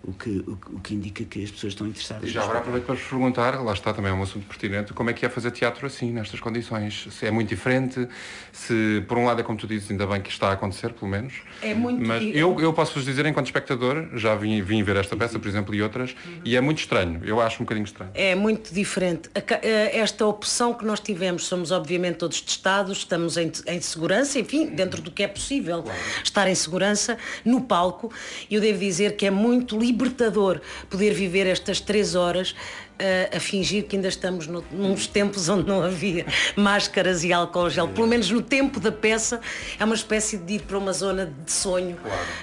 O, 0.04 0.12
que, 0.12 0.30
o, 0.46 0.56
que- 0.56 0.74
o 0.74 0.80
que 0.80 0.94
indica 0.94 1.24
que 1.24 1.44
as 1.44 1.50
pessoas 1.50 1.72
estão 1.74 1.86
interessadas. 1.86 2.28
E 2.28 2.32
já 2.32 2.42
agora 2.42 2.58
aproveito 2.58 2.84
para 2.86 2.94
vos 2.96 3.04
perguntar, 3.04 3.62
lá 3.62 3.72
está 3.72 3.94
também 3.94 4.10
é 4.10 4.14
um 4.14 4.22
assunto 4.22 4.46
pertinente, 4.46 4.92
como 4.92 5.10
é 5.10 5.12
que 5.12 5.24
é 5.24 5.28
fazer 5.28 5.50
teatro 5.52 5.86
assim, 5.86 6.10
nestas 6.12 6.40
condições? 6.40 7.06
Se 7.12 7.26
é 7.26 7.30
muito 7.30 7.48
diferente, 7.48 8.08
se 8.52 9.02
por 9.06 9.16
um 9.18 9.24
lado 9.24 9.40
é 9.40 9.44
como 9.44 9.56
tu 9.58 9.66
dizes, 9.66 9.90
ainda 9.90 10.06
bem 10.06 10.20
que 10.20 10.30
está 10.30 10.48
a 10.48 10.52
acontecer, 10.52 10.92
pelo 10.92 11.10
menos. 11.10 11.34
É 11.62 11.72
muito 11.74 12.04
Mas 12.06 12.22
eu, 12.34 12.58
eu 12.60 12.72
posso 12.72 12.94
vos 12.94 13.04
dizer, 13.04 13.24
enquanto 13.26 13.46
espectador, 13.46 14.08
já 14.14 14.34
vim, 14.34 14.60
vim 14.62 14.82
ver 14.82 14.96
esta 14.96 15.16
peça, 15.16 15.38
por 15.38 15.46
exemplo, 15.48 15.74
e 15.74 15.80
outras, 15.82 16.14
e 16.44 16.56
é 16.56 16.60
muito 16.60 16.78
estranho. 16.78 17.20
Eu 17.24 17.40
acho 17.40 17.56
um 17.62 17.64
bocadinho 17.64 17.84
estranho. 17.84 18.10
É 18.14 18.34
muito 18.34 18.74
diferente. 18.74 19.30
Eh, 19.34 19.98
Esta 19.98 20.26
opção 20.26 20.74
que 20.74 20.84
nós 20.84 21.00
tivemos, 21.00 21.44
somos 21.46 21.70
obviamente 21.70 22.16
todos 22.16 22.40
testados, 22.40 22.98
estamos 22.98 23.36
em, 23.36 23.50
em 23.66 23.80
segurança, 23.80 24.38
enfim, 24.38 24.66
dentro 24.66 25.00
do 25.00 25.10
que 25.10 25.22
é 25.22 25.28
possível 25.28 25.84
estar 26.24 26.48
em 26.48 26.54
segurança 26.54 27.16
no 27.44 27.60
palco. 27.60 28.12
E 28.50 28.54
eu 28.56 28.60
devo 28.60 28.78
dizer 28.80 29.16
que 29.16 29.26
é 29.26 29.30
muito 29.30 29.78
libertador 29.92 30.61
poder 30.90 31.12
viver 31.12 31.46
estas 31.46 31.81
três 31.81 32.14
horas 32.14 32.55
eh, 32.98 33.31
a 33.35 33.40
fingir 33.40 33.85
que 33.85 33.96
ainda 33.96 34.07
estamos 34.07 34.46
no, 34.46 34.64
nos 34.70 35.07
tempos 35.07 35.48
onde 35.48 35.66
não 35.66 35.83
havia 35.83 36.24
máscaras 36.55 37.24
e 37.24 37.33
álcool 37.33 37.68
gel. 37.68 37.88
Pelo 37.88 38.07
menos 38.07 38.31
no 38.31 38.40
tempo 38.40 38.78
da 38.78 38.92
peça, 38.92 39.40
é 39.78 39.85
uma 39.85 39.94
espécie 39.94 40.37
de 40.37 40.55
ir 40.55 40.62
para 40.62 40.78
uma 40.78 40.92
zona 40.92 41.26
de 41.26 41.50
sonho 41.50 41.96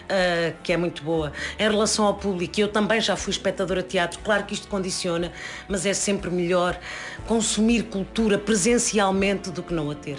eh, 0.09 0.53
que 0.62 0.73
é 0.73 0.77
muito 0.77 1.01
boa. 1.03 1.31
Em 1.57 1.63
relação 1.69 2.05
ao 2.05 2.15
público, 2.15 2.59
eu 2.59 2.67
também 2.67 2.99
já 2.99 3.15
fui 3.15 3.31
espectadora 3.31 3.81
de 3.81 3.89
teatro, 3.89 4.19
claro 4.19 4.43
que 4.43 4.53
isto 4.53 4.67
condiciona, 4.67 5.31
mas 5.67 5.85
é 5.85 5.93
sempre 5.93 6.29
melhor 6.29 6.77
consumir 7.25 7.83
cultura 7.83 8.38
presencialmente 8.38 9.51
do 9.51 9.63
que 9.63 9.73
não 9.73 9.89
a 9.89 9.95
ter. 9.95 10.17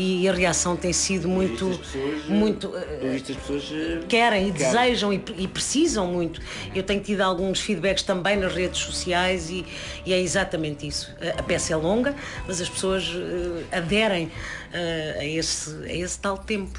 E 0.00 0.28
a 0.28 0.32
reação 0.32 0.76
tem 0.76 0.92
sido 0.92 1.28
muito. 1.28 1.66
Pessoas, 1.76 2.20
eh, 2.28 2.32
muito 2.32 2.72
eh, 2.76 3.08
visto, 3.10 3.32
as 3.32 3.38
pessoas 3.38 3.68
eh, 3.72 4.00
querem 4.08 4.46
e 4.46 4.52
querem. 4.52 4.52
desejam 4.52 5.12
e, 5.12 5.20
e 5.38 5.48
precisam 5.48 6.06
muito. 6.06 6.40
Eu 6.72 6.84
tenho 6.84 7.00
tido 7.00 7.20
alguns 7.20 7.58
feedbacks 7.58 8.04
também 8.04 8.36
nas 8.36 8.54
redes 8.54 8.78
sociais 8.78 9.50
e, 9.50 9.66
e 10.06 10.12
é 10.12 10.20
exatamente 10.20 10.86
isso. 10.86 11.12
A, 11.20 11.40
a 11.40 11.42
peça 11.42 11.72
é 11.72 11.76
longa, 11.76 12.14
mas 12.46 12.60
as 12.60 12.68
pessoas 12.68 13.12
eh, 13.12 13.76
aderem 13.76 14.30
a, 14.72 15.24
esse, 15.24 15.70
a 15.84 15.92
esse 15.92 16.18
tal 16.18 16.38
tempo. 16.38 16.78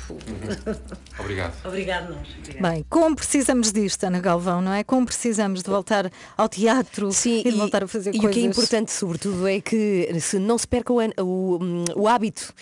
Obrigado. 1.20 1.54
Obrigado, 1.66 2.14
nós. 2.14 2.28
Obrigado. 2.40 2.72
Bem, 2.72 2.86
como 2.90 3.16
precisamos 3.16 3.72
disto, 3.72 4.04
Ana 4.04 4.20
Galvão, 4.20 4.62
não 4.62 4.74
é? 4.74 4.84
Como 4.84 5.06
precisamos 5.06 5.64
de 5.64 5.70
voltar 5.70 6.12
ao 6.38 6.48
teatro 6.48 7.12
Sim, 7.12 7.42
e 7.46 7.52
de 7.52 7.58
voltar 7.58 7.84
a 7.84 7.88
fazer 7.88 8.12
e 8.14 8.20
coisas. 8.20 8.32
o 8.32 8.34
que 8.34 8.40
é 8.40 8.44
importante, 8.44 8.92
sobretudo, 8.92 9.48
é 9.48 9.60
que 9.62 10.10
se 10.20 10.40
não 10.40 10.58
se 10.58 10.68
perca 10.68 10.94
o, 10.94 11.00
o, 11.22 11.60
o 11.96 12.08
hábito 12.08 12.54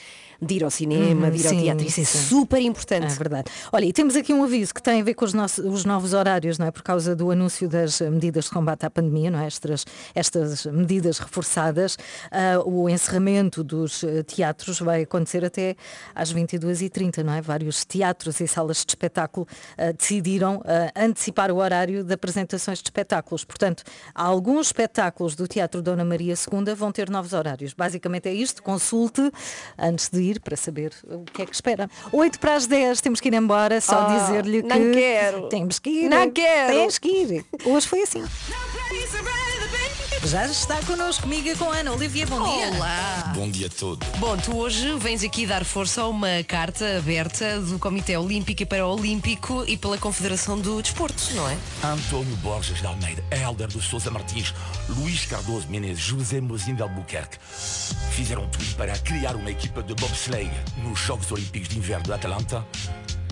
de 0.42 0.56
ir 0.56 0.64
ao 0.64 0.70
cinema, 0.70 1.28
Uhum, 1.28 1.32
de 1.32 1.40
ir 1.40 1.48
ao 1.48 1.54
sim, 1.54 1.62
teatro. 1.64 1.88
Isso 1.88 2.02
é 2.02 2.04
super 2.04 2.62
importante. 2.62 3.12
É 3.12 3.16
verdade. 3.16 3.52
Olha, 3.72 3.86
e 3.86 3.94
temos 3.94 4.16
aqui 4.16 4.34
um 4.34 4.44
aviso 4.44 4.74
que 4.74 4.82
tem 4.82 5.02
a 5.02 5.04
ver 5.04 5.14
com 5.16 5.26
os, 5.26 5.34
nossos, 5.34 5.64
os 5.66 5.84
novos 5.84 6.14
horários, 6.14 6.60
não 6.60 6.68
é? 6.68 6.72
Por 6.72 6.84
causa 6.84 7.16
do 7.16 7.32
anúncio 7.32 7.68
das 7.68 8.02
eh, 8.02 8.10
medidas 8.10 8.46
de 8.46 8.52
combate 8.52 8.86
à 8.86 8.90
pandemia, 8.90 9.32
não 9.32 9.40
é? 9.40 9.48
Estas, 9.48 9.86
estas 10.14 10.66
medidas 10.68 11.18
reforçadas. 11.18 11.98
Ah, 12.32 12.62
o 12.66 12.88
encerramento 12.88 13.64
dos 13.64 14.04
eh, 14.04 14.22
teatros 14.24 14.80
vai 14.80 15.06
acontecer 15.18 15.44
até 15.44 15.76
às 16.14 16.34
22h30, 16.34 17.24
não 17.24 17.34
é? 17.34 17.42
Vários 17.42 17.84
teatros 17.84 18.40
e 18.40 18.48
salas 18.48 18.78
de 18.86 18.92
espetáculo 18.92 19.48
ah, 19.78 19.92
decidiram 19.92 20.62
ah, 20.66 20.92
antecipar 20.96 21.52
o 21.52 21.58
horário 21.58 22.04
de 22.04 22.14
apresentações 22.14 22.80
de 22.80 22.86
espetáculos. 22.86 23.44
Portanto, 23.44 23.84
alguns 24.14 24.68
espetáculos 24.68 25.36
do 25.36 25.48
Teatro 25.48 25.82
Dona 25.82 26.06
Maria 26.06 26.34
II 26.34 26.74
vão 26.76 26.92
ter 26.92 27.10
novos 27.10 27.34
horários. 27.34 27.74
Basicamente 27.74 28.30
é 28.30 28.34
isto. 28.34 28.62
Consulte 28.64 29.32
antes 29.78 30.10
de 30.10 30.22
ir 30.22 30.40
para 30.40 30.56
saber 30.56 30.94
o 31.06 31.24
que 31.24 31.42
é 31.42 31.46
que 31.46 31.54
espera. 31.56 31.90
8 32.12 32.40
para 32.40 32.56
as 32.56 32.68
10, 32.68 33.02
temos 33.02 33.20
que 33.20 33.28
ir 33.30 33.34
embora, 33.34 33.82
só 33.82 34.06
Ah, 34.08 34.18
dizer-lhe 34.18 34.62
que 34.62 34.68
não 34.70 34.92
quero. 34.92 35.50
temos 35.50 35.80
que 35.80 35.90
ir. 35.90 36.10
Não 36.10 36.30
quero. 36.32 36.74
Tens 36.74 36.98
que 36.98 37.10
ir. 37.10 37.46
Hoje 37.66 37.88
foi 37.88 38.02
assim. 38.04 38.24
Já 40.26 40.46
está 40.46 40.82
connosco, 40.84 41.24
comigo 41.24 41.48
e 41.48 41.56
com 41.56 41.72
a 41.72 41.78
Ana 41.78 41.94
Olivia, 41.94 42.26
bom 42.26 42.44
dia. 42.44 42.72
Olá! 42.76 43.32
Bom 43.36 43.50
dia 43.50 43.70
todo. 43.70 44.06
Bom, 44.18 44.36
tu 44.38 44.58
hoje 44.58 44.98
vens 44.98 45.24
aqui 45.24 45.46
dar 45.46 45.64
força 45.64 46.02
a 46.02 46.08
uma 46.08 46.44
carta 46.46 46.98
aberta 46.98 47.62
do 47.62 47.80
Comitê 47.80 48.18
Olímpico 48.18 48.64
e 48.64 48.66
Paraolímpico 48.66 49.64
e 49.68 49.78
pela 49.78 49.98
Confederação 49.98 50.60
do 50.60 50.82
Desporto, 50.82 51.24
não 51.34 51.50
é? 51.50 51.58
António 51.84 52.36
Borges 52.38 52.80
de 52.80 52.88
Almeida, 52.88 53.24
Helder 53.32 53.68
de 53.68 53.82
Souza 53.82 54.12
Martins, 54.12 54.54
Luís 54.90 55.26
Cardoso 55.26 55.68
Menezes, 55.70 56.04
José 56.04 56.42
Mozinho 56.42 56.76
de 56.76 56.82
Albuquerque 56.82 57.38
fizeram 58.18 58.48
tudo 58.48 58.76
para 58.76 58.98
criar 58.98 59.36
uma 59.36 59.52
equipa 59.52 59.84
de 59.84 59.94
bobsleigh 59.94 60.50
nos 60.78 61.00
Jogos 61.00 61.32
Olímpicos 61.32 61.70
de 61.70 61.78
Inverno 61.78 62.06
de 62.06 62.14
Atlanta. 62.14 62.66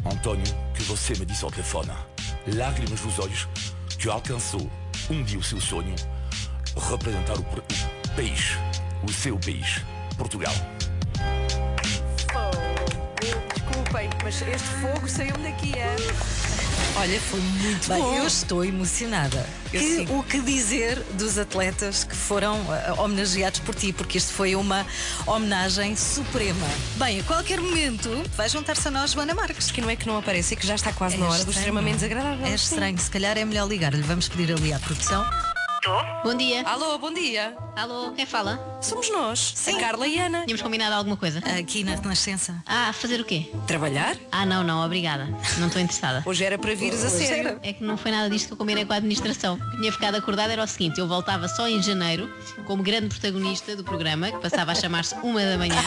António, 0.06 0.46
que 0.76 0.84
você 0.84 1.16
me 1.16 1.26
disse 1.26 1.44
ao 1.44 1.50
telefone, 1.50 1.92
lágrimas 2.54 3.02
nos 3.02 3.18
olhos, 3.18 3.48
que 3.98 4.08
alcançou 4.08 4.70
um 5.10 5.24
dia 5.24 5.40
o 5.40 5.44
seu 5.44 5.60
sonho, 5.60 5.96
representar 6.76 7.38
o, 7.38 7.44
país, 8.16 8.58
o 9.04 9.12
seu 9.12 9.38
país, 9.40 9.82
Portugal. 10.18 10.54
Desculpem, 13.56 14.10
mas 14.24 14.42
este 14.42 14.68
fogo 14.82 15.08
saiu-me 15.08 15.44
daqui, 15.44 15.74
é? 15.78 15.96
Olha, 16.98 17.20
foi 17.20 17.42
muito 17.42 17.90
Bem, 17.90 18.02
bom. 18.02 18.16
eu 18.16 18.26
estou 18.26 18.64
emocionada. 18.64 19.46
Eu 19.74 19.82
Que- 19.82 19.96
sim. 20.06 20.08
o 20.18 20.24
que 20.24 20.40
dizer 20.40 20.98
dos 21.14 21.38
atletas 21.38 22.06
que 22.06 22.16
foram 22.16 22.58
eh, 22.74 22.94
homenageados 22.98 23.60
por 23.60 23.76
ti? 23.76 23.92
Porque 23.92 24.18
isto 24.18 24.32
foi 24.32 24.56
uma 24.56 24.86
homenagem 25.28 25.94
suprema. 25.98 26.66
Bem, 26.96 27.20
a 27.20 27.24
qualquer 27.24 27.60
momento 27.60 28.10
vai 28.38 28.48
juntar-se 28.48 28.88
a 28.88 28.92
nós 28.92 29.12
Joana 29.12 29.34
Marques. 29.36 29.72
Que 29.72 29.82
não 29.82 29.90
é 29.90 29.98
que 29.98 30.08
não 30.08 30.18
aparece 30.18 30.54
e 30.54 30.58
que 30.58 30.66
já 30.66 30.76
está 30.76 30.94
quase 30.94 31.18
na 31.18 31.28
hora 31.28 31.44
do 31.44 31.52
extremamente 31.52 31.96
desagradável. 31.96 32.46
É 32.46 32.56
estranho, 32.56 32.98
se 32.98 33.10
calhar 33.12 33.38
é 33.38 33.44
melhor 33.44 33.68
ligar-lhe. 33.68 34.02
Vamos 34.02 34.30
pedir 34.30 34.54
ali 34.54 34.72
à 34.72 34.80
produção. 34.80 35.26
Bom 36.24 36.34
dia. 36.36 36.64
Alô, 36.66 36.98
bom 36.98 37.14
dia. 37.14 37.56
Alô, 37.76 38.14
quem 38.14 38.26
fala? 38.26 38.80
Somos 38.82 39.12
nós, 39.12 39.54
a 39.68 39.78
Carla 39.78 40.08
e 40.08 40.18
a 40.18 40.28
Ana. 40.28 40.44
Tínhamos 40.44 40.62
combinado 40.62 40.96
alguma 40.96 41.18
coisa? 41.18 41.40
Aqui 41.40 41.84
na 41.84 41.96
Renascença. 41.96 42.56
Ah, 42.66 42.94
fazer 42.94 43.20
o 43.20 43.26
quê? 43.26 43.52
Trabalhar? 43.68 44.16
Ah, 44.32 44.46
não, 44.46 44.64
não, 44.64 44.86
obrigada. 44.86 45.26
Não 45.58 45.68
estou 45.68 45.82
interessada. 45.82 46.24
Hoje 46.26 46.46
era 46.46 46.58
para 46.58 46.74
vires 46.74 47.04
a 47.04 47.10
sério. 47.10 47.60
É 47.62 47.74
que 47.74 47.84
não 47.84 47.98
foi 47.98 48.12
nada 48.12 48.30
disto 48.30 48.48
que 48.48 48.54
eu 48.54 48.58
combinei 48.58 48.86
com 48.86 48.94
a 48.94 48.96
administração. 48.96 49.56
O 49.56 49.72
que 49.72 49.78
tinha 49.78 49.92
ficado 49.92 50.16
acordado 50.16 50.52
era 50.52 50.64
o 50.64 50.68
seguinte, 50.68 51.00
eu 51.00 51.08
voltava 51.08 51.50
só 51.50 51.68
em 51.68 51.84
janeiro, 51.84 52.34
como 52.66 52.82
grande 52.82 53.10
protagonista 53.10 53.76
do 53.76 53.84
programa, 53.84 54.32
que 54.32 54.38
passava 54.40 54.72
a 54.72 54.76
chamar-se 54.76 55.14
uma 55.16 55.44
da 55.44 55.58
manhã, 55.58 55.82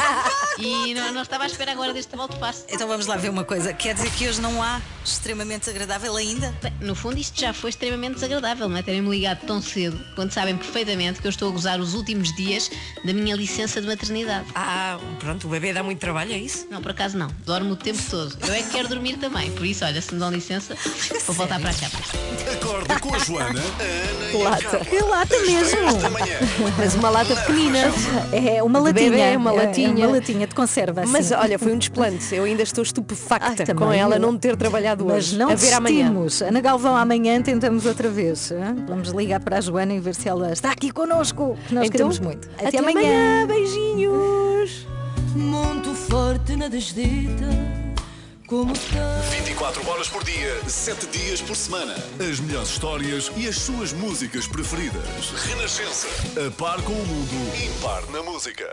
e 0.58 0.92
não, 0.92 1.12
não 1.12 1.22
estava 1.22 1.44
à 1.44 1.46
espera 1.46 1.72
agora 1.72 1.94
deste 1.94 2.14
volta 2.14 2.36
passo. 2.36 2.66
Então 2.68 2.86
vamos 2.86 3.06
lá 3.06 3.16
ver 3.16 3.30
uma 3.30 3.44
coisa. 3.44 3.72
Quer 3.72 3.94
dizer 3.94 4.10
que 4.10 4.28
hoje 4.28 4.42
não 4.42 4.62
há 4.62 4.82
extremamente 5.02 5.60
desagradável 5.60 6.14
ainda? 6.16 6.54
Bem, 6.62 6.72
no 6.82 6.94
fundo 6.94 7.16
isto 7.16 7.40
já 7.40 7.54
foi 7.54 7.70
extremamente 7.70 8.16
desagradável, 8.16 8.68
não 8.68 8.76
é? 8.76 8.82
Terem-me 8.82 9.08
ligado 9.08 9.46
tão 9.46 9.62
cedo, 9.62 9.98
quando 10.14 10.32
sabem 10.32 10.54
perfeitamente 10.54 11.20
que 11.20 11.26
eu 11.26 11.30
estou 11.30 11.48
a 11.48 11.52
gozar 11.52 11.77
os 11.80 11.94
últimos 11.94 12.34
dias 12.34 12.70
da 13.04 13.12
minha 13.12 13.34
licença 13.36 13.80
de 13.80 13.86
maternidade. 13.86 14.46
Ah, 14.54 14.98
pronto, 15.18 15.46
o 15.46 15.50
bebê 15.50 15.72
dá 15.72 15.82
muito 15.82 15.98
trabalho, 15.98 16.32
é 16.32 16.38
isso? 16.38 16.66
Não, 16.70 16.80
por 16.82 16.90
acaso 16.92 17.16
não. 17.16 17.28
Dormo 17.46 17.72
o 17.72 17.76
tempo 17.76 18.00
todo. 18.10 18.36
Eu 18.46 18.52
é 18.54 18.62
que 18.62 18.70
quero 18.70 18.88
dormir 18.88 19.16
também. 19.18 19.50
Por 19.52 19.64
isso, 19.66 19.84
olha, 19.84 20.00
se 20.00 20.12
me 20.14 20.20
dão 20.20 20.30
licença, 20.30 20.74
vou 21.26 21.34
voltar 21.34 21.60
para 21.60 21.70
a. 21.70 22.52
Acorda 22.52 22.98
com 23.00 23.14
a 23.14 23.18
Joana, 23.18 23.60
a 23.60 23.82
Ana 23.82 24.30
e 24.32 24.42
Lata. 24.42 24.84
Que 24.84 25.00
lata 25.00 25.36
mesmo. 25.40 25.78
Mas 26.76 26.94
uma 26.94 27.10
lata 27.10 27.34
pequenina. 27.36 27.78
É 28.32 28.62
uma 28.62 28.78
latinha. 28.78 29.10
bebê, 29.10 29.36
uma 29.36 29.52
É, 29.52 29.66
latinha. 29.66 30.04
É 30.04 30.06
uma 30.06 30.16
latinha 30.16 30.46
de 30.46 30.54
conserva. 30.54 31.02
assim. 31.02 31.12
Mas 31.12 31.30
olha, 31.32 31.58
foi 31.58 31.72
um 31.72 31.78
desplante. 31.78 32.34
Eu 32.34 32.44
ainda 32.44 32.62
estou 32.62 32.82
estupefacta 32.82 33.64
Ai, 33.68 33.74
com 33.74 33.92
ela 33.92 34.18
não 34.18 34.36
ter 34.36 34.56
trabalhado 34.56 35.04
Mas 35.04 35.28
hoje. 35.28 35.36
não 35.38 35.50
a 35.50 35.54
ver 35.54 35.72
amanhã. 35.72 35.96
desistimos. 36.10 36.42
Ana 36.42 36.60
Galvão, 36.60 36.96
amanhã 36.96 37.40
tentamos 37.42 37.86
outra 37.86 38.08
vez. 38.08 38.52
Vamos 38.88 39.10
ligar 39.10 39.40
para 39.40 39.58
a 39.58 39.60
Joana 39.60 39.94
e 39.94 40.00
ver 40.00 40.14
se 40.14 40.28
ela 40.28 40.52
está 40.52 40.70
aqui 40.72 40.90
connosco. 40.90 41.58
Que 41.68 41.74
Nós 41.74 41.84
Então, 41.86 41.90
queremos 41.92 42.18
muito. 42.18 42.48
Até, 42.58 42.68
até 42.68 42.78
amanhã. 42.78 43.00
amanhã. 43.00 43.46
Beijinhos. 43.46 44.86
Muito 45.36 45.94
forte 45.94 46.56
na 46.56 46.68
desdita, 46.68 47.46
como 48.46 48.72
está. 48.72 49.20
24 49.30 49.88
horas 49.88 50.08
por 50.08 50.24
dia, 50.24 50.58
7 50.66 51.06
dias 51.08 51.40
por 51.42 51.54
semana. 51.54 51.94
As 52.18 52.40
melhores 52.40 52.70
histórias 52.70 53.30
e 53.36 53.46
as 53.46 53.56
suas 53.56 53.92
músicas 53.92 54.46
preferidas. 54.48 55.30
Renascença. 55.46 56.08
A 56.46 56.50
par 56.50 56.80
com 56.82 56.92
o 56.92 57.06
mundo, 57.06 57.56
impar 57.76 58.02
na 58.10 58.22
música. 58.22 58.64